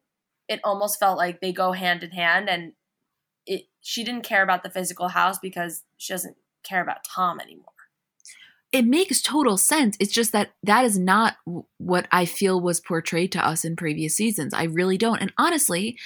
it 0.52 0.60
almost 0.62 1.00
felt 1.00 1.16
like 1.16 1.40
they 1.40 1.52
go 1.52 1.72
hand 1.72 2.02
in 2.02 2.10
hand 2.10 2.48
and 2.48 2.72
it 3.46 3.62
she 3.80 4.04
didn't 4.04 4.24
care 4.24 4.42
about 4.42 4.62
the 4.62 4.70
physical 4.70 5.08
house 5.08 5.38
because 5.38 5.82
she 5.96 6.12
doesn't 6.12 6.36
care 6.62 6.82
about 6.82 7.04
Tom 7.04 7.40
anymore. 7.40 7.66
It 8.70 8.84
makes 8.86 9.20
total 9.20 9.56
sense. 9.56 9.96
It's 9.98 10.12
just 10.12 10.32
that 10.32 10.52
that 10.62 10.84
is 10.84 10.98
not 10.98 11.36
what 11.78 12.06
I 12.12 12.24
feel 12.24 12.60
was 12.60 12.80
portrayed 12.80 13.32
to 13.32 13.46
us 13.46 13.64
in 13.64 13.76
previous 13.76 14.16
seasons. 14.16 14.54
I 14.54 14.64
really 14.64 14.96
don't. 14.96 15.20
And 15.20 15.32
honestly, 15.38 15.98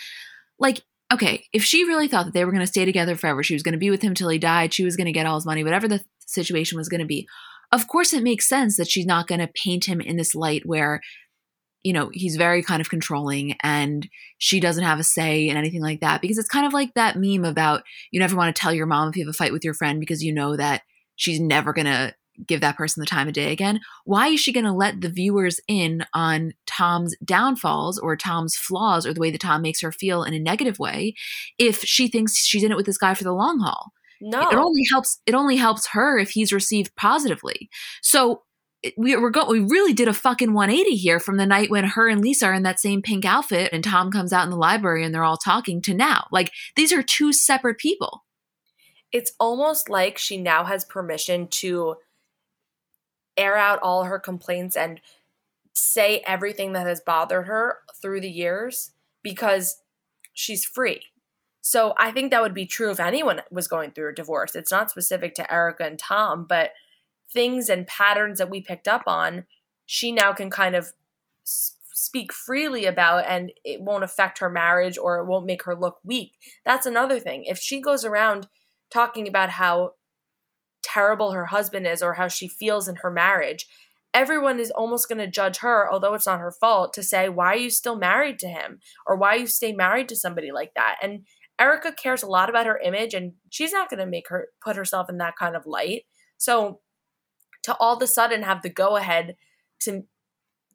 like 0.58 0.82
okay, 1.12 1.44
if 1.52 1.62
she 1.62 1.84
really 1.84 2.08
thought 2.08 2.24
that 2.24 2.34
they 2.34 2.44
were 2.44 2.50
going 2.50 2.62
to 2.62 2.66
stay 2.66 2.84
together 2.84 3.16
forever, 3.16 3.42
she 3.42 3.54
was 3.54 3.62
going 3.62 3.74
to 3.74 3.78
be 3.78 3.90
with 3.90 4.02
him 4.02 4.14
till 4.14 4.28
he 4.28 4.38
died, 4.38 4.74
she 4.74 4.84
was 4.84 4.96
going 4.96 5.06
to 5.06 5.12
get 5.12 5.26
all 5.26 5.36
his 5.36 5.46
money, 5.46 5.62
whatever 5.62 5.86
the 5.86 6.04
situation 6.26 6.76
was 6.76 6.88
going 6.88 7.00
to 7.00 7.06
be. 7.06 7.28
Of 7.72 7.88
course, 7.88 8.12
it 8.12 8.22
makes 8.22 8.48
sense 8.48 8.76
that 8.76 8.88
she's 8.88 9.06
not 9.06 9.26
going 9.26 9.40
to 9.40 9.48
paint 9.48 9.86
him 9.86 10.00
in 10.00 10.16
this 10.16 10.34
light 10.34 10.62
where 10.64 11.00
you 11.86 11.92
know, 11.92 12.10
he's 12.12 12.34
very 12.34 12.64
kind 12.64 12.80
of 12.80 12.90
controlling 12.90 13.54
and 13.62 14.08
she 14.38 14.58
doesn't 14.58 14.82
have 14.82 14.98
a 14.98 15.04
say 15.04 15.48
in 15.48 15.56
anything 15.56 15.80
like 15.80 16.00
that 16.00 16.20
because 16.20 16.36
it's 16.36 16.48
kind 16.48 16.66
of 16.66 16.72
like 16.72 16.92
that 16.94 17.14
meme 17.14 17.44
about 17.44 17.84
you 18.10 18.18
never 18.18 18.34
want 18.34 18.52
to 18.54 18.60
tell 18.60 18.74
your 18.74 18.86
mom 18.86 19.08
if 19.08 19.16
you 19.16 19.24
have 19.24 19.30
a 19.30 19.32
fight 19.32 19.52
with 19.52 19.64
your 19.64 19.72
friend 19.72 20.00
because 20.00 20.20
you 20.20 20.34
know 20.34 20.56
that 20.56 20.82
she's 21.14 21.38
never 21.38 21.72
going 21.72 21.86
to 21.86 22.12
give 22.44 22.60
that 22.60 22.76
person 22.76 23.00
the 23.00 23.06
time 23.06 23.28
of 23.28 23.34
day 23.34 23.52
again. 23.52 23.78
Why 24.04 24.26
is 24.26 24.40
she 24.40 24.52
going 24.52 24.66
to 24.66 24.72
let 24.72 25.00
the 25.00 25.08
viewers 25.08 25.60
in 25.68 26.04
on 26.12 26.54
Tom's 26.66 27.14
downfalls 27.24 28.00
or 28.00 28.16
Tom's 28.16 28.56
flaws 28.56 29.06
or 29.06 29.14
the 29.14 29.20
way 29.20 29.30
that 29.30 29.40
Tom 29.40 29.62
makes 29.62 29.80
her 29.80 29.92
feel 29.92 30.24
in 30.24 30.34
a 30.34 30.40
negative 30.40 30.80
way 30.80 31.14
if 31.56 31.84
she 31.84 32.08
thinks 32.08 32.36
she's 32.36 32.64
in 32.64 32.72
it 32.72 32.76
with 32.76 32.86
this 32.86 32.98
guy 32.98 33.14
for 33.14 33.22
the 33.22 33.32
long 33.32 33.60
haul? 33.60 33.92
No. 34.20 34.48
It 34.50 34.56
only 34.56 34.82
helps 34.90 35.20
it 35.24 35.34
only 35.34 35.56
helps 35.56 35.86
her 35.92 36.18
if 36.18 36.30
he's 36.30 36.52
received 36.52 36.96
positively. 36.96 37.70
So 38.02 38.42
we 38.96 39.16
we're 39.16 39.30
go 39.30 39.48
we 39.48 39.60
really 39.60 39.92
did 39.92 40.08
a 40.08 40.14
fucking 40.14 40.52
180 40.52 40.96
here 40.96 41.20
from 41.20 41.36
the 41.36 41.46
night 41.46 41.70
when 41.70 41.84
her 41.84 42.08
and 42.08 42.20
Lisa 42.20 42.46
are 42.46 42.54
in 42.54 42.62
that 42.62 42.80
same 42.80 43.02
pink 43.02 43.24
outfit 43.24 43.70
and 43.72 43.82
Tom 43.82 44.10
comes 44.10 44.32
out 44.32 44.44
in 44.44 44.50
the 44.50 44.56
library 44.56 45.04
and 45.04 45.14
they're 45.14 45.24
all 45.24 45.36
talking 45.36 45.80
to 45.82 45.94
now. 45.94 46.26
Like 46.30 46.52
these 46.74 46.92
are 46.92 47.02
two 47.02 47.32
separate 47.32 47.78
people. 47.78 48.24
It's 49.12 49.32
almost 49.38 49.88
like 49.88 50.18
she 50.18 50.36
now 50.36 50.64
has 50.64 50.84
permission 50.84 51.48
to 51.48 51.96
air 53.36 53.56
out 53.56 53.78
all 53.82 54.04
her 54.04 54.18
complaints 54.18 54.76
and 54.76 55.00
say 55.72 56.22
everything 56.26 56.72
that 56.72 56.86
has 56.86 57.00
bothered 57.00 57.46
her 57.46 57.78
through 58.00 58.20
the 58.20 58.30
years 58.30 58.92
because 59.22 59.82
she's 60.32 60.64
free. 60.64 61.02
So 61.60 61.94
I 61.98 62.12
think 62.12 62.30
that 62.30 62.42
would 62.42 62.54
be 62.54 62.66
true 62.66 62.90
if 62.90 63.00
anyone 63.00 63.42
was 63.50 63.66
going 63.66 63.90
through 63.90 64.10
a 64.10 64.14
divorce. 64.14 64.54
It's 64.54 64.70
not 64.70 64.90
specific 64.90 65.34
to 65.34 65.52
Erika 65.52 65.84
and 65.84 65.98
Tom, 65.98 66.46
but 66.48 66.70
things 67.32 67.68
and 67.68 67.86
patterns 67.86 68.38
that 68.38 68.50
we 68.50 68.60
picked 68.60 68.88
up 68.88 69.02
on, 69.06 69.44
she 69.84 70.12
now 70.12 70.32
can 70.32 70.50
kind 70.50 70.74
of 70.74 70.92
speak 71.44 72.32
freely 72.32 72.84
about 72.84 73.24
and 73.26 73.52
it 73.64 73.80
won't 73.80 74.04
affect 74.04 74.38
her 74.38 74.50
marriage 74.50 74.98
or 74.98 75.18
it 75.18 75.26
won't 75.26 75.46
make 75.46 75.64
her 75.64 75.74
look 75.74 75.98
weak. 76.04 76.32
That's 76.64 76.86
another 76.86 77.18
thing. 77.18 77.44
If 77.44 77.58
she 77.58 77.80
goes 77.80 78.04
around 78.04 78.48
talking 78.92 79.26
about 79.26 79.50
how 79.50 79.92
terrible 80.82 81.32
her 81.32 81.46
husband 81.46 81.86
is 81.86 82.02
or 82.02 82.14
how 82.14 82.28
she 82.28 82.48
feels 82.48 82.86
in 82.86 82.96
her 82.96 83.10
marriage, 83.10 83.66
everyone 84.12 84.60
is 84.60 84.70
almost 84.70 85.08
going 85.08 85.18
to 85.18 85.26
judge 85.26 85.58
her, 85.58 85.90
although 85.90 86.14
it's 86.14 86.26
not 86.26 86.40
her 86.40 86.52
fault, 86.52 86.92
to 86.94 87.02
say, 87.02 87.28
why 87.28 87.48
are 87.48 87.56
you 87.56 87.70
still 87.70 87.96
married 87.96 88.38
to 88.38 88.48
him? 88.48 88.80
Or 89.06 89.16
why 89.16 89.34
you 89.34 89.46
stay 89.46 89.72
married 89.72 90.08
to 90.10 90.16
somebody 90.16 90.52
like 90.52 90.72
that? 90.74 90.96
And 91.02 91.26
Erika 91.58 91.92
cares 91.92 92.22
a 92.22 92.28
lot 92.28 92.50
about 92.50 92.66
her 92.66 92.78
image 92.78 93.14
and 93.14 93.32
she's 93.50 93.72
not 93.72 93.88
going 93.88 94.00
to 94.00 94.06
make 94.06 94.28
her 94.28 94.48
put 94.62 94.76
herself 94.76 95.08
in 95.08 95.18
that 95.18 95.36
kind 95.36 95.56
of 95.56 95.66
light. 95.66 96.02
So 96.36 96.80
to 97.66 97.76
all 97.78 97.96
of 97.96 98.02
a 98.02 98.06
sudden 98.06 98.42
have 98.42 98.62
the 98.62 98.68
go 98.68 98.96
ahead 98.96 99.36
to 99.80 100.04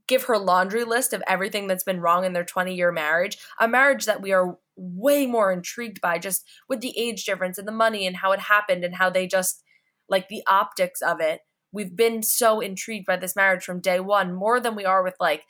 give 0.07 0.23
her 0.25 0.37
laundry 0.37 0.83
list 0.83 1.13
of 1.13 1.23
everything 1.25 1.67
that's 1.67 1.85
been 1.85 2.01
wrong 2.01 2.25
in 2.25 2.33
their 2.33 2.43
20 2.43 2.75
year 2.75 2.91
marriage, 2.91 3.37
a 3.61 3.67
marriage 3.67 4.05
that 4.05 4.21
we 4.21 4.33
are 4.33 4.57
way 4.75 5.25
more 5.25 5.53
intrigued 5.53 6.01
by 6.01 6.19
just 6.19 6.45
with 6.67 6.81
the 6.81 6.93
age 6.97 7.23
difference 7.23 7.57
and 7.57 7.65
the 7.65 7.71
money 7.71 8.05
and 8.05 8.17
how 8.17 8.33
it 8.33 8.41
happened 8.41 8.83
and 8.83 8.95
how 8.95 9.09
they 9.09 9.25
just 9.25 9.63
like 10.09 10.27
the 10.27 10.43
optics 10.49 11.01
of 11.01 11.21
it. 11.21 11.39
We've 11.71 11.95
been 11.95 12.23
so 12.23 12.59
intrigued 12.59 13.05
by 13.05 13.15
this 13.15 13.37
marriage 13.37 13.63
from 13.63 13.79
day 13.79 14.01
one, 14.01 14.33
more 14.33 14.59
than 14.59 14.75
we 14.75 14.83
are 14.83 15.01
with 15.01 15.15
like, 15.17 15.43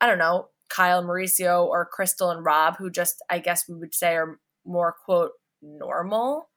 I 0.00 0.06
don't 0.06 0.18
know, 0.18 0.48
Kyle 0.70 1.04
Mauricio 1.04 1.66
or 1.66 1.84
Crystal 1.84 2.30
and 2.30 2.42
Rob, 2.42 2.78
who 2.78 2.88
just, 2.88 3.22
I 3.28 3.38
guess 3.38 3.68
we 3.68 3.74
would 3.74 3.92
say, 3.92 4.16
are 4.16 4.40
more 4.64 4.96
quote 5.04 5.32
normal. 5.60 6.48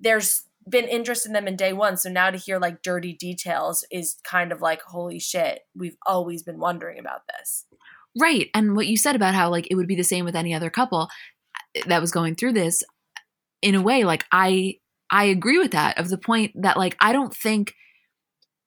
There's 0.00 0.44
been 0.68 0.86
interested 0.86 1.28
in 1.28 1.32
them 1.34 1.48
in 1.48 1.56
day 1.56 1.72
one. 1.72 1.96
So 1.96 2.08
now 2.08 2.30
to 2.30 2.38
hear 2.38 2.58
like 2.58 2.82
dirty 2.82 3.12
details 3.12 3.84
is 3.90 4.16
kind 4.24 4.52
of 4.52 4.60
like, 4.60 4.82
holy 4.82 5.18
shit, 5.18 5.60
we've 5.74 5.96
always 6.06 6.42
been 6.42 6.58
wondering 6.58 6.98
about 6.98 7.22
this. 7.38 7.66
Right. 8.18 8.48
And 8.54 8.74
what 8.74 8.86
you 8.86 8.96
said 8.96 9.16
about 9.16 9.34
how 9.34 9.50
like 9.50 9.68
it 9.70 9.74
would 9.74 9.86
be 9.86 9.96
the 9.96 10.02
same 10.02 10.24
with 10.24 10.36
any 10.36 10.54
other 10.54 10.70
couple 10.70 11.08
eh, 11.74 11.82
that 11.86 12.00
was 12.00 12.10
going 12.10 12.34
through 12.34 12.52
this, 12.52 12.82
in 13.62 13.74
a 13.74 13.82
way, 13.82 14.04
like 14.04 14.24
I 14.32 14.76
I 15.10 15.24
agree 15.24 15.58
with 15.58 15.72
that 15.72 15.98
of 15.98 16.08
the 16.08 16.18
point 16.18 16.52
that 16.54 16.76
like 16.76 16.96
I 17.00 17.12
don't 17.12 17.34
think 17.34 17.74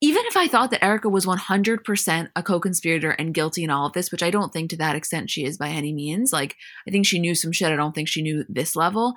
even 0.04 0.24
if 0.26 0.36
I 0.36 0.48
thought 0.48 0.72
that 0.72 0.84
Erika 0.84 1.10
was 1.10 1.28
100% 1.28 2.30
a 2.36 2.44
co 2.44 2.60
conspirator 2.60 3.12
and 3.12 3.36
guilty 3.36 3.64
in 3.64 3.70
all 3.70 3.86
of 3.86 3.94
this, 3.94 4.12
which 4.12 4.24
I 4.24 4.32
don't 4.32 4.52
think 4.52 4.72
to 4.72 4.78
that 4.78 4.96
extent 4.96 5.30
she 5.30 5.46
is 5.46 5.60
by 5.60 5.70
any 5.70 5.94
means, 5.94 6.34
like, 6.34 6.56
I 6.88 6.92
think 6.92 7.06
she 7.06 7.20
knew 7.20 7.36
some 7.36 7.52
shit. 7.52 7.72
I 7.72 7.76
don't 7.76 7.94
think 7.94 8.08
she 8.08 8.24
knew 8.24 8.44
this 8.50 8.76
level. 8.76 9.14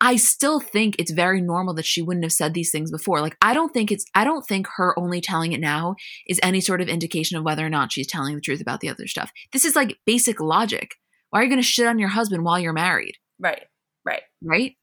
I 0.00 0.16
still 0.16 0.60
think 0.60 0.96
it's 0.98 1.10
very 1.10 1.40
normal 1.40 1.74
that 1.74 1.86
she 1.86 2.02
wouldn't 2.02 2.24
have 2.24 2.32
said 2.32 2.52
these 2.52 2.70
things 2.70 2.90
before. 2.90 3.20
Like, 3.20 3.36
I 3.40 3.54
don't 3.54 3.72
think 3.72 3.90
it's, 3.90 4.04
I 4.14 4.24
don't 4.24 4.46
think 4.46 4.66
her 4.76 4.98
only 4.98 5.20
telling 5.20 5.52
it 5.52 5.60
now 5.60 5.96
is 6.26 6.38
any 6.42 6.60
sort 6.60 6.80
of 6.82 6.88
indication 6.88 7.38
of 7.38 7.44
whether 7.44 7.64
or 7.64 7.70
not 7.70 7.92
she's 7.92 8.06
telling 8.06 8.34
the 8.34 8.42
truth 8.42 8.60
about 8.60 8.80
the 8.80 8.90
other 8.90 9.06
stuff. 9.06 9.30
This 9.52 9.64
is 9.64 9.74
like 9.74 9.98
basic 10.04 10.38
logic. 10.38 10.96
Why 11.30 11.40
are 11.40 11.44
you 11.44 11.48
going 11.48 11.60
to 11.60 11.66
shit 11.66 11.86
on 11.86 11.98
your 11.98 12.10
husband 12.10 12.44
while 12.44 12.58
you're 12.58 12.72
married? 12.72 13.16
Right, 13.38 13.64
right. 14.04 14.22
Right? 14.42 14.76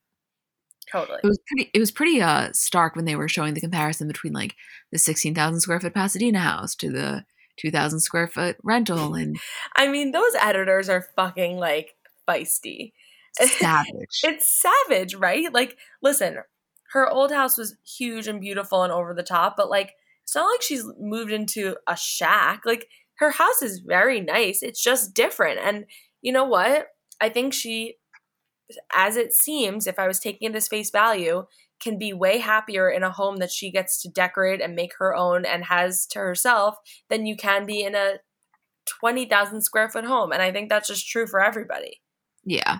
Totally. 0.91 1.19
It 1.23 1.27
was 1.27 1.39
pretty. 1.47 1.71
It 1.73 1.79
was 1.79 1.91
pretty 1.91 2.21
uh, 2.21 2.49
stark 2.53 2.95
when 2.95 3.05
they 3.05 3.15
were 3.15 3.29
showing 3.29 3.53
the 3.53 3.61
comparison 3.61 4.07
between 4.07 4.33
like 4.33 4.53
the 4.91 4.99
sixteen 4.99 5.33
thousand 5.33 5.61
square 5.61 5.79
foot 5.79 5.93
Pasadena 5.93 6.39
house 6.39 6.75
to 6.75 6.91
the 6.91 7.25
two 7.57 7.71
thousand 7.71 8.01
square 8.01 8.27
foot 8.27 8.57
rental, 8.63 9.15
and 9.15 9.37
I 9.75 9.87
mean 9.87 10.11
those 10.11 10.35
editors 10.39 10.89
are 10.89 11.07
fucking 11.15 11.57
like 11.57 11.95
feisty. 12.27 12.91
Savage. 13.39 14.19
it's 14.23 14.61
savage, 14.61 15.15
right? 15.15 15.51
Like, 15.53 15.77
listen, 16.01 16.37
her 16.91 17.09
old 17.09 17.31
house 17.31 17.57
was 17.57 17.75
huge 17.85 18.27
and 18.27 18.39
beautiful 18.39 18.83
and 18.83 18.93
over 18.93 19.13
the 19.13 19.23
top, 19.23 19.55
but 19.57 19.69
like, 19.69 19.93
it's 20.23 20.35
not 20.35 20.45
like 20.45 20.61
she's 20.61 20.85
moved 20.99 21.31
into 21.31 21.75
a 21.87 21.97
shack. 21.97 22.61
Like, 22.65 22.87
her 23.15 23.31
house 23.31 23.61
is 23.61 23.79
very 23.79 24.21
nice. 24.21 24.63
It's 24.63 24.81
just 24.81 25.13
different. 25.13 25.59
And 25.59 25.85
you 26.21 26.31
know 26.31 26.45
what? 26.45 26.87
I 27.21 27.29
think 27.29 27.53
she, 27.53 27.95
as 28.93 29.17
it 29.17 29.33
seems, 29.33 29.87
if 29.87 29.99
I 29.99 30.07
was 30.07 30.19
taking 30.19 30.49
it 30.49 30.55
as 30.55 30.67
face 30.67 30.89
value, 30.89 31.45
can 31.81 31.97
be 31.97 32.13
way 32.13 32.37
happier 32.37 32.89
in 32.89 33.03
a 33.03 33.11
home 33.11 33.37
that 33.37 33.51
she 33.51 33.69
gets 33.69 34.01
to 34.01 34.09
decorate 34.09 34.61
and 34.61 34.75
make 34.75 34.93
her 34.99 35.13
own 35.15 35.45
and 35.45 35.65
has 35.65 36.05
to 36.07 36.19
herself 36.19 36.77
than 37.09 37.25
you 37.25 37.35
can 37.35 37.65
be 37.65 37.81
in 37.81 37.93
a 37.93 38.15
20,000 38.85 39.61
square 39.61 39.89
foot 39.89 40.05
home. 40.05 40.31
And 40.31 40.41
I 40.41 40.51
think 40.51 40.69
that's 40.69 40.87
just 40.87 41.07
true 41.07 41.27
for 41.27 41.43
everybody. 41.43 42.01
Yeah. 42.45 42.79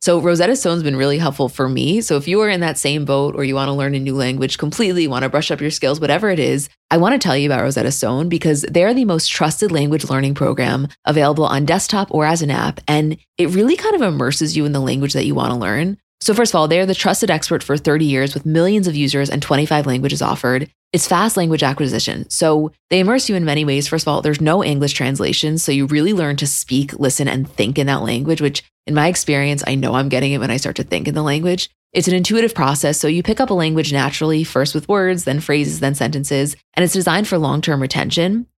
So 0.00 0.20
Rosetta 0.20 0.54
Stone's 0.54 0.84
been 0.84 0.94
really 0.94 1.18
helpful 1.18 1.48
for 1.48 1.68
me. 1.68 2.00
So 2.00 2.16
if 2.16 2.28
you 2.28 2.40
are 2.40 2.48
in 2.48 2.60
that 2.60 2.78
same 2.78 3.04
boat 3.04 3.34
or 3.34 3.42
you 3.42 3.56
want 3.56 3.68
to 3.68 3.72
learn 3.72 3.96
a 3.96 3.98
new 3.98 4.14
language 4.14 4.56
completely, 4.56 5.08
want 5.08 5.24
to 5.24 5.28
brush 5.28 5.50
up 5.50 5.60
your 5.60 5.72
skills, 5.72 5.98
whatever 5.98 6.30
it 6.30 6.38
is, 6.38 6.68
I 6.90 6.98
want 6.98 7.14
to 7.14 7.18
tell 7.18 7.36
you 7.36 7.48
about 7.48 7.62
Rosetta 7.62 7.90
Stone 7.90 8.28
because 8.28 8.62
they're 8.62 8.94
the 8.94 9.04
most 9.04 9.26
trusted 9.26 9.72
language 9.72 10.08
learning 10.08 10.34
program 10.34 10.86
available 11.04 11.44
on 11.44 11.64
desktop 11.64 12.14
or 12.14 12.24
as 12.24 12.42
an 12.42 12.50
app. 12.50 12.80
And 12.86 13.18
it 13.38 13.50
really 13.50 13.76
kind 13.76 13.96
of 13.96 14.02
immerses 14.02 14.56
you 14.56 14.64
in 14.64 14.72
the 14.72 14.80
language 14.80 15.14
that 15.14 15.26
you 15.26 15.34
want 15.34 15.52
to 15.52 15.58
learn. 15.58 15.98
So, 16.20 16.32
first 16.34 16.52
of 16.52 16.58
all, 16.58 16.68
they're 16.68 16.86
the 16.86 16.94
trusted 16.94 17.30
expert 17.30 17.62
for 17.62 17.76
30 17.76 18.04
years 18.04 18.34
with 18.34 18.46
millions 18.46 18.86
of 18.86 18.96
users 18.96 19.30
and 19.30 19.40
25 19.40 19.86
languages 19.86 20.22
offered. 20.22 20.70
It's 20.90 21.06
fast 21.06 21.36
language 21.36 21.62
acquisition. 21.62 22.30
So, 22.30 22.72
they 22.88 23.00
immerse 23.00 23.28
you 23.28 23.36
in 23.36 23.44
many 23.44 23.66
ways. 23.66 23.86
First 23.86 24.04
of 24.04 24.08
all, 24.08 24.22
there's 24.22 24.40
no 24.40 24.64
English 24.64 24.94
translation. 24.94 25.58
So, 25.58 25.70
you 25.70 25.84
really 25.84 26.14
learn 26.14 26.36
to 26.36 26.46
speak, 26.46 26.94
listen, 26.94 27.28
and 27.28 27.46
think 27.46 27.78
in 27.78 27.86
that 27.88 28.02
language, 28.02 28.40
which 28.40 28.62
in 28.86 28.94
my 28.94 29.08
experience, 29.08 29.62
I 29.66 29.74
know 29.74 29.94
I'm 29.94 30.08
getting 30.08 30.32
it 30.32 30.38
when 30.38 30.50
I 30.50 30.56
start 30.56 30.76
to 30.76 30.84
think 30.84 31.06
in 31.06 31.14
the 31.14 31.22
language. 31.22 31.68
It's 31.92 32.08
an 32.08 32.14
intuitive 32.14 32.54
process. 32.54 32.98
So, 32.98 33.06
you 33.06 33.22
pick 33.22 33.38
up 33.38 33.50
a 33.50 33.54
language 33.54 33.92
naturally, 33.92 34.44
first 34.44 34.74
with 34.74 34.88
words, 34.88 35.24
then 35.24 35.40
phrases, 35.40 35.80
then 35.80 35.94
sentences, 35.94 36.56
and 36.72 36.82
it's 36.82 36.94
designed 36.94 37.28
for 37.28 37.36
long 37.36 37.60
term 37.60 37.82
retention. 37.82 38.46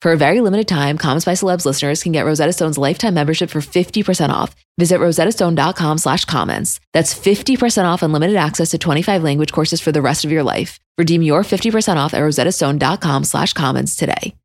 For 0.00 0.12
a 0.12 0.16
very 0.16 0.40
limited 0.40 0.68
time, 0.68 0.96
Comments 0.96 1.24
by 1.24 1.32
Celebs 1.32 1.66
listeners 1.66 2.04
can 2.04 2.12
get 2.12 2.24
Rosetta 2.24 2.52
Stone's 2.52 2.78
lifetime 2.78 3.14
membership 3.14 3.50
for 3.50 3.58
50% 3.58 4.30
off. 4.30 4.54
Visit 4.78 5.00
rosettastone.com 5.00 5.98
slash 5.98 6.24
comments. 6.24 6.78
That's 6.92 7.12
50% 7.12 7.84
off 7.84 8.04
unlimited 8.04 8.36
access 8.36 8.70
to 8.70 8.78
25 8.78 9.24
language 9.24 9.50
courses 9.50 9.80
for 9.80 9.90
the 9.90 10.00
rest 10.00 10.24
of 10.24 10.30
your 10.30 10.44
life. 10.44 10.78
Redeem 10.98 11.22
your 11.22 11.42
50% 11.42 11.96
off 11.96 12.14
at 12.14 12.20
rosettastone.com 12.20 13.24
slash 13.24 13.52
comments 13.54 13.96
today. 13.96 14.36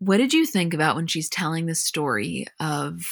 What 0.00 0.16
did 0.16 0.32
you 0.32 0.46
think 0.46 0.74
about 0.74 0.96
when 0.96 1.06
she's 1.06 1.28
telling 1.30 1.66
the 1.66 1.76
story 1.76 2.46
of 2.58 3.04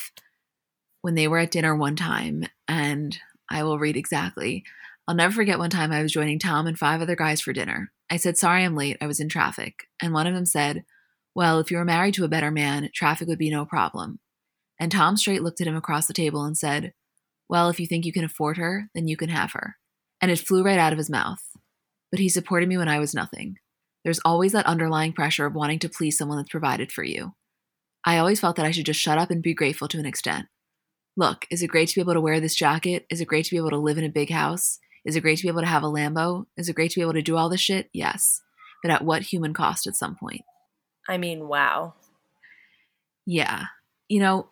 when 1.03 1.15
they 1.15 1.29
were 1.29 1.39
at 1.39 1.53
dinner 1.53 1.77
one 1.77 1.95
time? 1.95 2.47
And 2.67 3.17
I 3.49 3.63
will 3.63 3.79
read 3.79 3.97
exactly. 3.97 4.65
I'll 5.09 5.17
never 5.17 5.35
forget 5.35 5.59
one 5.59 5.71
time 5.71 5.91
I 5.91 6.03
was 6.03 6.13
joining 6.13 6.39
Tom 6.39 6.67
and 6.67 6.79
five 6.79 7.01
other 7.01 7.17
guys 7.17 7.41
for 7.41 7.53
dinner. 7.53 7.91
I 8.09 8.17
said, 8.17 8.37
Sorry, 8.37 8.65
I'm 8.65 8.77
late. 8.77 8.99
I 9.01 9.07
was 9.07 9.19
in 9.19 9.29
traffic. 9.29 9.75
And 10.01 10.13
one 10.13 10.27
of 10.27 10.35
them 10.35 10.47
said, 10.47 10.85
Well, 11.35 11.59
if 11.59 11.71
you 11.71 11.79
were 11.79 11.85
married 11.85 12.15
to 12.15 12.25
a 12.25 12.29
better 12.29 12.51
man, 12.51 12.89
traffic 12.95 13.27
would 13.27 13.39
be 13.39 13.51
no 13.51 13.65
problem. 13.65 14.21
And 14.79 14.93
Tom 14.93 15.17
straight 15.17 15.43
looked 15.43 15.61
at 15.61 15.67
him 15.67 15.77
across 15.77 16.07
the 16.07 16.13
table 16.13 16.45
and 16.45 16.57
said, 16.57 16.93
Well, 17.49 17.69
if 17.69 17.81
you 17.81 17.87
think 17.87 18.05
you 18.05 18.13
can 18.13 18.25
afford 18.25 18.59
her, 18.59 18.91
then 18.95 19.09
you 19.09 19.17
can 19.17 19.29
have 19.29 19.53
her. 19.53 19.77
And 20.21 20.31
it 20.31 20.39
flew 20.39 20.63
right 20.63 20.79
out 20.79 20.93
of 20.93 20.99
his 20.99 21.11
mouth. 21.11 21.43
But 22.11 22.21
he 22.21 22.29
supported 22.29 22.69
me 22.69 22.77
when 22.77 22.89
I 22.89 23.01
was 23.01 23.15
nothing. 23.15 23.57
There's 24.05 24.21
always 24.25 24.53
that 24.53 24.67
underlying 24.67 25.13
pressure 25.13 25.47
of 25.47 25.55
wanting 25.55 25.79
to 25.81 25.89
please 25.89 26.17
someone 26.17 26.39
that's 26.39 26.51
provided 26.51 26.93
for 26.93 27.03
you. 27.03 27.35
I 28.05 28.19
always 28.19 28.41
felt 28.41 28.57
that 28.57 28.67
I 28.67 28.71
should 28.71 28.87
just 28.87 29.01
shut 29.01 29.19
up 29.19 29.31
and 29.31 29.43
be 29.43 29.55
grateful 29.55 29.89
to 29.89 29.99
an 29.99 30.07
extent. 30.07 30.47
Look, 31.17 31.47
is 31.51 31.63
it 31.63 31.69
great 31.69 31.89
to 31.89 31.95
be 31.95 32.01
able 32.01 32.15
to 32.15 32.21
wear 32.21 32.41
this 32.41 32.55
jacket? 32.55 33.07
Is 33.11 33.21
it 33.21 33.29
great 33.29 33.45
to 33.45 33.51
be 33.51 33.59
able 33.59 33.71
to 33.71 33.79
live 33.79 33.99
in 33.99 34.05
a 34.05 34.09
big 34.09 34.31
house? 34.31 34.79
Is 35.05 35.17
it 35.17 35.21
great 35.21 35.39
to 35.39 35.43
be 35.43 35.49
able 35.49 35.63
to 35.63 35.67
have 35.67 35.83
a 35.83 35.87
Lambo? 35.87 36.47
Is 36.57 36.69
it 36.69 36.77
great 36.77 36.91
to 36.93 37.01
be 37.01 37.03
able 37.03 37.15
to 37.15 37.23
do 37.23 37.37
all 37.37 37.49
this 37.49 37.61
shit? 37.61 37.89
Yes. 37.93 38.43
But 38.83 38.93
at 38.93 39.05
what 39.05 39.23
human 39.23 39.55
cost 39.55 39.87
at 39.87 39.97
some 39.97 40.17
point? 40.17 40.43
I 41.09 41.19
mean, 41.19 41.49
wow. 41.49 41.95
Yeah. 43.27 43.65
You 44.09 44.21
know, 44.21 44.49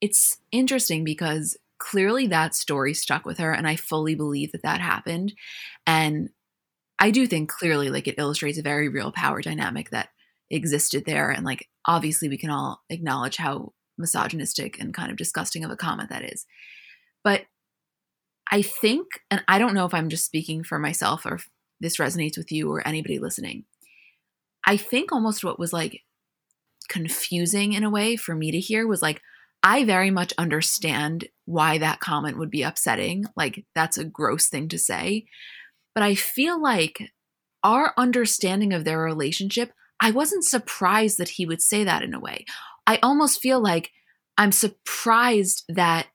it's 0.00 0.38
interesting 0.52 1.04
because 1.04 1.56
clearly 1.78 2.26
that 2.28 2.54
story 2.54 2.94
stuck 2.94 3.24
with 3.24 3.38
her, 3.38 3.52
and 3.52 3.66
I 3.66 3.76
fully 3.76 4.14
believe 4.14 4.52
that 4.52 4.62
that 4.62 4.80
happened. 4.80 5.34
And 5.86 6.30
I 6.98 7.10
do 7.10 7.26
think 7.26 7.50
clearly, 7.50 7.90
like, 7.90 8.08
it 8.08 8.18
illustrates 8.18 8.58
a 8.58 8.62
very 8.62 8.88
real 8.88 9.12
power 9.12 9.42
dynamic 9.42 9.90
that 9.90 10.08
existed 10.50 11.04
there. 11.04 11.30
And, 11.30 11.44
like, 11.44 11.68
obviously, 11.84 12.28
we 12.28 12.38
can 12.38 12.50
all 12.50 12.82
acknowledge 12.88 13.36
how 13.36 13.72
misogynistic 13.98 14.80
and 14.80 14.94
kind 14.94 15.10
of 15.10 15.16
disgusting 15.16 15.64
of 15.64 15.70
a 15.70 15.76
comment 15.76 16.10
that 16.10 16.24
is. 16.24 16.46
But 17.22 17.42
I 18.50 18.62
think, 18.62 19.06
and 19.30 19.42
I 19.48 19.58
don't 19.58 19.74
know 19.74 19.86
if 19.86 19.94
I'm 19.94 20.08
just 20.08 20.24
speaking 20.24 20.62
for 20.62 20.78
myself 20.78 21.26
or 21.26 21.40
this 21.80 21.96
resonates 21.96 22.38
with 22.38 22.52
you 22.52 22.70
or 22.70 22.86
anybody 22.86 23.18
listening. 23.18 23.64
I 24.66 24.76
think 24.76 25.12
almost 25.12 25.44
what 25.44 25.58
was 25.58 25.72
like 25.72 26.02
confusing 26.88 27.72
in 27.72 27.84
a 27.84 27.90
way 27.90 28.16
for 28.16 28.34
me 28.34 28.50
to 28.52 28.60
hear 28.60 28.86
was 28.86 29.02
like, 29.02 29.20
I 29.62 29.84
very 29.84 30.10
much 30.10 30.32
understand 30.38 31.26
why 31.44 31.78
that 31.78 32.00
comment 32.00 32.38
would 32.38 32.50
be 32.50 32.62
upsetting. 32.62 33.24
Like, 33.36 33.64
that's 33.74 33.98
a 33.98 34.04
gross 34.04 34.48
thing 34.48 34.68
to 34.68 34.78
say. 34.78 35.26
But 35.94 36.04
I 36.04 36.14
feel 36.14 36.60
like 36.60 37.10
our 37.64 37.92
understanding 37.96 38.72
of 38.72 38.84
their 38.84 39.00
relationship, 39.00 39.72
I 40.00 40.12
wasn't 40.12 40.44
surprised 40.44 41.18
that 41.18 41.30
he 41.30 41.46
would 41.46 41.62
say 41.62 41.82
that 41.84 42.02
in 42.02 42.14
a 42.14 42.20
way. 42.20 42.44
I 42.86 42.98
almost 43.02 43.40
feel 43.40 43.60
like 43.60 43.90
I'm 44.38 44.52
surprised 44.52 45.64
that 45.68 46.06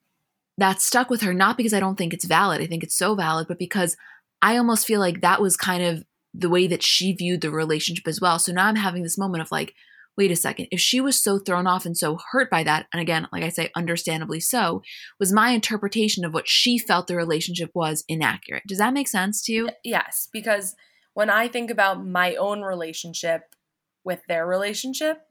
that 0.62 0.82
stuck 0.82 1.10
with 1.10 1.22
her, 1.22 1.34
not 1.34 1.58
because 1.58 1.74
I 1.74 1.80
don't 1.80 1.98
think 1.98 2.14
it's 2.14 2.26
valid, 2.26 2.62
I 2.62 2.68
think 2.68 2.84
it's 2.84 2.98
so 2.98 3.16
valid, 3.16 3.48
but 3.48 3.60
because 3.60 3.98
I 4.42 4.58
almost 4.58 4.86
feel 4.86 5.00
like 5.00 5.22
that 5.22 5.42
was 5.42 5.58
kind 5.58 5.84
of 5.84 6.04
the 6.34 6.50
way 6.50 6.68
that 6.68 6.84
she 6.84 7.14
viewed 7.14 7.42
the 7.42 7.52
relationship 7.52 8.08
as 8.08 8.22
well. 8.22 8.40
So 8.40 8.52
now 8.52 8.68
I'm 8.68 8.76
having 8.76 9.04
this 9.04 9.18
moment 9.18 9.42
of 9.42 9.52
like, 9.52 9.74
wait 10.18 10.32
a 10.32 10.36
second, 10.36 10.68
if 10.72 10.80
she 10.80 11.02
was 11.02 11.22
so 11.22 11.40
thrown 11.40 11.68
off 11.68 11.86
and 11.86 11.98
so 11.98 12.20
hurt 12.32 12.50
by 12.50 12.64
that, 12.64 12.86
and 12.94 13.02
again, 13.02 13.28
like 13.32 13.44
I 13.44 13.50
say, 13.50 13.70
understandably 13.76 14.40
so, 14.40 14.82
was 15.20 15.34
my 15.34 15.50
interpretation 15.50 16.26
of 16.26 16.34
what 16.34 16.48
she 16.48 16.78
felt 16.78 17.08
the 17.08 17.16
relationship 17.16 17.72
was 17.74 18.04
inaccurate. 18.08 18.64
Does 18.68 18.78
that 18.78 18.94
make 18.94 19.08
sense 19.08 19.42
to 19.44 19.54
you? 19.54 19.70
Yes, 19.84 20.30
because 20.32 20.76
when 21.14 21.30
I 21.30 21.48
think 21.48 21.72
about 21.72 22.06
my 22.06 22.36
own 22.36 22.62
relationship 22.62 23.56
with 24.04 24.22
their 24.28 24.46
relationship, 24.46 25.22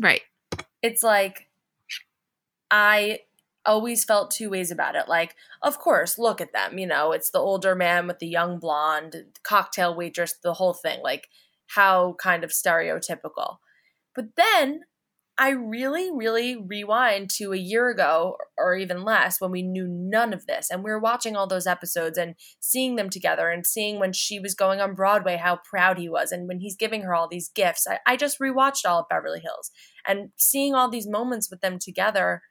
right, 0.00 0.22
it's 0.82 1.02
like 1.02 1.48
I 2.70 3.20
always 3.66 4.04
felt 4.04 4.30
two 4.30 4.50
ways 4.50 4.70
about 4.70 4.96
it. 4.96 5.08
Like, 5.08 5.34
of 5.62 5.78
course, 5.78 6.18
look 6.18 6.40
at 6.40 6.52
them. 6.52 6.78
You 6.78 6.86
know, 6.86 7.12
it's 7.12 7.30
the 7.30 7.38
older 7.38 7.74
man 7.74 8.06
with 8.06 8.18
the 8.18 8.28
young 8.28 8.58
blonde, 8.58 9.16
cocktail 9.42 9.94
waitress, 9.94 10.34
the 10.42 10.54
whole 10.54 10.74
thing. 10.74 11.00
Like, 11.02 11.28
how 11.74 12.14
kind 12.20 12.44
of 12.44 12.50
stereotypical. 12.50 13.56
But 14.14 14.36
then 14.36 14.80
I 15.38 15.50
really, 15.50 16.10
really 16.12 16.54
rewind 16.54 17.30
to 17.36 17.54
a 17.54 17.56
year 17.56 17.88
ago 17.88 18.36
or 18.58 18.74
even 18.74 19.04
less 19.04 19.40
when 19.40 19.50
we 19.50 19.62
knew 19.62 19.86
none 19.88 20.34
of 20.34 20.46
this. 20.46 20.68
And 20.70 20.84
we 20.84 20.90
were 20.90 20.98
watching 20.98 21.34
all 21.34 21.46
those 21.46 21.66
episodes 21.66 22.18
and 22.18 22.34
seeing 22.60 22.96
them 22.96 23.08
together 23.08 23.48
and 23.48 23.66
seeing 23.66 23.98
when 23.98 24.12
she 24.12 24.38
was 24.38 24.54
going 24.54 24.82
on 24.82 24.94
Broadway 24.94 25.38
how 25.38 25.58
proud 25.64 25.96
he 25.96 26.10
was 26.10 26.30
and 26.30 26.46
when 26.46 26.58
he's 26.58 26.76
giving 26.76 27.02
her 27.02 27.14
all 27.14 27.26
these 27.26 27.48
gifts. 27.48 27.86
I, 27.88 28.00
I 28.06 28.16
just 28.16 28.38
rewatched 28.38 28.86
all 28.86 29.00
of 29.00 29.08
Beverly 29.08 29.40
Hills 29.40 29.70
and 30.06 30.28
seeing 30.36 30.74
all 30.74 30.90
these 30.90 31.08
moments 31.08 31.50
with 31.50 31.62
them 31.62 31.78
together 31.78 32.42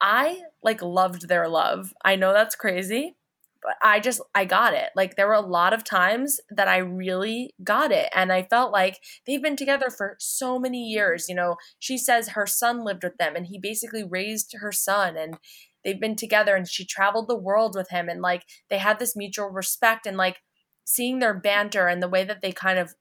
I 0.00 0.42
like 0.62 0.82
loved 0.82 1.28
their 1.28 1.48
love. 1.48 1.92
I 2.04 2.16
know 2.16 2.32
that's 2.32 2.54
crazy, 2.54 3.16
but 3.62 3.76
I 3.82 4.00
just 4.00 4.20
I 4.34 4.44
got 4.44 4.74
it. 4.74 4.90
Like 4.94 5.16
there 5.16 5.26
were 5.26 5.34
a 5.34 5.40
lot 5.40 5.72
of 5.72 5.84
times 5.84 6.40
that 6.50 6.68
I 6.68 6.78
really 6.78 7.54
got 7.62 7.90
it 7.92 8.10
and 8.14 8.32
I 8.32 8.42
felt 8.42 8.72
like 8.72 9.00
they've 9.26 9.42
been 9.42 9.56
together 9.56 9.90
for 9.90 10.16
so 10.18 10.58
many 10.58 10.84
years, 10.84 11.28
you 11.28 11.34
know. 11.34 11.56
She 11.78 11.96
says 11.96 12.30
her 12.30 12.46
son 12.46 12.84
lived 12.84 13.02
with 13.02 13.16
them 13.18 13.36
and 13.36 13.46
he 13.46 13.58
basically 13.58 14.04
raised 14.04 14.54
her 14.60 14.72
son 14.72 15.16
and 15.16 15.38
they've 15.84 16.00
been 16.00 16.16
together 16.16 16.54
and 16.54 16.68
she 16.68 16.84
traveled 16.84 17.28
the 17.28 17.36
world 17.36 17.74
with 17.74 17.90
him 17.90 18.08
and 18.08 18.20
like 18.20 18.44
they 18.68 18.78
had 18.78 18.98
this 18.98 19.16
mutual 19.16 19.48
respect 19.48 20.06
and 20.06 20.16
like 20.16 20.38
seeing 20.84 21.18
their 21.18 21.34
banter 21.34 21.86
and 21.86 22.02
the 22.02 22.08
way 22.08 22.24
that 22.24 22.42
they 22.42 22.52
kind 22.52 22.78
of 22.78 22.94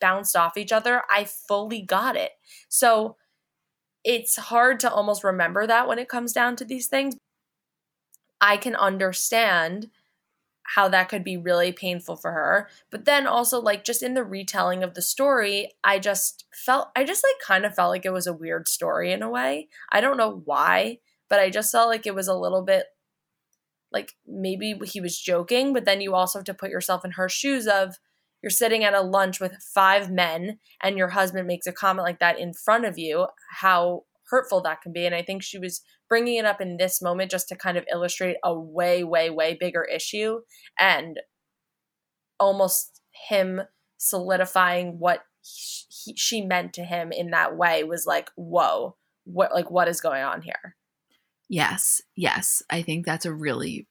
bounced 0.00 0.36
off 0.36 0.56
each 0.56 0.72
other, 0.72 1.02
I 1.10 1.24
fully 1.24 1.82
got 1.82 2.16
it. 2.16 2.32
So 2.68 3.16
it's 4.08 4.36
hard 4.36 4.80
to 4.80 4.90
almost 4.90 5.22
remember 5.22 5.66
that 5.66 5.86
when 5.86 5.98
it 5.98 6.08
comes 6.08 6.32
down 6.32 6.56
to 6.56 6.64
these 6.64 6.86
things. 6.86 7.14
I 8.40 8.56
can 8.56 8.74
understand 8.74 9.90
how 10.62 10.88
that 10.88 11.10
could 11.10 11.22
be 11.22 11.36
really 11.36 11.72
painful 11.72 12.16
for 12.16 12.32
her. 12.32 12.70
But 12.90 13.04
then 13.04 13.26
also, 13.26 13.60
like, 13.60 13.84
just 13.84 14.02
in 14.02 14.14
the 14.14 14.24
retelling 14.24 14.82
of 14.82 14.94
the 14.94 15.02
story, 15.02 15.72
I 15.84 15.98
just 15.98 16.46
felt, 16.54 16.88
I 16.96 17.04
just 17.04 17.22
like 17.22 17.46
kind 17.46 17.66
of 17.66 17.74
felt 17.74 17.90
like 17.90 18.06
it 18.06 18.12
was 18.12 18.26
a 18.26 18.32
weird 18.32 18.66
story 18.66 19.12
in 19.12 19.22
a 19.22 19.28
way. 19.28 19.68
I 19.92 20.00
don't 20.00 20.16
know 20.16 20.40
why, 20.46 21.00
but 21.28 21.38
I 21.38 21.50
just 21.50 21.70
felt 21.70 21.90
like 21.90 22.06
it 22.06 22.14
was 22.14 22.28
a 22.28 22.34
little 22.34 22.62
bit 22.62 22.86
like 23.92 24.14
maybe 24.26 24.74
he 24.84 25.02
was 25.02 25.18
joking, 25.18 25.74
but 25.74 25.84
then 25.84 26.00
you 26.00 26.14
also 26.14 26.38
have 26.38 26.46
to 26.46 26.54
put 26.54 26.70
yourself 26.70 27.04
in 27.04 27.12
her 27.12 27.28
shoes 27.28 27.66
of 27.66 27.98
you're 28.42 28.50
sitting 28.50 28.84
at 28.84 28.94
a 28.94 29.00
lunch 29.00 29.40
with 29.40 29.54
five 29.74 30.10
men 30.10 30.58
and 30.82 30.96
your 30.96 31.08
husband 31.08 31.46
makes 31.46 31.66
a 31.66 31.72
comment 31.72 32.04
like 32.04 32.20
that 32.20 32.38
in 32.38 32.52
front 32.52 32.84
of 32.84 32.98
you, 32.98 33.26
how 33.50 34.04
hurtful 34.30 34.60
that 34.62 34.82
can 34.82 34.92
be. 34.92 35.06
And 35.06 35.14
I 35.14 35.22
think 35.22 35.42
she 35.42 35.58
was 35.58 35.80
bringing 36.08 36.36
it 36.36 36.44
up 36.44 36.60
in 36.60 36.76
this 36.76 37.02
moment 37.02 37.30
just 37.30 37.48
to 37.48 37.56
kind 37.56 37.76
of 37.76 37.84
illustrate 37.92 38.36
a 38.44 38.58
way, 38.58 39.02
way, 39.04 39.30
way 39.30 39.56
bigger 39.58 39.84
issue 39.84 40.40
and 40.78 41.18
almost 42.38 43.00
him 43.28 43.62
solidifying 43.98 44.98
what 44.98 45.22
he, 45.42 46.14
she 46.16 46.42
meant 46.42 46.72
to 46.74 46.84
him 46.84 47.10
in 47.10 47.30
that 47.30 47.56
way 47.56 47.84
was 47.84 48.06
like, 48.06 48.30
whoa, 48.36 48.96
what, 49.24 49.52
like, 49.52 49.70
what 49.70 49.88
is 49.88 50.00
going 50.00 50.22
on 50.22 50.42
here? 50.42 50.76
Yes, 51.48 52.02
yes. 52.14 52.62
I 52.70 52.82
think 52.82 53.04
that's 53.04 53.26
a 53.26 53.32
really 53.32 53.88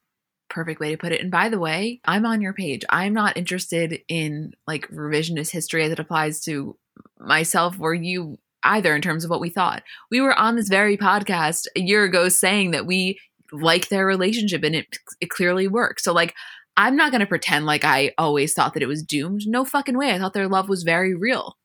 perfect 0.48 0.80
way 0.80 0.90
to 0.92 0.98
put 0.98 1.12
it. 1.12 1.20
And 1.20 1.30
by 1.30 1.48
the 1.48 1.58
way, 1.58 2.00
I'm 2.04 2.26
on 2.26 2.40
your 2.40 2.52
page. 2.52 2.84
I'm 2.88 3.14
not 3.14 3.36
interested 3.36 4.00
in 4.08 4.54
like 4.66 4.88
revisionist 4.88 5.50
history 5.50 5.84
as 5.84 5.92
it 5.92 5.98
applies 5.98 6.40
to 6.42 6.76
myself 7.18 7.76
or 7.80 7.94
you 7.94 8.38
either 8.64 8.94
in 8.94 9.02
terms 9.02 9.24
of 9.24 9.30
what 9.30 9.40
we 9.40 9.50
thought. 9.50 9.82
We 10.10 10.20
were 10.20 10.36
on 10.38 10.56
this 10.56 10.68
very 10.68 10.96
podcast 10.96 11.66
a 11.76 11.80
year 11.80 12.04
ago 12.04 12.28
saying 12.28 12.72
that 12.72 12.86
we 12.86 13.18
like 13.52 13.88
their 13.88 14.06
relationship 14.06 14.62
and 14.62 14.74
it 14.74 14.98
it 15.20 15.30
clearly 15.30 15.68
works. 15.68 16.04
So 16.04 16.12
like 16.12 16.34
I'm 16.76 16.96
not 16.96 17.10
going 17.10 17.20
to 17.20 17.26
pretend 17.26 17.66
like 17.66 17.84
I 17.84 18.12
always 18.18 18.54
thought 18.54 18.74
that 18.74 18.82
it 18.82 18.88
was 18.88 19.02
doomed. 19.02 19.42
No 19.46 19.64
fucking 19.64 19.98
way. 19.98 20.12
I 20.12 20.18
thought 20.18 20.32
their 20.32 20.48
love 20.48 20.68
was 20.68 20.84
very 20.84 21.14
real. 21.14 21.56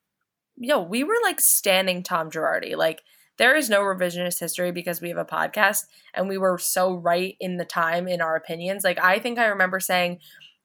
Yo, 0.58 0.82
we 0.82 1.04
were 1.04 1.18
like 1.24 1.40
standing 1.40 2.04
Tom 2.04 2.30
Girardi. 2.30 2.76
Like 2.76 3.02
there 3.38 3.56
is 3.56 3.70
no 3.70 3.82
revisionist 3.82 4.40
history 4.40 4.72
because 4.72 5.02
we 5.02 5.10
have 5.10 5.18
a 5.18 5.26
podcast 5.26 5.86
and 6.14 6.28
we 6.28 6.38
were 6.38 6.58
so 6.58 6.94
right 6.94 7.36
in 7.40 7.58
the 7.58 7.66
time 7.66 8.08
in 8.08 8.22
our 8.22 8.36
opinions. 8.36 8.84
Like 8.84 9.00
I 9.02 9.20
think 9.20 9.40
I 9.40 9.46
remember 9.46 9.80
saying 9.80 10.20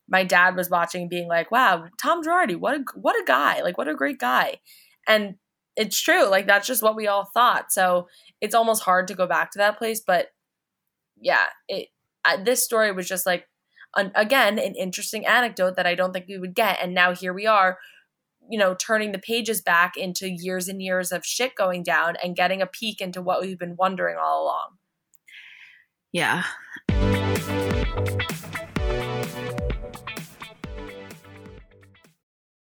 my 0.09 0.25
dad 0.25 0.57
was 0.57 0.71
watching 0.71 1.09
being 1.09 1.29
like, 1.29 1.51
"Wow, 1.51 1.87
Tom 2.01 2.23
Girardi, 2.23 2.57
what 2.57 2.75
a 2.75 2.85
what 2.95 3.21
a 3.21 3.25
guy. 3.25 3.63
Like 3.63 3.79
what 3.79 3.89
a 3.89 3.95
great 3.95 4.19
guy." 4.19 4.59
And 5.07 5.37
it's 5.77 6.01
true. 6.01 6.29
Like 6.29 6.47
that's 6.47 6.67
just 6.67 6.83
what 6.83 6.97
we 6.97 7.07
all 7.07 7.31
thought. 7.33 7.73
So 7.73 8.09
it's 8.41 8.55
almost 8.55 8.83
hard 8.83 9.09
to 9.09 9.15
go 9.15 9.27
back 9.27 9.51
to 9.53 9.59
that 9.59 9.79
place, 9.79 10.01
but 10.07 10.29
yeah, 11.21 11.47
it 11.69 11.89
uh, 12.25 12.43
this 12.43 12.65
story 12.65 12.93
was 12.93 13.09
just 13.09 13.27
like 13.27 13.47
an, 13.97 14.13
again 14.15 14.59
an 14.59 14.75
interesting 14.75 15.27
anecdote 15.27 15.77
that 15.77 15.87
I 15.87 15.95
don't 15.95 16.13
think 16.13 16.27
we 16.29 16.39
would 16.39 16.55
get 16.55 16.79
and 16.83 16.95
now 16.95 17.15
here 17.15 17.33
we 17.33 17.47
are 17.47 17.79
you 18.49 18.59
know, 18.59 18.75
turning 18.75 19.13
the 19.13 19.19
pages 19.19 19.61
back 19.61 19.97
into 19.97 20.29
years 20.29 20.69
and 20.69 20.83
years 20.83 21.13
of 21.13 21.25
shit 21.25 21.55
going 21.55 21.83
down 21.83 22.17
and 22.23 22.37
getting 22.37 22.63
a 22.63 22.67
peek 22.67 23.01
into 23.01 23.21
what 23.21 23.41
we've 23.41 23.59
been 23.59 23.77
wondering 23.77 24.17
all 24.17 24.45
along. 24.45 24.79
Yeah. 26.13 26.45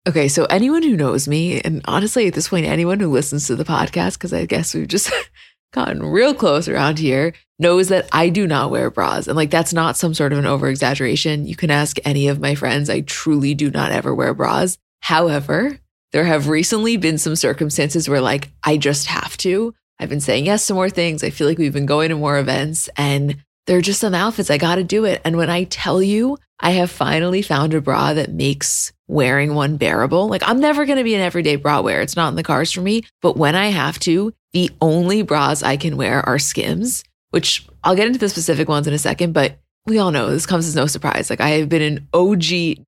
Okay, 0.05 0.27
so 0.27 0.43
anyone 0.45 0.83
who 0.83 0.97
knows 0.97 1.29
me, 1.29 1.61
and 1.61 1.81
honestly, 1.85 2.27
at 2.27 2.33
this 2.33 2.49
point, 2.49 2.65
anyone 2.65 2.99
who 2.99 3.09
listens 3.09 3.47
to 3.47 3.55
the 3.55 3.63
podcast, 3.63 4.13
because 4.13 4.33
I 4.33 4.45
guess 4.45 4.73
we've 4.73 4.87
just 4.87 5.09
gotten 5.73 6.03
real 6.03 6.33
close 6.33 6.67
around 6.67 6.99
here, 6.99 7.33
knows 7.57 7.87
that 7.87 8.09
I 8.11 8.27
do 8.27 8.45
not 8.45 8.69
wear 8.69 8.89
bras. 8.91 9.27
And 9.27 9.37
like, 9.37 9.49
that's 9.49 9.73
not 9.73 9.95
some 9.95 10.13
sort 10.13 10.33
of 10.33 10.39
an 10.39 10.45
over 10.45 10.67
exaggeration. 10.67 11.47
You 11.47 11.55
can 11.55 11.71
ask 11.71 11.97
any 12.03 12.27
of 12.27 12.41
my 12.41 12.53
friends. 12.53 12.89
I 12.89 12.99
truly 13.01 13.53
do 13.53 13.71
not 13.71 13.93
ever 13.93 14.13
wear 14.13 14.33
bras. 14.33 14.77
However, 15.03 15.77
there 16.13 16.23
have 16.23 16.47
recently 16.47 16.95
been 16.95 17.17
some 17.17 17.35
circumstances 17.35 18.07
where 18.07 18.21
like 18.21 18.51
I 18.63 18.77
just 18.77 19.07
have 19.07 19.35
to. 19.37 19.73
I've 19.99 20.07
been 20.07 20.21
saying 20.21 20.45
yes 20.45 20.65
to 20.67 20.73
more 20.73 20.89
things. 20.89 21.25
I 21.25 21.29
feel 21.29 21.45
like 21.45 21.57
we've 21.57 21.73
been 21.73 21.85
going 21.85 22.07
to 22.07 22.15
more 22.15 22.37
events 22.37 22.89
and 22.95 23.35
there 23.67 23.77
are 23.77 23.81
just 23.81 23.99
some 23.99 24.13
outfits 24.13 24.49
I 24.49 24.57
got 24.57 24.75
to 24.75 24.83
do 24.85 25.03
it. 25.03 25.19
And 25.25 25.35
when 25.35 25.49
I 25.49 25.65
tell 25.65 26.01
you, 26.01 26.37
I 26.61 26.71
have 26.71 26.89
finally 26.89 27.41
found 27.41 27.73
a 27.73 27.81
bra 27.81 28.13
that 28.13 28.31
makes 28.31 28.93
wearing 29.09 29.55
one 29.55 29.75
bearable. 29.75 30.29
Like 30.29 30.43
I'm 30.45 30.61
never 30.61 30.85
going 30.85 30.99
to 30.99 31.03
be 31.03 31.15
an 31.15 31.21
everyday 31.21 31.57
bra 31.57 31.81
wearer. 31.81 31.99
It's 31.99 32.15
not 32.15 32.29
in 32.29 32.35
the 32.35 32.41
cars 32.41 32.71
for 32.71 32.79
me. 32.79 33.03
But 33.21 33.35
when 33.35 33.57
I 33.57 33.67
have 33.67 33.99
to, 33.99 34.33
the 34.53 34.71
only 34.79 35.21
bras 35.21 35.63
I 35.63 35.75
can 35.75 35.97
wear 35.97 36.21
are 36.21 36.39
Skims, 36.39 37.03
which 37.31 37.67
I'll 37.83 37.97
get 37.97 38.07
into 38.07 38.19
the 38.19 38.29
specific 38.29 38.69
ones 38.69 38.87
in 38.87 38.93
a 38.93 38.97
second, 38.97 39.33
but 39.33 39.59
we 39.85 39.97
all 39.97 40.11
know 40.11 40.29
this 40.29 40.45
comes 40.45 40.67
as 40.67 40.75
no 40.75 40.85
surprise. 40.85 41.29
Like 41.29 41.41
I 41.41 41.49
have 41.49 41.69
been 41.69 41.81
an 41.81 42.07
OG 42.13 42.41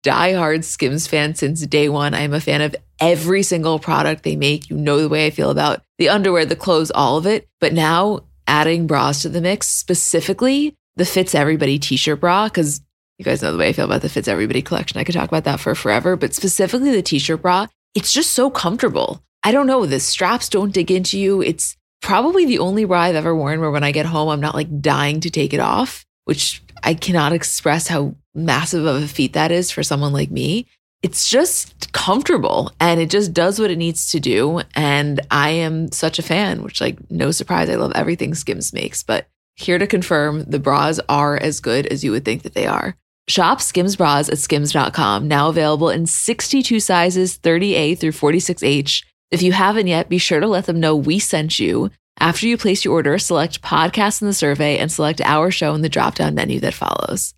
diehard 0.03 0.63
Skims 0.63 1.07
fan 1.07 1.35
since 1.35 1.65
day 1.65 1.89
one. 1.89 2.13
I 2.13 2.21
am 2.21 2.33
a 2.33 2.39
fan 2.39 2.61
of 2.61 2.75
every 2.99 3.43
single 3.43 3.79
product 3.79 4.23
they 4.23 4.35
make. 4.35 4.69
You 4.69 4.77
know 4.77 5.01
the 5.01 5.09
way 5.09 5.25
I 5.25 5.29
feel 5.29 5.49
about 5.49 5.81
the 5.97 6.09
underwear, 6.09 6.45
the 6.45 6.55
clothes, 6.55 6.91
all 6.91 7.17
of 7.17 7.25
it. 7.25 7.47
But 7.59 7.73
now 7.73 8.21
adding 8.47 8.87
bras 8.87 9.23
to 9.23 9.29
the 9.29 9.41
mix, 9.41 9.67
specifically 9.67 10.75
the 10.95 11.05
Fits 11.05 11.35
Everybody 11.35 11.77
t-shirt 11.79 12.21
bra, 12.21 12.47
because 12.47 12.81
you 13.17 13.25
guys 13.25 13.41
know 13.41 13.51
the 13.51 13.57
way 13.57 13.69
I 13.69 13.73
feel 13.73 13.85
about 13.85 14.01
the 14.01 14.09
Fits 14.09 14.29
Everybody 14.29 14.61
collection. 14.61 14.97
I 14.97 15.03
could 15.03 15.15
talk 15.15 15.27
about 15.27 15.43
that 15.43 15.59
for 15.59 15.75
forever, 15.75 16.15
but 16.15 16.33
specifically 16.33 16.91
the 16.91 17.01
t-shirt 17.01 17.41
bra, 17.41 17.67
it's 17.93 18.13
just 18.13 18.31
so 18.31 18.49
comfortable. 18.49 19.21
I 19.43 19.51
don't 19.51 19.67
know, 19.67 19.85
the 19.85 19.99
straps 19.99 20.47
don't 20.47 20.73
dig 20.73 20.89
into 20.89 21.19
you. 21.19 21.41
It's 21.41 21.75
probably 22.01 22.45
the 22.45 22.59
only 22.59 22.85
bra 22.85 23.01
I've 23.01 23.15
ever 23.15 23.35
worn 23.35 23.59
where 23.59 23.71
when 23.71 23.83
I 23.83 23.91
get 23.91 24.05
home, 24.05 24.29
I'm 24.29 24.39
not 24.39 24.55
like 24.55 24.81
dying 24.81 25.19
to 25.21 25.29
take 25.29 25.53
it 25.53 25.59
off, 25.59 26.05
which 26.25 26.61
I 26.83 26.93
cannot 26.93 27.33
express 27.33 27.87
how 27.87 28.15
massive 28.35 28.85
of 28.85 29.01
a 29.01 29.07
feat 29.07 29.33
that 29.33 29.51
is 29.51 29.71
for 29.71 29.81
someone 29.81 30.13
like 30.13 30.29
me. 30.29 30.67
It's 31.01 31.29
just 31.29 31.93
comfortable 31.93 32.71
and 32.79 32.99
it 32.99 33.09
just 33.09 33.33
does 33.33 33.59
what 33.59 33.71
it 33.71 33.77
needs 33.77 34.11
to 34.11 34.19
do. 34.19 34.61
And 34.75 35.21
I 35.31 35.49
am 35.49 35.91
such 35.91 36.19
a 36.19 36.23
fan, 36.23 36.63
which, 36.63 36.81
like, 36.81 36.97
no 37.09 37.31
surprise, 37.31 37.69
I 37.69 37.75
love 37.75 37.91
everything 37.95 38.33
Skims 38.33 38.73
makes. 38.73 39.03
But 39.03 39.27
here 39.55 39.77
to 39.77 39.87
confirm 39.87 40.43
the 40.43 40.59
bras 40.59 40.99
are 41.07 41.37
as 41.37 41.59
good 41.59 41.87
as 41.87 42.03
you 42.03 42.11
would 42.11 42.25
think 42.25 42.43
that 42.43 42.53
they 42.53 42.67
are. 42.67 42.97
Shop 43.27 43.61
Skims 43.61 43.95
bras 43.95 44.29
at 44.29 44.37
skims.com, 44.37 45.27
now 45.27 45.49
available 45.49 45.89
in 45.89 46.05
62 46.05 46.79
sizes 46.79 47.37
30A 47.39 47.97
through 47.97 48.11
46H. 48.11 49.03
If 49.31 49.41
you 49.41 49.51
haven't 49.51 49.87
yet, 49.87 50.09
be 50.09 50.19
sure 50.19 50.39
to 50.39 50.47
let 50.47 50.65
them 50.65 50.79
know 50.79 50.95
we 50.95 51.17
sent 51.17 51.57
you. 51.57 51.89
After 52.19 52.47
you 52.47 52.57
place 52.57 52.85
your 52.85 52.93
order, 52.93 53.17
select 53.17 53.61
podcast 53.61 54.21
in 54.21 54.27
the 54.27 54.33
survey 54.33 54.77
and 54.77 54.91
select 54.91 55.21
our 55.21 55.51
show 55.51 55.75
in 55.75 55.81
the 55.81 55.89
drop 55.89 56.15
down 56.15 56.33
menu 56.35 56.59
that 56.61 56.73
follows. 56.73 57.33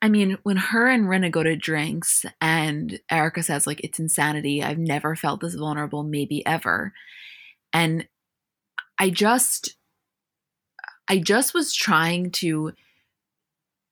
I 0.00 0.08
mean, 0.08 0.38
when 0.42 0.56
her 0.56 0.88
and 0.88 1.04
Rinna 1.04 1.30
go 1.30 1.42
to 1.42 1.56
drinks 1.56 2.24
and 2.40 2.98
Erika 3.10 3.42
says, 3.42 3.66
like, 3.66 3.80
it's 3.82 3.98
insanity, 3.98 4.62
I've 4.62 4.78
never 4.78 5.16
felt 5.16 5.40
this 5.40 5.54
vulnerable, 5.54 6.04
maybe 6.04 6.46
ever. 6.46 6.92
And 7.72 8.08
I 8.98 9.10
just, 9.10 9.76
I 11.08 11.18
just 11.18 11.52
was 11.52 11.74
trying 11.74 12.30
to 12.32 12.72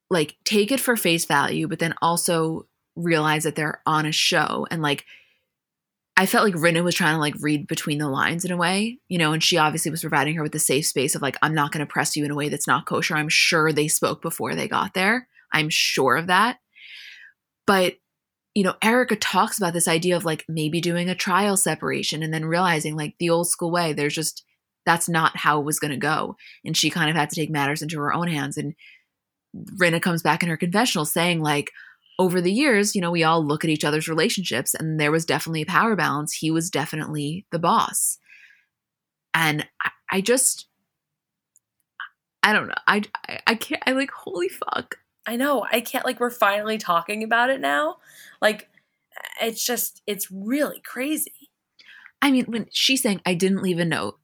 like 0.09 0.36
take 0.44 0.70
it 0.70 0.80
for 0.80 0.97
face 0.97 1.24
value, 1.24 1.66
but 1.68 1.80
then 1.80 1.94
also 2.01 2.66
realize 2.97 3.44
that 3.44 3.55
they're 3.55 3.80
on 3.86 4.07
a 4.07 4.12
show 4.12 4.66
and 4.70 4.82
like 4.82 5.05
I 6.18 6.24
felt 6.24 6.44
like 6.44 6.55
Rinna 6.55 6.82
was 6.82 6.94
trying 6.94 7.14
to 7.14 7.20
like 7.20 7.34
read 7.40 7.66
between 7.66 7.99
the 7.99 8.09
lines 8.09 8.44
in 8.47 8.51
a 8.51 8.57
way, 8.57 8.99
you 9.07 9.18
know, 9.18 9.34
and 9.34 9.44
she 9.44 9.59
obviously 9.59 9.90
was 9.90 10.01
providing 10.01 10.34
her 10.36 10.42
with 10.42 10.53
the 10.53 10.59
safe 10.59 10.86
space 10.86 11.14
of 11.14 11.20
like, 11.20 11.36
I'm 11.42 11.55
not 11.55 11.72
going 11.72 11.86
to 11.86 11.92
press 11.92 12.16
you 12.16 12.24
in 12.24 12.30
a 12.30 12.34
way 12.34 12.49
that's 12.49 12.66
not 12.66 12.86
kosher. 12.86 13.14
I'm 13.14 13.28
sure 13.28 13.70
they 13.70 13.86
spoke 13.86 14.22
before 14.22 14.55
they 14.55 14.66
got 14.66 14.94
there. 14.94 15.28
I'm 15.53 15.68
sure 15.68 16.16
of 16.16 16.28
that. 16.28 16.59
But, 17.66 17.97
you 18.55 18.62
know, 18.62 18.76
Erika 18.82 19.14
talks 19.14 19.59
about 19.59 19.74
this 19.74 19.88
idea 19.88 20.16
of 20.16 20.24
like 20.24 20.47
maybe 20.49 20.80
doing 20.80 21.11
a 21.11 21.14
trial 21.14 21.59
separation 21.59 22.22
and 22.22 22.32
then 22.32 22.47
realizing 22.47 22.97
like 22.97 23.16
the 23.18 23.28
old 23.28 23.51
school 23.51 23.70
way, 23.70 23.92
there's 23.92 24.14
just, 24.14 24.42
that's 24.86 25.11
not 25.11 25.36
how 25.36 25.61
it 25.61 25.66
was 25.66 25.78
going 25.78 25.90
to 25.90 25.99
go. 25.99 26.36
And 26.64 26.74
she 26.74 26.88
kind 26.88 27.11
of 27.11 27.16
had 27.16 27.28
to 27.28 27.36
take 27.36 27.51
matters 27.51 27.82
into 27.82 27.99
her 27.99 28.14
own 28.14 28.28
hands. 28.28 28.57
And 28.57 28.74
Rinna 29.78 30.01
comes 30.01 30.22
back 30.22 30.42
in 30.42 30.49
her 30.49 30.57
confessional 30.57 31.05
saying, 31.05 31.42
like, 31.42 31.70
over 32.18 32.40
the 32.40 32.52
years, 32.52 32.94
you 32.94 33.00
know, 33.00 33.10
we 33.10 33.24
all 33.24 33.44
look 33.44 33.64
at 33.64 33.70
each 33.70 33.84
other's 33.84 34.08
relationships 34.08 34.74
and 34.74 34.98
there 34.98 35.12
was 35.12 35.24
definitely 35.24 35.62
a 35.62 35.66
power 35.66 35.94
balance. 35.96 36.32
He 36.32 36.50
was 36.50 36.70
definitely 36.70 37.46
the 37.50 37.58
boss. 37.58 38.18
And 39.34 39.66
I, 39.82 39.90
I 40.10 40.20
just, 40.22 40.66
I 42.42 42.52
don't 42.52 42.68
know. 42.68 42.74
I, 42.86 43.02
I, 43.28 43.40
I 43.46 43.54
can't, 43.54 43.82
I 43.86 43.92
like, 43.92 44.10
holy 44.10 44.48
fuck. 44.48 44.96
I 45.26 45.36
know. 45.36 45.66
I 45.70 45.80
can't, 45.80 46.06
like, 46.06 46.20
we're 46.20 46.30
finally 46.30 46.78
talking 46.78 47.22
about 47.22 47.50
it 47.50 47.60
now. 47.60 47.96
Like, 48.40 48.68
it's 49.42 49.64
just, 49.64 50.00
it's 50.06 50.30
really 50.30 50.80
crazy. 50.80 51.50
I 52.22 52.30
mean, 52.30 52.46
when 52.46 52.66
she's 52.72 53.02
saying, 53.02 53.20
I 53.26 53.34
didn't 53.34 53.62
leave 53.62 53.78
a 53.78 53.84
note, 53.84 54.18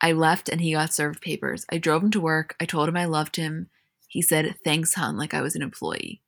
I 0.00 0.12
left 0.12 0.48
and 0.48 0.60
he 0.60 0.74
got 0.74 0.92
served 0.92 1.22
papers. 1.22 1.64
I 1.70 1.78
drove 1.78 2.02
him 2.02 2.10
to 2.12 2.20
work. 2.20 2.54
I 2.60 2.66
told 2.66 2.88
him 2.88 2.96
I 2.96 3.06
loved 3.06 3.36
him. 3.36 3.70
He 4.08 4.22
said, 4.22 4.56
Thanks, 4.62 4.94
hun, 4.94 5.16
like 5.16 5.34
I 5.34 5.40
was 5.40 5.56
an 5.56 5.62
employee. 5.62 6.20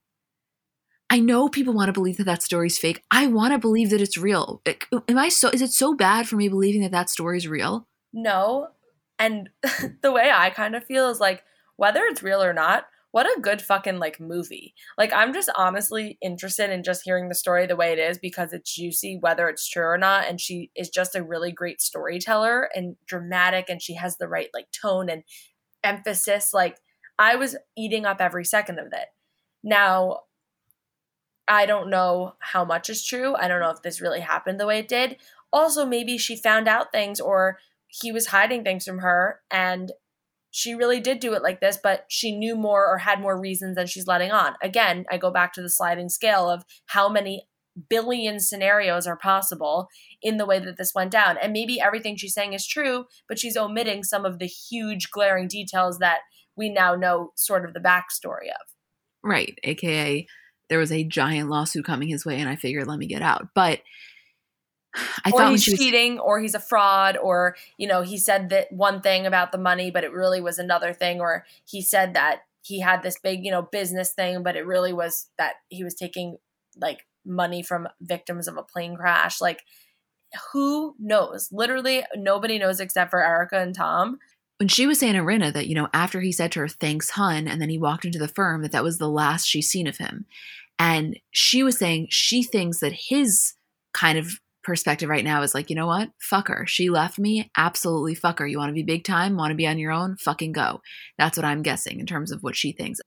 I 1.11 1.21
know 1.21 1.49
people 1.49 1.73
want 1.73 1.89
to 1.89 1.93
believe 1.93 2.19
that 2.19 2.25
that 2.25 2.43
story's 2.43 2.79
fake. 2.79 3.03
I 3.11 3.27
want 3.27 3.53
to 3.53 3.59
believe 3.59 3.91
that 3.91 4.01
it's 4.01 4.19
real. 4.19 4.61
Am 5.09 5.19
I 5.19 5.31
so, 5.31 5.49
is 5.49 5.63
it 5.63 5.73
so 5.73 5.95
bad 5.95 6.29
for 6.29 6.37
me 6.37 6.49
believing 6.49 6.83
that 6.83 6.91
that 6.91 7.09
story's 7.09 7.49
real? 7.49 7.87
No. 8.13 8.69
And 9.19 9.49
the 10.03 10.13
way 10.13 10.31
I 10.33 10.51
kind 10.51 10.77
of 10.77 10.85
feel 10.85 11.09
is 11.09 11.21
like, 11.21 11.43
whether 11.77 12.03
it's 12.05 12.23
real 12.23 12.43
or 12.43 12.53
not, 12.53 12.85
what 13.11 13.27
a 13.27 13.41
good 13.41 13.63
fucking 13.63 13.99
like 13.99 14.21
movie. 14.21 14.75
Like 14.99 15.13
I'm 15.13 15.33
just 15.33 15.51
honestly 15.57 16.19
interested 16.21 16.71
in 16.71 16.83
just 16.83 17.03
hearing 17.05 17.29
the 17.29 17.35
story 17.35 17.67
the 17.67 17.77
way 17.77 17.93
it 17.93 17.99
is 17.99 18.19
because 18.19 18.53
it's 18.53 18.75
juicy 18.75 19.19
whether 19.21 19.49
it's 19.49 19.67
true 19.67 19.85
or 19.85 19.97
not 19.97 20.29
and 20.29 20.41
she 20.41 20.71
is 20.77 20.91
just 20.91 21.17
a 21.17 21.23
really 21.23 21.51
great 21.51 21.81
storyteller 21.81 22.69
and 22.75 22.97
dramatic 23.07 23.71
and 23.71 23.81
she 23.81 23.95
has 23.95 24.19
the 24.19 24.29
right 24.29 24.49
like 24.53 24.67
tone 24.79 25.09
and 25.09 25.23
emphasis 25.83 26.53
like 26.53 26.77
I 27.19 27.37
was 27.37 27.57
eating 27.77 28.05
up 28.05 28.21
every 28.21 28.45
second 28.45 28.79
of 28.79 28.89
it. 28.93 29.07
Now 29.65 30.21
I 31.49 31.67
don't 31.67 31.91
know 31.91 32.35
how 32.41 32.65
much 32.65 32.91
is 32.91 33.05
true. 33.05 33.35
I 33.35 33.49
don't 33.49 33.61
know 33.61 33.71
if 33.71 33.83
this 33.83 34.01
really 34.01 34.21
happened 34.21 34.61
the 34.61 34.67
way 34.67 34.79
it 34.79 34.89
did. 34.89 35.17
Also 35.53 35.87
maybe 35.87 36.19
she 36.19 36.37
found 36.37 36.69
out 36.69 36.93
things 36.93 37.21
or 37.21 37.59
he 37.87 38.13
was 38.13 38.27
hiding 38.27 38.65
things 38.65 38.85
from 38.85 38.99
her 38.99 39.41
and 39.51 39.93
she 40.51 40.75
really 40.75 41.01
did 41.01 41.21
do 41.21 41.35
it 41.35 41.43
like 41.43 41.61
this, 41.61 41.79
but 41.83 42.05
she 42.09 42.37
knew 42.37 42.57
more 42.57 42.87
or 42.87 42.99
had 42.99 43.21
more 43.21 43.39
reasons 43.39 43.77
than 43.77 43.87
she's 43.87 44.07
letting 44.07 44.31
on. 44.31 44.55
Again, 44.63 45.05
I 45.11 45.19
go 45.19 45.31
back 45.31 45.53
to 45.55 45.63
the 45.63 45.71
sliding 45.71 46.09
scale 46.09 46.49
of 46.49 46.65
how 46.87 47.09
many 47.09 47.49
billion 47.89 48.41
scenarios 48.41 49.07
are 49.07 49.17
possible 49.17 49.89
in 50.23 50.37
the 50.37 50.47
way 50.47 50.59
that 50.59 50.77
this 50.77 50.95
went 50.95 51.11
down. 51.11 51.37
And 51.41 51.53
maybe 51.53 51.81
everything 51.81 52.17
she's 52.17 52.35
saying 52.35 52.55
is 52.55 52.67
true, 52.67 53.05
but 53.29 53.39
she's 53.39 53.57
omitting 53.57 54.03
some 54.05 54.25
of 54.25 54.39
the 54.39 54.47
huge 54.47 55.11
glaring 55.11 55.49
details 55.49 55.99
that 55.99 56.21
we 56.57 56.71
now 56.71 56.95
know 56.95 57.33
sort 57.37 57.65
of 57.65 57.75
the 57.75 57.81
backstory 57.81 58.49
of. 58.49 58.75
Right. 59.23 59.59
AKA, 59.65 60.27
there 60.69 60.79
was 60.79 60.93
a 60.93 61.05
giant 61.05 61.49
lawsuit 61.49 61.85
coming 61.85 62.09
his 62.09 62.25
way, 62.25 62.39
and 62.41 62.49
I 62.49 62.57
figured, 62.57 62.87
let 62.87 62.99
me 62.99 63.07
get 63.07 63.23
out. 63.23 63.49
But 63.55 63.81
I 65.25 65.31
or 65.33 65.49
he's 65.51 65.67
was- 65.67 65.79
cheating, 65.79 66.19
or 66.19 66.41
he's 66.41 66.55
a 66.55 66.61
fraud, 66.61 67.17
or 67.17 67.57
you 67.77 67.87
know 67.87 68.03
he 68.03 68.19
said 68.19 68.51
that 68.51 68.73
one 68.73 69.01
thing 69.01 69.27
about 69.27 69.53
the 69.53 69.59
money, 69.59 69.91
but 69.91 70.05
it 70.05 70.13
really 70.13 70.41
was 70.41 70.59
another 70.59 70.93
thing, 70.93 71.21
or 71.21 71.45
he 71.65 71.83
said 71.83 72.15
that 72.15 72.43
he 72.63 72.81
had 72.81 73.03
this 73.03 73.19
big 73.19 73.45
you 73.45 73.51
know 73.51 73.63
business 73.63 74.13
thing, 74.13 74.43
but 74.43 74.57
it 74.57 74.67
really 74.67 74.93
was 74.93 75.29
that 75.39 75.57
he 75.69 75.85
was 75.85 75.95
taking 75.95 76.39
like 76.77 77.07
money 77.25 77.63
from 77.63 77.89
victims 78.01 78.49
of 78.49 78.57
a 78.57 78.63
plane 78.63 78.97
crash. 78.97 79.41
Like 79.41 79.63
who 80.53 80.95
knows? 80.99 81.49
Literally 81.53 82.05
nobody 82.15 82.59
knows 82.59 82.81
except 82.81 83.11
for 83.11 83.25
Erika 83.25 83.59
and 83.59 83.75
Tom. 83.75 84.19
When 84.59 84.69
she 84.69 84.87
was 84.87 84.99
saying 84.99 85.15
to 85.15 85.21
Rinna 85.21 85.53
that, 85.53 85.69
you 85.69 85.75
know, 85.75 85.89
after 85.95 86.21
he 86.21 86.33
said 86.33 86.51
to 86.53 86.61
her, 86.61 86.69
thanks, 86.69 87.11
hun, 87.11 87.47
and 87.47 87.63
then 87.63 87.69
he 87.69 87.79
walked 87.79 88.05
into 88.05 88.19
the 88.19 88.27
firm, 88.27 88.63
that 88.63 88.73
that 88.73 88.83
was 88.83 88.99
the 88.99 89.09
last 89.09 89.47
she's 89.47 89.71
seen 89.71 89.87
of 89.87 89.99
him. 89.99 90.27
And 90.79 91.19
she 91.31 91.63
was 91.63 91.79
saying 91.79 92.09
she 92.11 92.43
thinks 92.43 92.81
that 92.81 92.93
his 92.93 93.55
kind 93.93 94.19
of 94.19 94.41
perspective 94.63 95.09
right 95.09 95.25
now 95.25 95.43
is 95.43 95.55
like, 95.55 95.71
you 95.71 95.77
know 95.77 95.87
what? 95.87 96.11
Fuck 96.21 96.49
her. 96.49 96.67
She 96.67 96.91
left 96.91 97.19
me. 97.19 97.51
Absolutely 97.57 98.15
fuck 98.15 98.39
her. 98.39 98.47
You 98.47 98.59
want 98.59 98.69
to 98.69 98.75
be 98.75 98.83
big 98.83 99.03
time? 99.03 99.37
Want 99.37 99.51
to 99.51 99.57
be 99.57 99.67
on 99.67 99.79
your 99.79 99.93
own? 99.93 100.17
Fucking 100.17 100.53
go. 100.53 100.83
That's 101.17 101.37
what 101.37 101.45
I'm 101.45 101.63
guessing 101.63 102.01
in 102.01 102.07
terms 102.07 102.31
of 102.31 102.43
what 102.43 102.55
she 102.55 102.73
thinks. 102.73 103.01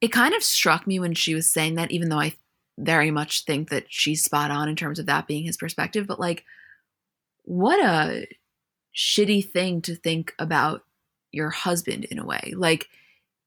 It 0.00 0.12
kind 0.12 0.34
of 0.34 0.42
struck 0.42 0.86
me 0.86 0.98
when 0.98 1.14
she 1.14 1.34
was 1.34 1.50
saying 1.50 1.74
that, 1.74 1.90
even 1.90 2.08
though 2.08 2.20
I 2.20 2.34
very 2.78 3.10
much 3.10 3.44
think 3.44 3.70
that 3.70 3.84
she's 3.88 4.24
spot 4.24 4.50
on 4.50 4.68
in 4.68 4.76
terms 4.76 4.98
of 4.98 5.06
that 5.06 5.26
being 5.26 5.44
his 5.44 5.56
perspective, 5.56 6.06
but 6.06 6.20
like, 6.20 6.44
what 7.42 7.84
a 7.84 8.26
shitty 8.96 9.50
thing 9.50 9.82
to 9.82 9.94
think 9.96 10.32
about 10.38 10.84
your 11.32 11.50
husband 11.50 12.04
in 12.04 12.18
a 12.18 12.24
way. 12.24 12.54
Like, 12.56 12.88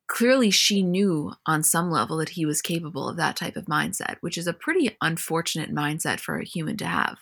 clearly 0.06 0.50
she 0.50 0.82
knew 0.82 1.32
on 1.46 1.62
some 1.62 1.90
level 1.90 2.18
that 2.18 2.30
he 2.30 2.44
was 2.44 2.62
capable 2.62 3.08
of 3.08 3.16
that 3.16 3.36
type 3.36 3.56
of 3.56 3.66
mindset, 3.66 4.16
which 4.20 4.36
is 4.36 4.46
a 4.46 4.52
pretty 4.52 4.96
unfortunate 5.00 5.74
mindset 5.74 6.20
for 6.20 6.38
a 6.38 6.44
human 6.44 6.76
to 6.78 6.86
have. 6.86 7.18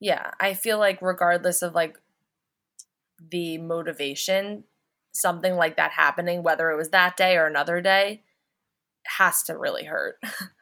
Yeah, 0.00 0.30
I 0.40 0.54
feel 0.54 0.78
like 0.78 1.00
regardless 1.02 1.62
of 1.62 1.74
like 1.74 1.98
the 3.30 3.58
motivation, 3.58 4.64
something 5.12 5.56
like 5.56 5.76
that 5.76 5.92
happening, 5.92 6.42
whether 6.42 6.70
it 6.70 6.76
was 6.76 6.90
that 6.90 7.16
day 7.16 7.36
or 7.36 7.46
another 7.46 7.80
day, 7.80 8.22
has 9.18 9.42
to 9.44 9.56
really 9.56 9.84
hurt. 9.84 10.16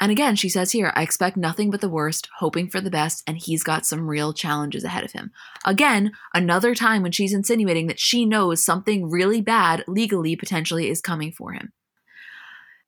and 0.00 0.12
again, 0.12 0.36
she 0.36 0.48
says 0.48 0.70
here, 0.70 0.92
I 0.94 1.02
expect 1.02 1.36
nothing 1.36 1.70
but 1.70 1.80
the 1.80 1.88
worst, 1.88 2.28
hoping 2.38 2.68
for 2.68 2.80
the 2.80 2.90
best, 2.90 3.24
and 3.26 3.36
he's 3.36 3.64
got 3.64 3.84
some 3.84 4.08
real 4.08 4.32
challenges 4.32 4.84
ahead 4.84 5.04
of 5.04 5.12
him. 5.12 5.32
Again, 5.64 6.12
another 6.32 6.74
time 6.74 7.02
when 7.02 7.10
she's 7.10 7.34
insinuating 7.34 7.88
that 7.88 7.98
she 7.98 8.24
knows 8.24 8.64
something 8.64 9.10
really 9.10 9.40
bad 9.40 9.82
legally 9.88 10.36
potentially 10.36 10.88
is 10.88 11.00
coming 11.00 11.32
for 11.32 11.52
him. 11.52 11.72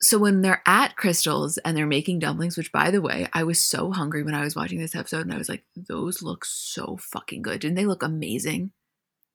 So 0.03 0.19
when 0.19 0.41
they're 0.41 0.63
at 0.67 0.97
Crystal's 0.97 1.59
and 1.59 1.77
they're 1.77 1.87
making 1.87 2.21
dumplings, 2.21 2.57
which 2.57 2.73
by 2.73 2.91
the 2.91 3.03
way, 3.03 3.27
I 3.35 3.43
was 3.43 3.63
so 3.63 3.91
hungry 3.91 4.23
when 4.23 4.35
I 4.35 4.45
was 4.45 4.57
watching 4.57 4.79
this 4.79 4.95
episode 4.95 5.23
and 5.23 5.35
I 5.35 5.39
was 5.39 5.49
like, 5.49 5.65
those 5.77 6.23
look 6.23 6.45
so 6.45 6.97
fucking 6.99 7.43
good. 7.43 7.61
Didn't 7.61 7.77
they 7.77 7.85
look 7.85 8.03
amazing? 8.03 8.71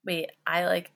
Wait, 0.04 0.32
I 0.48 0.66
like 0.66 0.92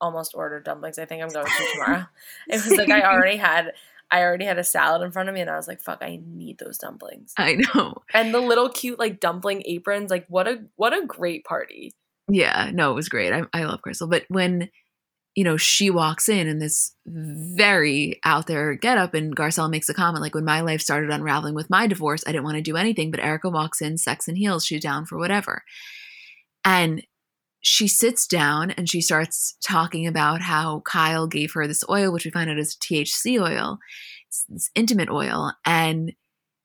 almost 0.00 0.34
ordered 0.34 0.64
dumplings. 0.64 0.98
I 0.98 1.04
think 1.04 1.22
I'm 1.22 1.28
going 1.28 1.46
to 1.46 1.68
tomorrow. 1.74 2.06
it 2.48 2.64
was 2.64 2.76
like 2.76 2.90
I 2.90 3.02
already 3.02 3.36
had 3.36 3.72
I 4.10 4.22
already 4.22 4.44
had 4.44 4.58
a 4.58 4.64
salad 4.64 5.02
in 5.02 5.10
front 5.10 5.28
of 5.28 5.34
me 5.34 5.40
and 5.40 5.50
I 5.50 5.56
was 5.56 5.66
like, 5.66 5.80
fuck, 5.80 5.98
I 6.02 6.20
need 6.24 6.58
those 6.58 6.78
dumplings. 6.78 7.32
I 7.38 7.54
know. 7.74 7.94
And 8.12 8.32
the 8.32 8.40
little 8.40 8.68
cute 8.68 8.98
like 8.98 9.20
dumpling 9.20 9.62
aprons, 9.66 10.10
like 10.10 10.26
what 10.28 10.46
a 10.46 10.64
what 10.76 10.92
a 10.92 11.06
great 11.06 11.44
party. 11.44 11.92
Yeah, 12.28 12.70
no, 12.72 12.92
it 12.92 12.94
was 12.94 13.08
great. 13.08 13.32
I, 13.32 13.42
I 13.52 13.64
love 13.64 13.82
Crystal. 13.82 14.08
But 14.08 14.24
when 14.28 14.70
you 15.34 15.42
know, 15.42 15.56
she 15.56 15.90
walks 15.90 16.28
in 16.28 16.46
in 16.46 16.60
this 16.60 16.94
very 17.06 18.20
out 18.24 18.46
there 18.46 18.74
getup, 18.74 19.14
and 19.14 19.34
Garcelle 19.34 19.68
makes 19.70 19.88
a 19.88 19.94
comment 19.94 20.22
like, 20.22 20.34
"When 20.34 20.44
my 20.44 20.60
life 20.60 20.80
started 20.80 21.10
unraveling 21.10 21.54
with 21.54 21.70
my 21.70 21.86
divorce, 21.88 22.22
I 22.26 22.32
didn't 22.32 22.44
want 22.44 22.56
to 22.56 22.62
do 22.62 22.76
anything." 22.76 23.10
But 23.10 23.20
Erika 23.20 23.50
walks 23.50 23.82
in, 23.82 23.98
sex 23.98 24.28
and 24.28 24.38
heels, 24.38 24.64
she's 24.64 24.82
down 24.82 25.06
for 25.06 25.18
whatever, 25.18 25.64
and 26.64 27.04
she 27.66 27.88
sits 27.88 28.26
down 28.26 28.72
and 28.72 28.90
she 28.90 29.00
starts 29.00 29.56
talking 29.64 30.06
about 30.06 30.42
how 30.42 30.80
Kyle 30.80 31.26
gave 31.26 31.54
her 31.54 31.66
this 31.66 31.82
oil, 31.88 32.12
which 32.12 32.26
we 32.26 32.30
find 32.30 32.50
out 32.50 32.58
is 32.58 32.76
THC 32.76 33.40
oil, 33.40 33.78
this 34.50 34.70
intimate 34.74 35.08
oil, 35.08 35.50
and 35.64 36.12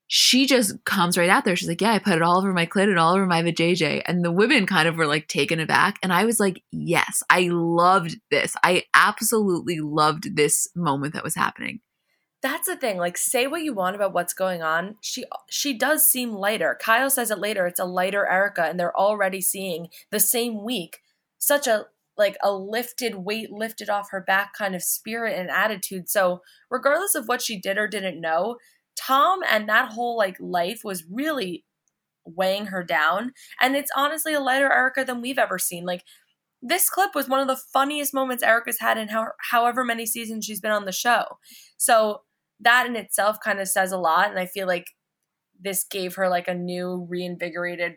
she 0.07 0.45
just 0.45 0.83
comes 0.83 1.17
right 1.17 1.29
out 1.29 1.45
there. 1.45 1.55
She's 1.55 1.69
like, 1.69 1.79
Yeah, 1.79 1.93
I 1.93 1.99
put 1.99 2.15
it 2.15 2.21
all 2.21 2.37
over 2.37 2.51
my 2.51 2.65
clit 2.65 2.89
and 2.89 2.99
all 2.99 3.13
over 3.13 3.25
my 3.25 3.41
vajayjay. 3.41 4.01
And 4.07 4.25
the 4.25 4.31
women 4.31 4.65
kind 4.65 4.89
of 4.89 4.97
were 4.97 5.05
like 5.05 5.27
taken 5.27 5.59
aback. 5.59 5.99
And 6.03 6.11
I 6.11 6.25
was 6.25 6.39
like, 6.39 6.63
Yes, 6.71 7.23
I 7.29 7.47
loved 7.49 8.17
this. 8.29 8.55
I 8.61 8.83
absolutely 8.93 9.79
loved 9.79 10.35
this 10.35 10.67
moment 10.75 11.13
that 11.13 11.23
was 11.23 11.35
happening. 11.35 11.79
That's 12.41 12.67
the 12.67 12.77
thing. 12.77 12.97
Like, 12.97 13.17
say 13.17 13.47
what 13.47 13.63
you 13.63 13.73
want 13.73 13.95
about 13.95 14.13
what's 14.13 14.33
going 14.33 14.61
on. 14.61 14.95
She 15.01 15.25
she 15.49 15.77
does 15.77 16.07
seem 16.07 16.31
lighter. 16.31 16.77
Kyle 16.81 17.09
says 17.09 17.31
it 17.31 17.39
later. 17.39 17.67
It's 17.67 17.79
a 17.79 17.85
lighter 17.85 18.25
Erika 18.25 18.63
and 18.63 18.79
they're 18.79 18.97
already 18.97 19.41
seeing 19.41 19.89
the 20.11 20.19
same 20.19 20.63
week 20.63 20.99
such 21.37 21.67
a 21.67 21.85
like 22.17 22.37
a 22.43 22.51
lifted 22.51 23.15
weight 23.15 23.51
lifted 23.51 23.89
off 23.89 24.11
her 24.11 24.21
back 24.21 24.53
kind 24.53 24.75
of 24.75 24.83
spirit 24.83 25.39
and 25.39 25.49
attitude. 25.49 26.09
So 26.09 26.41
regardless 26.69 27.15
of 27.15 27.27
what 27.27 27.41
she 27.41 27.57
did 27.59 27.77
or 27.77 27.87
didn't 27.87 28.21
know, 28.21 28.57
Tom 28.97 29.39
and 29.49 29.67
that 29.69 29.93
whole 29.93 30.17
like 30.17 30.37
life 30.39 30.81
was 30.83 31.05
really 31.09 31.65
weighing 32.25 32.67
her 32.67 32.83
down. 32.83 33.31
And 33.61 33.75
it's 33.75 33.91
honestly 33.95 34.33
a 34.33 34.41
lighter 34.41 34.71
Erika 34.71 35.03
than 35.05 35.21
we've 35.21 35.39
ever 35.39 35.57
seen. 35.57 35.85
Like 35.85 36.03
this 36.61 36.89
clip 36.89 37.15
was 37.15 37.29
one 37.29 37.39
of 37.39 37.47
the 37.47 37.61
funniest 37.73 38.13
moments 38.13 38.43
Erika's 38.43 38.79
had 38.79 38.97
in 38.97 39.07
how, 39.07 39.29
however 39.51 39.85
many 39.85 40.05
seasons 40.05 40.45
she's 40.45 40.59
been 40.59 40.71
on 40.71 40.85
the 40.85 40.91
show. 40.91 41.23
So 41.77 42.21
that 42.59 42.85
in 42.85 42.95
itself 42.95 43.37
kind 43.43 43.59
of 43.59 43.67
says 43.67 43.91
a 43.91 43.97
lot. 43.97 44.29
And 44.29 44.39
I 44.39 44.45
feel 44.45 44.67
like 44.67 44.87
this 45.59 45.83
gave 45.83 46.15
her 46.15 46.29
like 46.29 46.47
a 46.47 46.53
new 46.53 47.05
reinvigorated 47.09 47.95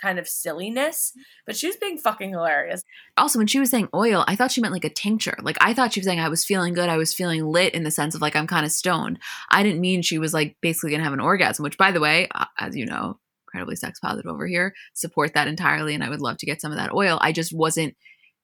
kind 0.00 0.18
of 0.18 0.28
silliness, 0.28 1.12
but 1.44 1.56
she 1.56 1.66
was 1.66 1.76
being 1.76 1.98
fucking 1.98 2.30
hilarious. 2.30 2.84
Also, 3.16 3.38
when 3.38 3.48
she 3.48 3.58
was 3.58 3.70
saying 3.70 3.88
oil, 3.92 4.24
I 4.28 4.36
thought 4.36 4.52
she 4.52 4.60
meant 4.60 4.72
like 4.72 4.84
a 4.84 4.90
tincture. 4.90 5.36
Like 5.42 5.58
I 5.60 5.74
thought 5.74 5.92
she 5.92 6.00
was 6.00 6.06
saying 6.06 6.20
I 6.20 6.28
was 6.28 6.44
feeling 6.44 6.72
good, 6.72 6.88
I 6.88 6.96
was 6.96 7.12
feeling 7.12 7.44
lit 7.44 7.74
in 7.74 7.82
the 7.82 7.90
sense 7.90 8.14
of 8.14 8.20
like 8.20 8.36
I'm 8.36 8.46
kind 8.46 8.64
of 8.64 8.72
stoned. 8.72 9.18
I 9.50 9.62
didn't 9.62 9.80
mean 9.80 10.02
she 10.02 10.18
was 10.18 10.32
like 10.32 10.56
basically 10.60 10.92
gonna 10.92 11.04
have 11.04 11.12
an 11.12 11.20
orgasm, 11.20 11.64
which 11.64 11.78
by 11.78 11.90
the 11.90 12.00
way, 12.00 12.28
uh, 12.34 12.46
as 12.58 12.76
you 12.76 12.86
know, 12.86 13.18
incredibly 13.46 13.76
sex 13.76 13.98
positive 13.98 14.30
over 14.30 14.46
here, 14.46 14.74
support 14.94 15.34
that 15.34 15.48
entirely, 15.48 15.94
and 15.94 16.04
I 16.04 16.10
would 16.10 16.20
love 16.20 16.38
to 16.38 16.46
get 16.46 16.60
some 16.60 16.70
of 16.70 16.78
that 16.78 16.92
oil. 16.92 17.18
I 17.20 17.32
just 17.32 17.52
wasn't 17.52 17.96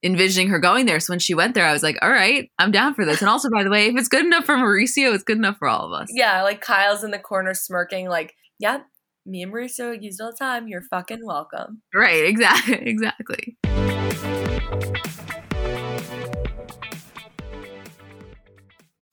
envisioning 0.05 0.49
her 0.49 0.59
going 0.59 0.87
there. 0.87 1.01
So 1.01 1.13
when 1.13 1.19
she 1.19 1.35
went 1.35 1.55
there, 1.55 1.65
I 1.65 1.73
was 1.73 1.83
like, 1.83 1.97
all 2.03 2.11
right, 2.11 2.51
I'm 2.59 2.71
down 2.71 2.95
for 2.95 3.05
this. 3.05 3.21
And 3.21 3.29
also, 3.29 3.49
by 3.51 3.65
the 3.65 3.71
way, 3.71 3.87
if 3.87 3.97
it's 3.97 4.09
good 4.09 4.25
enough 4.25 4.45
for 4.45 4.55
Mauricio, 4.55 5.15
it's 5.15 5.25
good 5.25 5.39
enough 5.39 5.57
for 5.57 5.67
all 5.67 5.87
of 5.87 6.01
us. 6.01 6.09
Yeah, 6.11 6.43
like 6.43 6.61
Kyle's 6.61 7.03
in 7.03 7.11
the 7.11 7.19
corner 7.19 7.55
smirking, 7.55 8.09
like, 8.09 8.35
yeah, 8.59 8.81
me 9.25 9.43
and 9.43 9.53
Mauricio 9.53 10.01
use 10.01 10.21
all 10.21 10.31
the 10.31 10.37
time. 10.37 10.69
You're 10.69 10.83
fucking 10.83 11.25
welcome. 11.25 11.81
Right, 11.95 12.25
exactly, 12.25 12.75
exactly. 12.83 13.57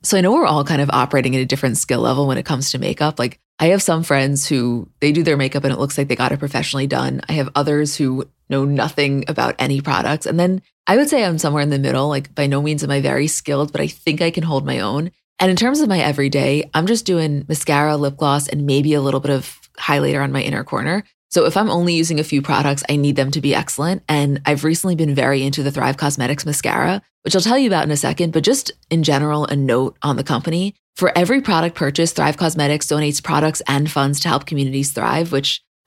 So 0.03 0.17
I 0.17 0.21
know 0.21 0.33
we're 0.33 0.47
all 0.47 0.63
kind 0.65 0.81
of 0.81 0.89
operating 0.89 1.35
at 1.35 1.41
a 1.41 1.45
different 1.45 1.77
skill 1.77 2.01
level 2.01 2.27
when 2.27 2.39
it 2.39 2.45
comes 2.45 2.71
to 2.71 2.79
makeup. 2.79 3.19
Like 3.19 3.39
I 3.59 3.67
have 3.67 3.83
some 3.83 4.01
friends 4.01 4.47
who 4.47 4.89
they 4.99 5.11
do 5.11 5.21
their 5.21 5.37
makeup 5.37 5.63
and 5.63 5.71
it 5.71 5.79
looks 5.79 5.97
like 5.97 6.07
they 6.07 6.15
got 6.15 6.31
it 6.31 6.39
professionally 6.39 6.87
done. 6.87 7.21
I 7.29 7.33
have 7.33 7.49
others 7.53 7.95
who 7.95 8.27
know 8.51 8.65
nothing 8.65 9.25
about 9.27 9.55
any 9.57 9.81
products. 9.81 10.27
And 10.27 10.39
then 10.39 10.61
I 10.85 10.97
would 10.97 11.09
say 11.09 11.23
I'm 11.23 11.39
somewhere 11.39 11.63
in 11.63 11.71
the 11.71 11.79
middle. 11.79 12.07
Like, 12.07 12.35
by 12.35 12.45
no 12.45 12.61
means 12.61 12.83
am 12.83 12.91
I 12.91 13.01
very 13.01 13.27
skilled, 13.27 13.71
but 13.71 13.81
I 13.81 13.87
think 13.87 14.21
I 14.21 14.29
can 14.29 14.43
hold 14.43 14.65
my 14.65 14.79
own. 14.79 15.11
And 15.39 15.49
in 15.49 15.57
terms 15.57 15.79
of 15.79 15.89
my 15.89 15.99
everyday, 15.99 16.69
I'm 16.75 16.85
just 16.85 17.05
doing 17.05 17.45
mascara, 17.47 17.97
lip 17.97 18.17
gloss, 18.17 18.47
and 18.47 18.67
maybe 18.67 18.93
a 18.93 19.01
little 19.01 19.19
bit 19.19 19.31
of 19.31 19.57
highlighter 19.79 20.23
on 20.23 20.31
my 20.31 20.43
inner 20.43 20.63
corner. 20.63 21.03
So 21.31 21.45
if 21.45 21.55
I'm 21.55 21.69
only 21.69 21.93
using 21.93 22.19
a 22.19 22.25
few 22.25 22.41
products, 22.41 22.83
I 22.89 22.97
need 22.97 23.15
them 23.15 23.31
to 23.31 23.41
be 23.41 23.55
excellent. 23.55 24.03
And 24.09 24.41
I've 24.45 24.63
recently 24.63 24.95
been 24.95 25.15
very 25.15 25.41
into 25.41 25.63
the 25.63 25.71
Thrive 25.71 25.97
Causemetics 25.97 26.45
mascara, 26.45 27.01
which 27.23 27.35
I'll 27.35 27.41
tell 27.41 27.57
you 27.57 27.67
about 27.67 27.85
in 27.85 27.91
a 27.91 27.97
second. 27.97 28.33
But 28.33 28.43
just 28.43 28.71
in 28.89 29.01
general, 29.01 29.45
a 29.45 29.55
note 29.55 29.97
on 30.03 30.17
the 30.17 30.23
company. 30.23 30.75
For 30.97 31.17
every 31.17 31.41
product 31.41 31.75
purchase, 31.75 32.11
Thrive 32.11 32.35
Causemetics 32.35 32.91
donates 32.91 33.23
products 33.23 33.61
and 33.65 33.89
funds 33.89 34.19
to 34.19 34.27
help 34.27 34.45
communities 34.45 34.91
thrive, 34.91 35.31
which 35.31 35.63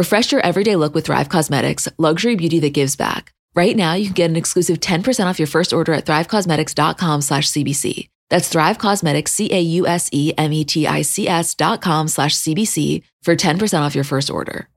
Refresh 0.00 0.32
your 0.32 0.40
everyday 0.40 0.76
look 0.76 0.94
with 0.94 1.04
Thrive 1.04 1.28
Causemetics, 1.28 1.86
luxury 1.98 2.34
beauty 2.34 2.58
that 2.60 2.72
gives 2.72 2.96
back. 2.96 3.34
Right 3.54 3.76
now, 3.76 3.92
you 3.92 4.06
can 4.06 4.14
get 4.14 4.30
an 4.30 4.36
exclusive 4.36 4.80
10% 4.80 5.26
off 5.26 5.38
your 5.38 5.46
first 5.46 5.74
order 5.74 5.92
at 5.92 6.06
thrivecausemetics.com 6.06 7.20
slash 7.20 7.50
CBC. 7.50 8.08
That's 8.30 8.48
Thrive 8.48 8.78
Causemetics, 8.78 9.28
C-A-U-S-E-M-E-T-I-C-S 9.28 11.54
dot 11.54 11.82
com 11.82 12.08
slash 12.08 12.34
CBC 12.34 13.02
for 13.22 13.36
10% 13.36 13.82
off 13.82 13.94
your 13.94 14.04
first 14.04 14.30
order. 14.30 14.70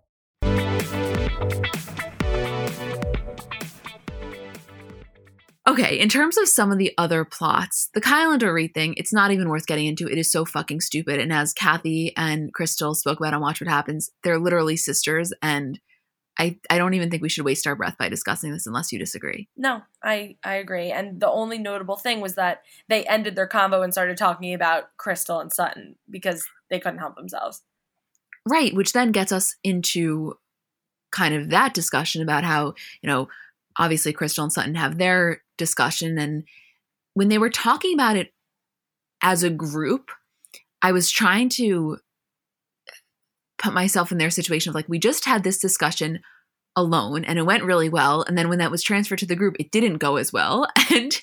Okay, 5.68 6.00
in 6.00 6.10
terms 6.10 6.38
of 6.38 6.48
some 6.48 6.72
of 6.72 6.78
the 6.78 6.94
other 6.98 7.24
plots, 7.24 7.90
the 7.94 8.02
Kyle 8.02 8.32
and 8.32 8.42
Dorit 8.42 8.74
thing, 8.74 8.96
it's 8.98 9.14
not 9.14 9.32
even 9.32 9.50
worth 9.50 9.66
getting 9.66 9.86
into. 9.86 10.08
It 10.10 10.18
is 10.18 10.32
so 10.32 10.44
fucking 10.44 10.82
stupid. 10.82 11.20
And 11.20 11.32
as 11.32 11.54
Kathy 11.54 12.14
and 12.18 12.54
Crystal 12.54 12.96
spoke 12.96 13.20
about 13.20 13.34
on 13.34 13.42
Watch 13.42 13.62
What 13.62 13.70
Happens, 13.70 14.10
they're 14.24 14.40
literally 14.40 14.78
sisters 14.78 15.34
and– 15.42 15.80
I, 16.40 16.58
I 16.68 16.80
don't 16.80 16.96
even 16.96 17.12
think 17.12 17.22
we 17.22 17.30
should 17.30 17.46
waste 17.46 17.68
our 17.68 17.76
breath 17.76 17.96
by 18.00 18.10
discussing 18.10 18.52
this 18.52 18.66
unless 18.66 18.92
you 18.92 18.98
disagree. 18.98 19.50
No, 19.56 19.84
I, 20.04 20.38
I 20.44 20.56
agree. 20.56 20.90
And 20.92 21.20
the 21.20 21.30
only 21.30 21.60
notable 21.60 21.96
thing 21.96 22.22
was 22.22 22.34
that 22.36 22.64
they 22.90 23.06
ended 23.06 23.36
their 23.36 23.46
combo 23.46 23.84
and 23.84 23.94
started 23.94 24.18
talking 24.18 24.52
about 24.54 24.86
Crystal 24.98 25.40
and 25.40 25.54
Sutton 25.54 25.96
because 26.10 26.44
they 26.72 26.80
couldn't 26.80 26.98
help 26.98 27.16
themselves. 27.16 27.62
Right, 28.50 28.74
which 28.74 28.94
then 28.94 29.12
gets 29.12 29.32
us 29.32 29.56
into 29.64 30.34
kind 31.12 31.36
of 31.36 31.52
that 31.52 31.76
discussion 31.76 32.24
about 32.24 32.44
how, 32.44 32.74
you 33.04 33.08
know, 33.08 33.28
obviously 33.78 34.14
Crystal 34.14 34.44
and 34.44 34.54
Sutton 34.54 34.76
have 34.76 34.98
their 34.98 35.42
discussion. 35.58 36.18
And 36.18 36.44
when 37.14 37.30
they 37.30 37.38
were 37.38 37.50
talking 37.50 37.94
about 37.94 38.16
it 38.16 38.32
as 39.22 39.44
a 39.44 39.50
group, 39.50 40.12
I 40.82 40.92
was 40.92 41.10
trying 41.10 41.50
to 41.50 41.98
put 43.58 43.74
myself 43.74 44.12
in 44.12 44.18
their 44.18 44.30
situation 44.30 44.70
of 44.70 44.76
like, 44.76 44.90
we 44.90 45.00
just 45.00 45.26
had 45.26 45.44
this 45.44 45.58
discussion 45.58 46.20
alone 46.76 47.24
and 47.24 47.40
it 47.40 47.46
went 47.46 47.64
really 47.64 47.90
well. 47.90 48.24
And 48.24 48.38
then 48.38 48.50
when 48.50 48.60
that 48.60 48.72
was 48.72 48.84
transferred 48.84 49.20
to 49.20 49.26
the 49.26 49.36
group, 49.36 49.56
it 49.60 49.72
didn't 49.72 49.98
go 49.98 50.18
as 50.18 50.34
well. 50.34 50.68
And 50.92 51.20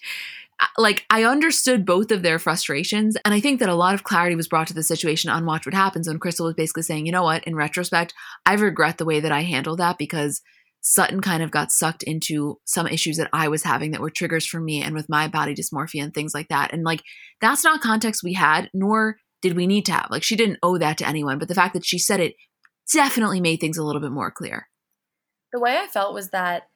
uh, 0.58 0.66
like, 0.76 1.06
I 1.08 1.24
understood 1.24 1.86
both 1.86 2.10
of 2.10 2.22
their 2.22 2.38
frustrations. 2.38 3.16
And 3.24 3.32
I 3.32 3.40
think 3.40 3.60
that 3.60 3.68
a 3.68 3.74
lot 3.74 3.94
of 3.94 4.04
clarity 4.04 4.36
was 4.36 4.48
brought 4.48 4.66
to 4.66 4.74
the 4.74 4.82
situation 4.82 5.30
on 5.30 5.46
Watch 5.46 5.64
What 5.64 5.74
Happens 5.74 6.06
when 6.06 6.18
Crystal 6.18 6.46
was 6.46 6.54
basically 6.54 6.82
saying, 6.82 7.06
you 7.06 7.12
know 7.12 7.22
what, 7.22 7.44
in 7.44 7.54
retrospect, 7.54 8.12
I 8.44 8.54
regret 8.54 8.98
the 8.98 9.04
way 9.04 9.20
that 9.20 9.32
I 9.32 9.42
handled 9.42 9.78
that 9.78 9.96
because 9.96 10.42
Sutton 10.80 11.20
kind 11.20 11.42
of 11.42 11.50
got 11.50 11.70
sucked 11.70 12.02
into 12.02 12.58
some 12.64 12.86
issues 12.86 13.16
that 13.18 13.28
I 13.32 13.48
was 13.48 13.62
having 13.62 13.90
that 13.90 14.00
were 14.00 14.10
triggers 14.10 14.46
for 14.46 14.60
me 14.60 14.82
and 14.82 14.94
with 14.94 15.08
my 15.08 15.28
body 15.28 15.54
dysmorphia 15.54 16.02
and 16.02 16.14
things 16.14 16.32
like 16.34 16.48
that. 16.48 16.72
And 16.72 16.84
like, 16.84 17.02
that's 17.40 17.64
not 17.64 17.82
context 17.82 18.22
we 18.22 18.32
had, 18.32 18.70
nor 18.72 19.16
did 19.42 19.56
we 19.56 19.66
need 19.66 19.84
to 19.86 19.92
have? 19.92 20.08
Like 20.10 20.22
she 20.22 20.36
didn't 20.36 20.58
owe 20.62 20.78
that 20.78 20.98
to 20.98 21.08
anyone, 21.08 21.38
but 21.38 21.48
the 21.48 21.54
fact 21.54 21.74
that 21.74 21.84
she 21.84 21.98
said 21.98 22.20
it 22.20 22.34
definitely 22.92 23.40
made 23.40 23.60
things 23.60 23.78
a 23.78 23.84
little 23.84 24.00
bit 24.00 24.10
more 24.10 24.30
clear. 24.30 24.68
The 25.52 25.60
way 25.60 25.78
I 25.78 25.86
felt 25.86 26.14
was 26.14 26.30
that 26.30 26.68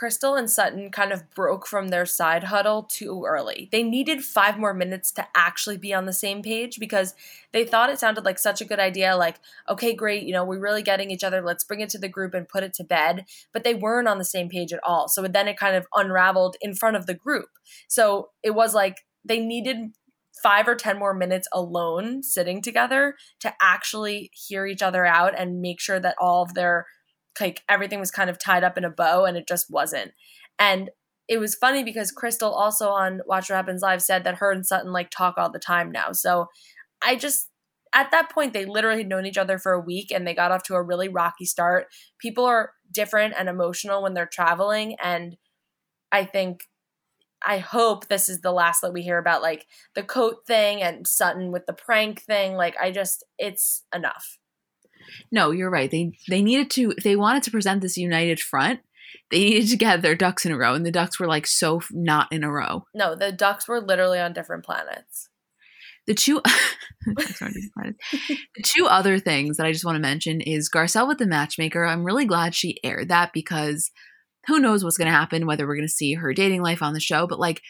Crystal 0.00 0.34
and 0.34 0.50
Sutton 0.50 0.90
kind 0.90 1.12
of 1.12 1.28
broke 1.34 1.66
from 1.66 1.88
their 1.88 2.06
side 2.06 2.44
huddle 2.44 2.84
too 2.84 3.26
early. 3.26 3.68
They 3.70 3.82
needed 3.82 4.24
five 4.24 4.58
more 4.58 4.72
minutes 4.72 5.12
to 5.12 5.28
actually 5.36 5.76
be 5.76 5.92
on 5.92 6.06
the 6.06 6.12
same 6.14 6.40
page 6.40 6.78
because 6.80 7.14
they 7.52 7.66
thought 7.66 7.90
it 7.90 8.00
sounded 8.00 8.24
like 8.24 8.38
such 8.38 8.62
a 8.62 8.64
good 8.64 8.80
idea. 8.80 9.14
Like, 9.14 9.40
okay, 9.68 9.92
great, 9.92 10.22
you 10.22 10.32
know, 10.32 10.42
we're 10.42 10.58
really 10.58 10.82
getting 10.82 11.10
each 11.10 11.22
other. 11.22 11.42
Let's 11.42 11.64
bring 11.64 11.80
it 11.80 11.90
to 11.90 11.98
the 11.98 12.08
group 12.08 12.32
and 12.32 12.48
put 12.48 12.62
it 12.62 12.72
to 12.76 12.82
bed. 12.82 13.26
But 13.52 13.62
they 13.62 13.74
weren't 13.74 14.08
on 14.08 14.16
the 14.16 14.24
same 14.24 14.48
page 14.48 14.72
at 14.72 14.80
all. 14.84 15.06
So 15.06 15.28
then 15.28 15.48
it 15.48 15.58
kind 15.58 15.76
of 15.76 15.86
unraveled 15.94 16.56
in 16.62 16.74
front 16.74 16.96
of 16.96 17.04
the 17.04 17.12
group. 17.12 17.50
So 17.86 18.30
it 18.42 18.54
was 18.54 18.72
like 18.72 19.04
they 19.22 19.38
needed 19.38 19.92
five 20.42 20.66
or 20.66 20.76
10 20.76 20.98
more 20.98 21.12
minutes 21.12 21.46
alone 21.52 22.22
sitting 22.22 22.62
together 22.62 23.16
to 23.40 23.52
actually 23.60 24.30
hear 24.32 24.64
each 24.64 24.80
other 24.80 25.04
out 25.04 25.34
and 25.36 25.60
make 25.60 25.78
sure 25.78 26.00
that 26.00 26.16
all 26.18 26.42
of 26.42 26.54
their, 26.54 26.86
like, 27.38 27.62
everything 27.68 28.00
was 28.00 28.10
kind 28.10 28.30
of 28.30 28.38
tied 28.38 28.64
up 28.64 28.76
in 28.78 28.84
a 28.84 28.90
bow 28.90 29.24
and 29.24 29.36
it 29.36 29.46
just 29.46 29.66
wasn't. 29.70 30.12
And 30.58 30.90
it 31.28 31.38
was 31.38 31.54
funny 31.54 31.84
because 31.84 32.10
Crystal 32.10 32.52
also 32.52 32.88
on 32.88 33.20
Watch 33.26 33.48
What 33.48 33.56
Happens 33.56 33.82
Live 33.82 34.02
said 34.02 34.24
that 34.24 34.36
her 34.36 34.50
and 34.50 34.66
Sutton 34.66 34.92
like 34.92 35.10
talk 35.10 35.36
all 35.38 35.50
the 35.50 35.60
time 35.60 35.92
now. 35.92 36.12
So 36.12 36.46
I 37.02 37.14
just, 37.14 37.48
at 37.94 38.10
that 38.10 38.30
point, 38.30 38.52
they 38.52 38.64
literally 38.64 38.98
had 38.98 39.08
known 39.08 39.26
each 39.26 39.38
other 39.38 39.58
for 39.58 39.72
a 39.72 39.80
week 39.80 40.10
and 40.10 40.26
they 40.26 40.34
got 40.34 40.50
off 40.50 40.64
to 40.64 40.74
a 40.74 40.82
really 40.82 41.08
rocky 41.08 41.44
start. 41.44 41.86
People 42.20 42.44
are 42.44 42.72
different 42.92 43.34
and 43.38 43.48
emotional 43.48 44.02
when 44.02 44.14
they're 44.14 44.26
traveling. 44.26 44.96
And 45.02 45.36
I 46.12 46.24
think 46.24 46.64
I 47.46 47.58
hope 47.58 48.08
this 48.08 48.28
is 48.28 48.40
the 48.40 48.52
last 48.52 48.80
that 48.82 48.92
we 48.92 49.02
hear 49.02 49.18
about 49.18 49.42
like 49.42 49.66
the 49.94 50.02
coat 50.02 50.46
thing 50.46 50.82
and 50.82 51.06
Sutton 51.06 51.52
with 51.52 51.66
the 51.66 51.72
prank 51.72 52.22
thing. 52.22 52.54
Like 52.54 52.76
I 52.80 52.90
just 52.90 53.24
it's 53.38 53.84
enough. 53.94 54.39
No, 55.30 55.50
you're 55.50 55.70
right. 55.70 55.90
They 55.90 56.12
they 56.28 56.42
needed 56.42 56.70
to 56.72 56.92
if 56.96 57.04
they 57.04 57.16
wanted 57.16 57.42
to 57.44 57.50
present 57.50 57.82
this 57.82 57.96
united 57.96 58.40
front, 58.40 58.80
they 59.30 59.38
needed 59.38 59.68
to 59.70 59.76
get 59.76 60.02
their 60.02 60.14
ducks 60.14 60.44
in 60.44 60.52
a 60.52 60.56
row 60.56 60.74
and 60.74 60.84
the 60.84 60.90
ducks 60.90 61.18
were 61.18 61.26
like 61.26 61.46
so 61.46 61.80
not 61.90 62.32
in 62.32 62.44
a 62.44 62.50
row. 62.50 62.84
No, 62.94 63.14
the 63.14 63.32
ducks 63.32 63.68
were 63.68 63.80
literally 63.80 64.18
on 64.18 64.32
different 64.32 64.64
planets. 64.64 65.28
The 66.06 66.14
two 66.14 66.40
the 67.06 67.94
two 68.64 68.86
other 68.86 69.18
things 69.18 69.56
that 69.56 69.66
I 69.66 69.72
just 69.72 69.84
want 69.84 69.96
to 69.96 70.00
mention 70.00 70.40
is 70.40 70.70
Garcelle 70.70 71.08
with 71.08 71.18
the 71.18 71.26
matchmaker. 71.26 71.84
I'm 71.84 72.04
really 72.04 72.24
glad 72.24 72.54
she 72.54 72.78
aired 72.82 73.08
that 73.08 73.32
because 73.32 73.90
who 74.46 74.58
knows 74.58 74.82
what's 74.82 74.96
going 74.96 75.10
to 75.10 75.16
happen, 75.16 75.46
whether 75.46 75.66
we're 75.66 75.76
going 75.76 75.86
to 75.86 75.92
see 75.92 76.14
her 76.14 76.32
dating 76.32 76.62
life 76.62 76.82
on 76.82 76.94
the 76.94 77.00
show, 77.00 77.26
but 77.26 77.38
like, 77.38 77.60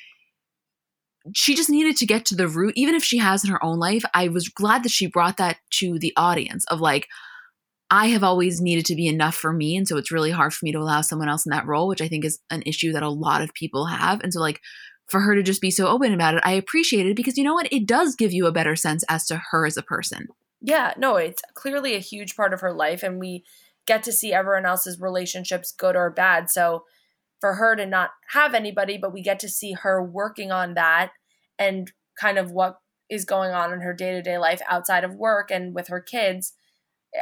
she 1.34 1.54
just 1.54 1.70
needed 1.70 1.96
to 1.96 2.06
get 2.06 2.24
to 2.26 2.34
the 2.34 2.48
root, 2.48 2.74
even 2.76 2.94
if 2.94 3.04
she 3.04 3.18
has 3.18 3.44
in 3.44 3.50
her 3.50 3.64
own 3.64 3.78
life. 3.78 4.02
I 4.14 4.28
was 4.28 4.48
glad 4.48 4.82
that 4.84 4.92
she 4.92 5.06
brought 5.06 5.36
that 5.38 5.58
to 5.78 5.98
the 5.98 6.12
audience 6.16 6.64
of 6.66 6.80
like, 6.80 7.06
I 7.90 8.06
have 8.08 8.22
always 8.22 8.60
needed 8.60 8.86
to 8.86 8.94
be 8.94 9.08
enough 9.08 9.34
for 9.34 9.52
me. 9.52 9.76
And 9.76 9.86
so 9.86 9.96
it's 9.96 10.12
really 10.12 10.30
hard 10.30 10.54
for 10.54 10.64
me 10.64 10.72
to 10.72 10.78
allow 10.78 11.00
someone 11.00 11.28
else 11.28 11.44
in 11.44 11.50
that 11.50 11.66
role, 11.66 11.88
which 11.88 12.00
I 12.00 12.08
think 12.08 12.24
is 12.24 12.38
an 12.50 12.62
issue 12.64 12.92
that 12.92 13.02
a 13.02 13.08
lot 13.08 13.42
of 13.42 13.52
people 13.54 13.86
have. 13.86 14.20
And 14.20 14.32
so, 14.32 14.40
like, 14.40 14.60
for 15.08 15.20
her 15.20 15.34
to 15.34 15.42
just 15.42 15.60
be 15.60 15.72
so 15.72 15.88
open 15.88 16.12
about 16.12 16.34
it, 16.34 16.42
I 16.44 16.52
appreciate 16.52 17.06
it 17.06 17.16
because 17.16 17.36
you 17.36 17.42
know 17.42 17.54
what? 17.54 17.72
It 17.72 17.86
does 17.86 18.14
give 18.14 18.32
you 18.32 18.46
a 18.46 18.52
better 18.52 18.76
sense 18.76 19.02
as 19.08 19.26
to 19.26 19.42
her 19.50 19.66
as 19.66 19.76
a 19.76 19.82
person. 19.82 20.28
Yeah, 20.60 20.94
no, 20.96 21.16
it's 21.16 21.42
clearly 21.54 21.96
a 21.96 22.00
huge 22.00 22.36
part 22.36 22.54
of 22.54 22.60
her 22.60 22.72
life. 22.72 23.02
And 23.02 23.18
we, 23.18 23.44
get 23.90 24.02
to 24.04 24.12
see 24.12 24.32
everyone 24.32 24.66
else's 24.66 25.00
relationships, 25.00 25.72
good 25.72 25.96
or 25.96 26.10
bad. 26.10 26.48
So 26.50 26.84
for 27.40 27.54
her 27.54 27.74
to 27.74 27.86
not 27.86 28.10
have 28.32 28.54
anybody, 28.54 28.98
but 28.98 29.12
we 29.12 29.20
get 29.20 29.40
to 29.40 29.48
see 29.48 29.72
her 29.72 30.00
working 30.02 30.52
on 30.52 30.74
that 30.74 31.10
and 31.60 31.92
kind 32.20 32.38
of 32.38 32.50
what 32.50 32.78
is 33.08 33.24
going 33.24 33.52
on 33.52 33.72
in 33.72 33.80
her 33.80 33.94
day 33.94 34.12
to 34.12 34.22
day 34.22 34.38
life 34.38 34.60
outside 34.68 35.04
of 35.04 35.14
work 35.14 35.50
and 35.50 35.74
with 35.74 35.88
her 35.88 36.00
kids. 36.00 36.54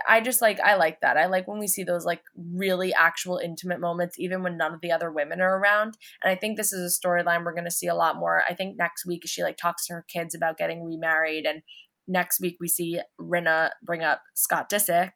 I 0.07 0.21
just 0.21 0.43
like 0.43 0.61
I 0.61 0.77
like 0.77 1.01
that. 1.01 1.17
I 1.17 1.27
like 1.27 1.49
when 1.49 1.59
we 1.59 1.67
see 1.67 1.83
those 1.83 2.05
like 2.05 2.21
really 2.37 2.93
actual 2.95 3.39
intimate 3.39 3.81
moments, 3.81 4.19
even 4.19 4.43
when 4.43 4.59
none 4.59 4.75
of 4.75 4.81
the 4.81 4.93
other 4.93 5.11
women 5.11 5.41
are 5.41 5.59
around. 5.59 5.97
And 6.23 6.31
I 6.31 6.35
think 6.35 6.57
this 6.57 6.73
is 6.73 6.95
a 6.95 7.07
storyline 7.07 7.45
we're 7.45 7.55
gonna 7.55 7.71
see 7.71 7.87
a 7.87 7.95
lot 7.95 8.17
more. 8.17 8.43
I 8.49 8.55
think 8.55 8.77
next 8.79 9.07
week 9.07 9.23
she 9.27 9.43
like 9.43 9.57
talks 9.57 9.87
to 9.87 9.95
her 9.95 10.05
kids 10.07 10.35
about 10.35 10.59
getting 10.59 10.85
remarried, 10.85 11.47
and 11.47 11.63
next 12.07 12.41
week 12.41 12.59
we 12.61 12.69
see 12.69 13.01
Rinna 13.21 13.71
bring 13.83 14.03
up 14.03 14.23
Scott 14.35 14.71
Disick, 14.71 15.13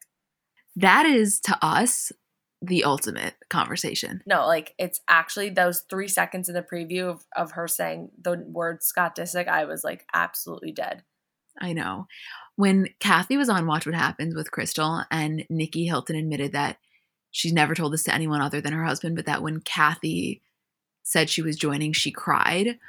that 0.75 1.05
is 1.05 1.39
to 1.41 1.57
us 1.61 2.11
the 2.63 2.85
ultimate 2.85 3.35
conversation. 3.49 4.23
No, 4.25 4.47
like 4.47 4.73
it's 4.79 5.01
actually 5.09 5.49
those 5.49 5.81
three 5.89 6.07
seconds 6.07 6.47
in 6.47 6.55
the 6.55 6.63
preview 6.63 7.09
of, 7.09 7.25
of 7.35 7.51
her 7.51 7.67
saying 7.67 8.09
the 8.19 8.43
word 8.47 8.81
Scott 8.81 9.17
Disick, 9.17 9.49
I 9.49 9.65
was 9.65 9.83
like 9.83 10.05
absolutely 10.13 10.71
dead. 10.71 11.03
I 11.59 11.73
know. 11.73 12.07
When 12.55 12.87
Kathy 12.99 13.35
was 13.35 13.49
on 13.49 13.67
Watch 13.67 13.85
What 13.85 13.95
Happens 13.95 14.33
with 14.33 14.51
Crystal 14.51 15.03
and 15.11 15.45
Nicky 15.49 15.85
Hilton 15.85 16.15
admitted 16.15 16.53
that 16.53 16.77
she's 17.31 17.51
never 17.51 17.75
told 17.75 17.91
this 17.91 18.03
to 18.03 18.13
anyone 18.13 18.41
other 18.41 18.61
than 18.61 18.73
her 18.73 18.85
husband, 18.85 19.17
but 19.17 19.25
that 19.25 19.41
when 19.41 19.59
Kathy 19.59 20.41
said 21.03 21.29
she 21.29 21.41
was 21.41 21.57
joining, 21.57 21.91
she 21.91 22.11
cried. 22.11 22.79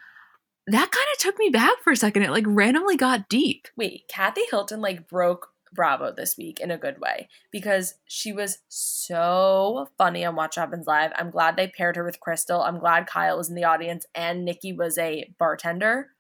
That 0.67 0.91
kind 0.91 1.07
of 1.13 1.19
took 1.19 1.39
me 1.39 1.51
back 1.51 1.83
for 1.83 1.93
a 1.93 1.97
second. 1.97 2.23
It 2.23 2.31
like 2.31 2.45
randomly 2.47 2.97
got 2.97 3.29
deep. 3.29 3.67
Wait, 3.77 4.05
Kathy 4.09 4.43
Hilton 4.51 4.81
like 4.81 5.09
broke 5.09 5.49
Bravo 5.75 6.13
this 6.13 6.37
week 6.39 6.61
in 6.61 6.71
a 6.71 6.79
good 6.79 7.01
way 7.01 7.29
because 7.51 7.95
she 8.07 8.33
was 8.33 8.59
so 8.69 9.89
funny 9.99 10.25
on 10.25 10.37
Watch 10.37 10.57
Happens 10.57 10.87
Live. 10.87 11.13
I'm 11.17 11.31
glad 11.31 11.57
they 11.57 11.69
paired 11.69 11.97
her 11.97 12.05
with 12.05 12.21
Crystal. 12.21 12.63
I'm 12.63 12.79
glad 12.79 13.07
Kyle 13.07 13.37
was 13.37 13.49
in 13.49 13.55
the 13.55 13.65
audience 13.65 14.07
and 14.15 14.45
Nicky 14.45 14.73
was 14.73 14.97
a 14.99 15.33
bartender. 15.39 16.11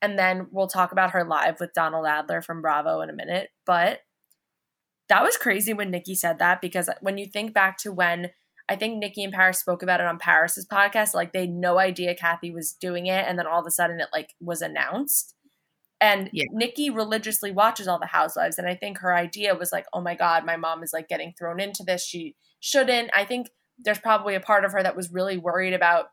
And 0.00 0.18
then 0.18 0.48
we'll 0.50 0.68
talk 0.68 0.92
about 0.92 1.12
her 1.12 1.24
live 1.24 1.60
with 1.60 1.74
Donald 1.74 2.06
Adler 2.06 2.42
from 2.42 2.60
Bravo 2.60 3.00
in 3.00 3.10
a 3.10 3.14
minute. 3.14 3.50
But 3.64 4.00
that 5.08 5.22
was 5.22 5.36
crazy 5.36 5.72
when 5.72 5.90
Nicky 5.90 6.14
said 6.14 6.38
that 6.38 6.60
because 6.60 6.88
when 7.00 7.18
you 7.18 7.26
think 7.26 7.54
back 7.54 7.78
to 7.78 7.92
when 7.92 8.30
I 8.68 8.76
think 8.76 8.98
Nicky 8.98 9.22
and 9.22 9.32
Paris 9.32 9.58
spoke 9.58 9.82
about 9.82 10.00
it 10.00 10.06
on 10.06 10.18
Paris's 10.18 10.66
podcast, 10.66 11.14
like 11.14 11.32
they 11.32 11.42
had 11.42 11.50
no 11.50 11.78
idea 11.78 12.14
Kathy 12.14 12.50
was 12.50 12.72
doing 12.72 13.06
it, 13.06 13.24
and 13.28 13.38
then 13.38 13.46
all 13.46 13.60
of 13.60 13.66
a 13.66 13.70
sudden 13.70 14.00
it 14.00 14.08
like 14.12 14.34
was 14.40 14.62
announced. 14.62 15.34
And 16.02 16.28
yeah. 16.32 16.46
Nicky 16.50 16.90
religiously 16.90 17.52
watches 17.52 17.86
all 17.86 18.00
the 18.00 18.06
housewives. 18.06 18.58
And 18.58 18.66
I 18.66 18.74
think 18.74 18.98
her 18.98 19.14
idea 19.14 19.54
was 19.54 19.70
like, 19.70 19.86
oh 19.92 20.00
my 20.00 20.16
God, 20.16 20.44
my 20.44 20.56
mom 20.56 20.82
is 20.82 20.92
like 20.92 21.08
getting 21.08 21.32
thrown 21.38 21.60
into 21.60 21.84
this. 21.84 22.04
She 22.04 22.34
shouldn't. 22.58 23.10
I 23.14 23.24
think 23.24 23.50
there's 23.78 24.00
probably 24.00 24.34
a 24.34 24.40
part 24.40 24.64
of 24.64 24.72
her 24.72 24.82
that 24.82 24.96
was 24.96 25.12
really 25.12 25.38
worried 25.38 25.72
about 25.72 26.06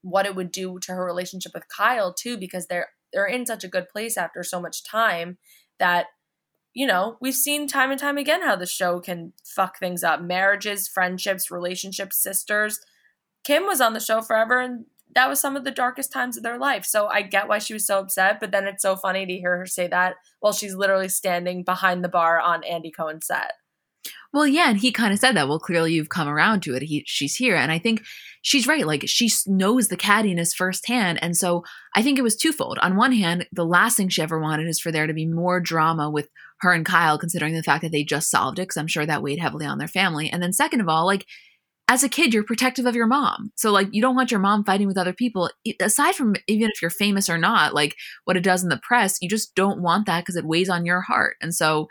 what 0.00 0.24
it 0.24 0.34
would 0.34 0.50
do 0.50 0.78
to 0.80 0.92
her 0.92 1.04
relationship 1.04 1.52
with 1.52 1.68
Kyle 1.68 2.14
too, 2.14 2.38
because 2.38 2.66
they're 2.66 2.88
they're 3.12 3.26
in 3.26 3.44
such 3.44 3.62
a 3.62 3.68
good 3.68 3.88
place 3.90 4.16
after 4.16 4.42
so 4.42 4.58
much 4.58 4.82
time 4.84 5.36
that 5.78 6.06
you 6.72 6.86
know, 6.86 7.16
we've 7.20 7.34
seen 7.34 7.66
time 7.66 7.90
and 7.90 7.98
time 7.98 8.16
again 8.16 8.42
how 8.42 8.54
the 8.54 8.64
show 8.64 9.00
can 9.00 9.32
fuck 9.44 9.78
things 9.78 10.04
up. 10.04 10.22
Marriages, 10.22 10.86
friendships, 10.88 11.50
relationships, 11.50 12.22
sisters. 12.22 12.78
Kim 13.42 13.66
was 13.66 13.80
on 13.80 13.92
the 13.92 14.00
show 14.00 14.22
forever 14.22 14.60
and 14.60 14.84
that 15.14 15.28
was 15.28 15.40
some 15.40 15.56
of 15.56 15.64
the 15.64 15.70
darkest 15.70 16.12
times 16.12 16.36
of 16.36 16.42
their 16.42 16.58
life. 16.58 16.84
So 16.84 17.08
I 17.08 17.22
get 17.22 17.48
why 17.48 17.58
she 17.58 17.72
was 17.72 17.86
so 17.86 17.98
upset, 17.98 18.38
but 18.40 18.52
then 18.52 18.66
it's 18.66 18.82
so 18.82 18.96
funny 18.96 19.26
to 19.26 19.32
hear 19.32 19.56
her 19.58 19.66
say 19.66 19.88
that 19.88 20.16
while 20.40 20.52
she's 20.52 20.74
literally 20.74 21.08
standing 21.08 21.64
behind 21.64 22.04
the 22.04 22.08
bar 22.08 22.40
on 22.40 22.64
Andy 22.64 22.90
Cohen's 22.90 23.26
set. 23.26 23.52
Well, 24.32 24.46
yeah, 24.46 24.70
and 24.70 24.78
he 24.78 24.92
kind 24.92 25.12
of 25.12 25.18
said 25.18 25.32
that. 25.32 25.48
Well, 25.48 25.58
clearly 25.58 25.92
you've 25.92 26.08
come 26.08 26.28
around 26.28 26.62
to 26.62 26.74
it. 26.74 26.82
He, 26.82 27.02
she's 27.06 27.34
here, 27.34 27.56
and 27.56 27.72
I 27.72 27.78
think 27.78 28.02
she's 28.42 28.66
right. 28.66 28.86
Like 28.86 29.02
she 29.06 29.28
knows 29.46 29.88
the 29.88 29.96
cattiness 29.96 30.54
firsthand, 30.54 31.18
and 31.20 31.36
so 31.36 31.64
I 31.96 32.02
think 32.02 32.18
it 32.18 32.22
was 32.22 32.36
twofold. 32.36 32.78
On 32.80 32.96
one 32.96 33.12
hand, 33.12 33.46
the 33.52 33.66
last 33.66 33.96
thing 33.96 34.08
she 34.08 34.22
ever 34.22 34.40
wanted 34.40 34.68
is 34.68 34.80
for 34.80 34.92
there 34.92 35.08
to 35.08 35.12
be 35.12 35.26
more 35.26 35.60
drama 35.60 36.08
with 36.08 36.28
her 36.60 36.72
and 36.72 36.86
Kyle, 36.86 37.18
considering 37.18 37.54
the 37.54 37.62
fact 37.62 37.82
that 37.82 37.90
they 37.90 38.04
just 38.04 38.30
solved 38.30 38.58
it, 38.58 38.62
because 38.62 38.76
I'm 38.76 38.86
sure 38.86 39.04
that 39.04 39.22
weighed 39.22 39.40
heavily 39.40 39.66
on 39.66 39.78
their 39.78 39.88
family. 39.88 40.30
And 40.30 40.42
then 40.42 40.52
second 40.52 40.80
of 40.80 40.88
all, 40.88 41.06
like 41.06 41.26
as 41.90 42.04
a 42.04 42.08
kid, 42.08 42.32
you're 42.32 42.44
protective 42.44 42.86
of 42.86 42.94
your 42.94 43.08
mom. 43.08 43.50
So, 43.56 43.72
like, 43.72 43.88
you 43.90 44.00
don't 44.00 44.14
want 44.14 44.30
your 44.30 44.38
mom 44.38 44.62
fighting 44.62 44.86
with 44.86 44.96
other 44.96 45.12
people. 45.12 45.50
Aside 45.80 46.14
from 46.14 46.36
even 46.46 46.70
if 46.72 46.80
you're 46.80 46.88
famous 46.88 47.28
or 47.28 47.36
not, 47.36 47.74
like 47.74 47.96
what 48.26 48.36
it 48.36 48.44
does 48.44 48.62
in 48.62 48.68
the 48.68 48.80
press, 48.80 49.18
you 49.20 49.28
just 49.28 49.56
don't 49.56 49.82
want 49.82 50.06
that 50.06 50.20
because 50.20 50.36
it 50.36 50.44
weighs 50.44 50.68
on 50.68 50.86
your 50.86 51.00
heart. 51.00 51.36
And 51.42 51.52
so, 51.52 51.88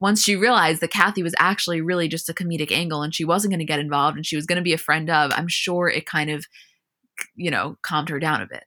once 0.00 0.20
she 0.20 0.34
realized 0.34 0.80
that 0.80 0.90
Kathy 0.90 1.22
was 1.22 1.34
actually 1.38 1.80
really 1.80 2.08
just 2.08 2.28
a 2.28 2.34
comedic 2.34 2.72
angle 2.72 3.02
and 3.02 3.14
she 3.14 3.24
wasn't 3.24 3.52
going 3.52 3.60
to 3.60 3.64
get 3.64 3.78
involved 3.78 4.16
and 4.16 4.26
she 4.26 4.34
was 4.34 4.46
going 4.46 4.56
to 4.56 4.62
be 4.62 4.72
a 4.72 4.78
friend 4.78 5.08
of, 5.08 5.30
I'm 5.32 5.48
sure 5.48 5.88
it 5.88 6.06
kind 6.06 6.28
of, 6.28 6.44
you 7.36 7.52
know, 7.52 7.76
calmed 7.82 8.08
her 8.08 8.18
down 8.18 8.42
a 8.42 8.48
bit. 8.48 8.64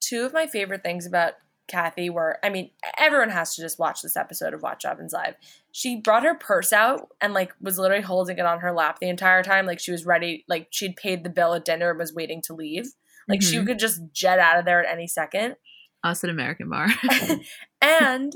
Two 0.00 0.24
of 0.24 0.32
my 0.32 0.46
favorite 0.46 0.84
things 0.84 1.06
about 1.06 1.34
Kathy 1.68 2.10
were, 2.10 2.38
I 2.42 2.50
mean, 2.50 2.70
everyone 2.98 3.30
has 3.30 3.54
to 3.54 3.62
just 3.62 3.78
watch 3.78 4.02
this 4.02 4.16
episode 4.16 4.54
of 4.54 4.62
Watch 4.62 4.84
Happens 4.84 5.12
Live. 5.12 5.34
She 5.72 6.00
brought 6.00 6.24
her 6.24 6.34
purse 6.34 6.72
out 6.72 7.08
and 7.20 7.34
like 7.34 7.52
was 7.60 7.78
literally 7.78 8.02
holding 8.02 8.38
it 8.38 8.46
on 8.46 8.60
her 8.60 8.72
lap 8.72 8.98
the 9.00 9.08
entire 9.08 9.42
time. 9.42 9.66
Like 9.66 9.78
she 9.78 9.92
was 9.92 10.04
ready, 10.04 10.44
like 10.48 10.68
she'd 10.70 10.96
paid 10.96 11.24
the 11.24 11.30
bill 11.30 11.54
at 11.54 11.64
dinner 11.64 11.90
and 11.90 11.98
was 11.98 12.14
waiting 12.14 12.42
to 12.46 12.54
leave. 12.54 12.88
Like 13.28 13.40
mm-hmm. 13.40 13.60
she 13.60 13.64
could 13.64 13.78
just 13.78 14.00
jet 14.12 14.38
out 14.38 14.58
of 14.58 14.64
there 14.64 14.84
at 14.84 14.92
any 14.92 15.06
second. 15.06 15.56
Us 16.02 16.24
at 16.24 16.30
American 16.30 16.70
Bar. 16.70 16.88
and 17.80 18.32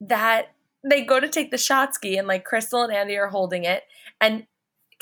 that 0.00 0.54
they 0.88 1.04
go 1.04 1.20
to 1.20 1.28
take 1.28 1.50
the 1.50 1.58
shot 1.58 1.94
ski 1.94 2.16
and 2.16 2.26
like 2.26 2.44
Crystal 2.44 2.82
and 2.82 2.92
Andy 2.92 3.16
are 3.16 3.28
holding 3.28 3.64
it. 3.64 3.84
And 4.20 4.46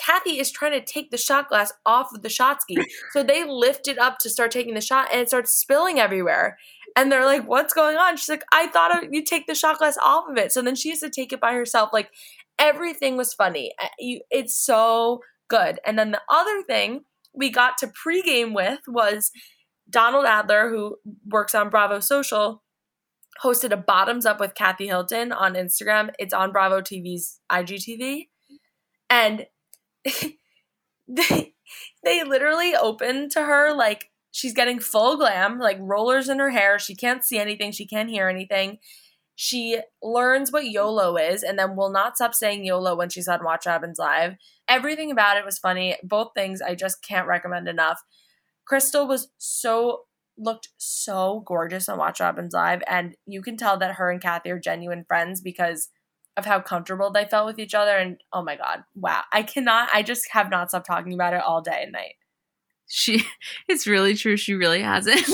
Kathy 0.01 0.39
is 0.39 0.51
trying 0.51 0.73
to 0.73 0.85
take 0.85 1.11
the 1.11 1.19
shot 1.19 1.49
glass 1.49 1.73
off 1.85 2.09
of 2.15 2.23
the 2.23 2.29
shot 2.29 2.63
ski. 2.63 2.79
So 3.13 3.23
they 3.23 3.45
lift 3.45 3.89
it 3.89 3.99
up 3.99 4.19
to 4.21 4.31
start 4.31 4.51
taking 4.51 4.75
the 4.75 4.81
shot 4.81 5.09
and 5.13 5.21
it 5.21 5.29
starts 5.29 5.55
spilling 5.55 5.99
everywhere. 5.99 6.57
And 6.97 7.11
they're 7.11 7.25
like, 7.25 7.47
what's 7.47 7.75
going 7.75 7.97
on? 7.97 8.17
She's 8.17 8.29
like, 8.29 8.45
I 8.53 8.67
thought 8.69 9.13
you'd 9.13 9.27
take 9.27 9.47
the 9.47 9.55
shot 9.55 9.79
glass 9.79 9.97
off 10.03 10.25
of 10.29 10.37
it. 10.37 10.53
So 10.53 10.63
then 10.63 10.75
she 10.75 10.91
has 10.91 11.01
to 11.01 11.11
take 11.11 11.33
it 11.33 11.41
by 11.41 11.53
herself. 11.53 11.91
Like 11.93 12.11
everything 12.59 13.17
was 13.17 13.35
funny. 13.35 13.73
Uh, 13.81 13.89
it's 13.99 14.57
so 14.57 15.21
good. 15.49 15.79
And 15.85 15.99
then 15.99 16.13
the 16.13 16.23
other 16.31 16.63
thing 16.63 17.03
we 17.35 17.51
got 17.51 17.79
to 17.79 17.89
pregame 17.89 18.55
with 18.55 18.81
was 18.89 19.31
Donald 19.89 20.25
Adler, 20.25 20.71
who 20.71 20.97
works 21.27 21.55
on 21.55 21.71
Bravo 21.71 22.01
Social, 22.01 22.63
hosted 23.43 23.73
a 23.73 23.77
bottoms 23.77 24.27
up 24.27 24.41
with 24.41 24.55
Kathy 24.55 24.87
Hilton 24.87 25.33
on 25.33 25.55
Instagram. 25.55 26.11
It's 26.19 26.35
on 26.35 26.53
Bravo 26.53 26.81
TV's 26.81 27.41
IGTV. 27.51 28.29
And 29.09 29.47
they 31.09 31.55
they 32.03 32.25
literally 32.25 32.75
open 32.75 33.29
to 33.31 33.45
her 33.45 33.75
like 33.75 34.11
She's 34.33 34.55
getting 34.55 34.79
full 34.79 35.17
glam, 35.17 35.59
like 35.59 35.79
rollers 35.81 36.29
in 36.29 36.39
her 36.39 36.51
hair. 36.51 36.79
She 36.79 36.95
can't 36.95 37.25
see 37.25 37.39
anything, 37.39 37.73
she 37.73 37.87
can't 37.87 38.11
hear 38.11 38.29
anything. 38.29 38.79
She 39.35 39.81
learns 40.03 40.53
what 40.53 40.67
YOLO 40.67 41.17
is 41.17 41.43
and 41.43 41.59
then 41.59 41.75
will 41.75 41.91
not 41.91 42.17
stop 42.17 42.35
saying 42.35 42.65
YOLO 42.65 42.95
when 42.95 43.09
she's 43.09 43.27
on 43.27 43.43
Watch 43.43 43.65
Happens 43.65 43.99
Live. 43.99 44.35
Everything 44.69 45.11
about 45.11 45.39
it 45.39 45.47
was 45.47 45.59
funny. 45.59 45.97
Both 46.03 46.33
things 46.35 46.61
I 46.61 46.75
just 46.75 47.03
can't 47.03 47.27
recommend 47.27 47.67
enough. 47.67 48.03
Crystal 48.67 49.09
was 49.09 49.29
so 49.39 50.03
looked 50.37 50.69
so 50.77 51.43
gorgeous 51.47 51.89
on 51.89 51.99
Watch 51.99 52.19
Happens 52.19 52.53
Live, 52.53 52.83
and 52.87 53.17
you 53.27 53.43
can 53.43 53.57
tell 53.57 53.79
that 53.79 53.95
her 53.97 54.11
and 54.11 54.21
Kathy 54.21 54.51
are 54.51 54.61
genuine 54.61 55.05
friends 55.09 55.41
because 55.41 55.89
of 56.41 56.47
how 56.47 56.61
comfortable 56.61 57.11
they 57.11 57.27
felt 57.27 57.47
with 57.47 57.59
each 57.59 57.75
other. 57.75 57.97
And 57.97 58.17
oh 58.33 58.43
my 58.43 58.57
god, 58.57 58.85
wow! 58.95 59.23
I 59.33 59.43
cannot. 59.43 59.89
I 59.95 60.03
just 60.03 60.29
have 60.33 60.51
not 60.51 60.71
stopped 60.71 60.87
talking 60.87 61.13
about 61.13 61.35
it 61.35 61.43
all 61.43 61.63
day 61.63 61.81
and 61.85 61.93
night. 61.93 62.15
She, 62.89 63.25
it's 63.69 63.87
really 63.87 64.15
true. 64.15 64.37
She 64.37 64.55
really 64.55 64.83
hasn't. 64.83 65.25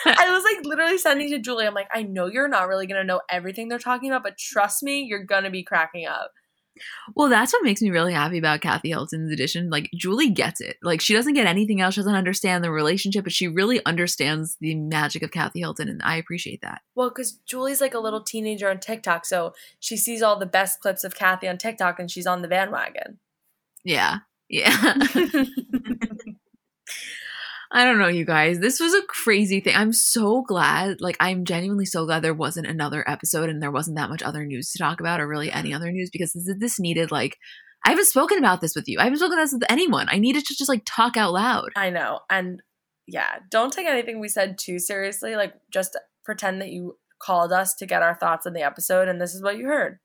I 0.06 0.30
was 0.30 0.44
like 0.44 0.64
literally 0.64 0.98
sending 0.98 1.30
to 1.30 1.38
Julie. 1.38 1.66
I'm 1.66 1.74
like, 1.74 1.88
I 1.92 2.02
know 2.02 2.26
you're 2.26 2.48
not 2.48 2.68
really 2.68 2.86
gonna 2.86 3.04
know 3.04 3.20
everything 3.30 3.68
they're 3.68 3.78
talking 3.78 4.10
about, 4.10 4.22
but 4.22 4.38
trust 4.38 4.82
me, 4.82 5.02
you're 5.02 5.24
gonna 5.24 5.50
be 5.50 5.62
cracking 5.62 6.06
up. 6.06 6.32
Well, 7.14 7.28
that's 7.28 7.52
what 7.52 7.62
makes 7.62 7.82
me 7.82 7.90
really 7.90 8.12
happy 8.12 8.38
about 8.38 8.60
Kathy 8.60 8.90
Hilton's 8.90 9.32
edition. 9.32 9.70
Like 9.70 9.90
Julie 9.94 10.30
gets 10.30 10.60
it. 10.60 10.76
Like 10.82 11.00
she 11.00 11.14
doesn't 11.14 11.34
get 11.34 11.46
anything 11.46 11.80
else. 11.80 11.94
She 11.94 12.00
doesn't 12.00 12.14
understand 12.14 12.62
the 12.62 12.70
relationship, 12.70 13.24
but 13.24 13.32
she 13.32 13.48
really 13.48 13.84
understands 13.86 14.56
the 14.60 14.74
magic 14.74 15.22
of 15.22 15.30
Kathy 15.30 15.60
Hilton, 15.60 15.88
and 15.88 16.02
I 16.02 16.16
appreciate 16.16 16.62
that. 16.62 16.82
Well, 16.94 17.08
because 17.08 17.32
Julie's 17.46 17.80
like 17.80 17.94
a 17.94 18.00
little 18.00 18.22
teenager 18.22 18.70
on 18.70 18.80
TikTok, 18.80 19.26
so 19.26 19.54
she 19.80 19.96
sees 19.96 20.22
all 20.22 20.38
the 20.38 20.46
best 20.46 20.80
clips 20.80 21.04
of 21.04 21.14
Kathy 21.14 21.48
on 21.48 21.58
TikTok, 21.58 21.98
and 21.98 22.10
she's 22.10 22.26
on 22.26 22.42
the 22.42 22.48
bandwagon. 22.48 23.18
Yeah, 23.84 24.18
yeah. 24.48 24.94
I 27.70 27.84
don't 27.84 27.98
know, 27.98 28.08
you 28.08 28.24
guys. 28.24 28.60
This 28.60 28.80
was 28.80 28.94
a 28.94 29.02
crazy 29.02 29.60
thing. 29.60 29.76
I'm 29.76 29.92
so 29.92 30.42
glad. 30.42 31.00
Like, 31.00 31.16
I'm 31.20 31.44
genuinely 31.44 31.84
so 31.84 32.06
glad 32.06 32.22
there 32.22 32.32
wasn't 32.32 32.66
another 32.66 33.08
episode 33.08 33.50
and 33.50 33.62
there 33.62 33.70
wasn't 33.70 33.98
that 33.98 34.08
much 34.08 34.22
other 34.22 34.46
news 34.46 34.72
to 34.72 34.78
talk 34.78 35.00
about 35.00 35.20
or 35.20 35.28
really 35.28 35.52
any 35.52 35.74
other 35.74 35.92
news 35.92 36.08
because 36.10 36.32
this, 36.32 36.50
this 36.58 36.80
needed, 36.80 37.10
like, 37.10 37.36
I 37.84 37.90
haven't 37.90 38.06
spoken 38.06 38.38
about 38.38 38.62
this 38.62 38.74
with 38.74 38.88
you. 38.88 38.98
I 38.98 39.04
haven't 39.04 39.18
spoken 39.18 39.34
about 39.34 39.44
this 39.44 39.52
with 39.52 39.70
anyone. 39.70 40.08
I 40.10 40.18
needed 40.18 40.44
to 40.46 40.54
just, 40.56 40.68
like, 40.68 40.82
talk 40.86 41.18
out 41.18 41.32
loud. 41.32 41.68
I 41.76 41.90
know. 41.90 42.20
And 42.30 42.62
yeah, 43.06 43.36
don't 43.50 43.72
take 43.72 43.86
anything 43.86 44.18
we 44.18 44.28
said 44.28 44.56
too 44.58 44.78
seriously. 44.78 45.36
Like, 45.36 45.52
just 45.70 45.98
pretend 46.24 46.62
that 46.62 46.70
you 46.70 46.96
called 47.20 47.52
us 47.52 47.74
to 47.74 47.86
get 47.86 48.02
our 48.02 48.14
thoughts 48.14 48.46
on 48.46 48.52
the 48.52 48.62
episode 48.62 49.08
and 49.08 49.20
this 49.20 49.34
is 49.34 49.42
what 49.42 49.58
you 49.58 49.66
heard. 49.66 49.98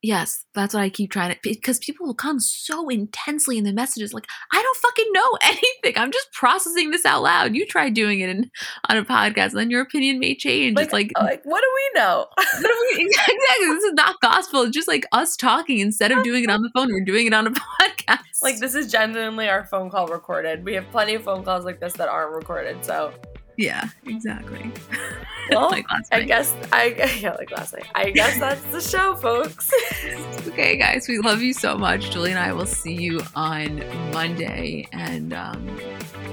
Yes, 0.00 0.44
that's 0.54 0.74
what 0.74 0.82
I 0.82 0.90
keep 0.90 1.10
trying 1.10 1.34
to 1.34 1.38
because 1.42 1.80
people 1.80 2.06
will 2.06 2.14
come 2.14 2.38
so 2.38 2.88
intensely 2.88 3.58
in 3.58 3.64
the 3.64 3.72
messages 3.72 4.14
like 4.14 4.26
I 4.52 4.62
don't 4.62 4.76
fucking 4.76 5.12
know 5.12 5.28
anything. 5.42 6.00
I'm 6.00 6.12
just 6.12 6.32
processing 6.32 6.92
this 6.92 7.04
out 7.04 7.22
loud. 7.22 7.56
You 7.56 7.66
try 7.66 7.88
doing 7.90 8.20
it 8.20 8.30
in, 8.30 8.48
on 8.88 8.96
a 8.96 9.04
podcast, 9.04 9.50
and 9.50 9.58
then 9.58 9.70
your 9.70 9.80
opinion 9.80 10.20
may 10.20 10.36
change. 10.36 10.76
Like, 10.76 10.84
it's 10.84 10.92
like, 10.92 11.12
uh, 11.16 11.24
like 11.24 11.42
what 11.44 11.60
do 11.60 11.70
we 11.74 12.00
know? 12.00 12.26
we, 12.60 13.02
exactly. 13.06 13.66
This 13.66 13.84
is 13.84 13.94
not 13.94 14.20
gospel. 14.20 14.62
It's 14.62 14.74
just 14.74 14.86
like 14.86 15.04
us 15.10 15.36
talking 15.36 15.80
instead 15.80 16.12
of 16.12 16.22
doing 16.22 16.44
it 16.44 16.50
on 16.50 16.62
the 16.62 16.70
phone. 16.74 16.88
We're 16.92 17.04
doing 17.04 17.26
it 17.26 17.34
on 17.34 17.48
a 17.48 17.50
podcast. 17.50 18.40
Like 18.40 18.60
this 18.60 18.76
is 18.76 18.92
genuinely 18.92 19.48
our 19.48 19.64
phone 19.64 19.90
call 19.90 20.06
recorded. 20.06 20.64
We 20.64 20.74
have 20.74 20.88
plenty 20.92 21.14
of 21.14 21.24
phone 21.24 21.42
calls 21.42 21.64
like 21.64 21.80
this 21.80 21.94
that 21.94 22.08
aren't 22.08 22.36
recorded. 22.36 22.84
So 22.84 23.12
yeah, 23.58 23.90
exactly. 24.06 24.72
Well, 25.50 25.70
like 25.70 25.86
I 26.12 26.22
guess 26.24 26.54
I 26.72 26.88
yeah, 27.20 27.34
like 27.34 27.50
last 27.50 27.72
night. 27.72 27.86
I 27.94 28.10
guess 28.10 28.38
that's 28.38 28.62
the 28.64 28.80
show, 28.80 29.16
folks. 29.16 29.72
okay, 30.48 30.76
guys, 30.76 31.08
we 31.08 31.18
love 31.18 31.40
you 31.40 31.54
so 31.54 31.76
much. 31.76 32.10
Julie 32.10 32.32
and 32.32 32.38
I 32.38 32.52
will 32.52 32.66
see 32.66 32.92
you 32.92 33.20
on 33.34 33.78
Monday, 34.12 34.86
and 34.92 35.32
um, 35.32 35.66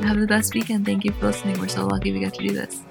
have 0.01 0.19
the 0.19 0.27
best 0.27 0.53
weekend. 0.53 0.85
Thank 0.85 1.05
you 1.05 1.13
for 1.13 1.27
listening. 1.27 1.59
We're 1.59 1.67
so 1.69 1.85
lucky 1.85 2.11
we 2.11 2.19
got 2.19 2.33
to 2.33 2.45
do 2.45 2.53
this. 2.53 2.81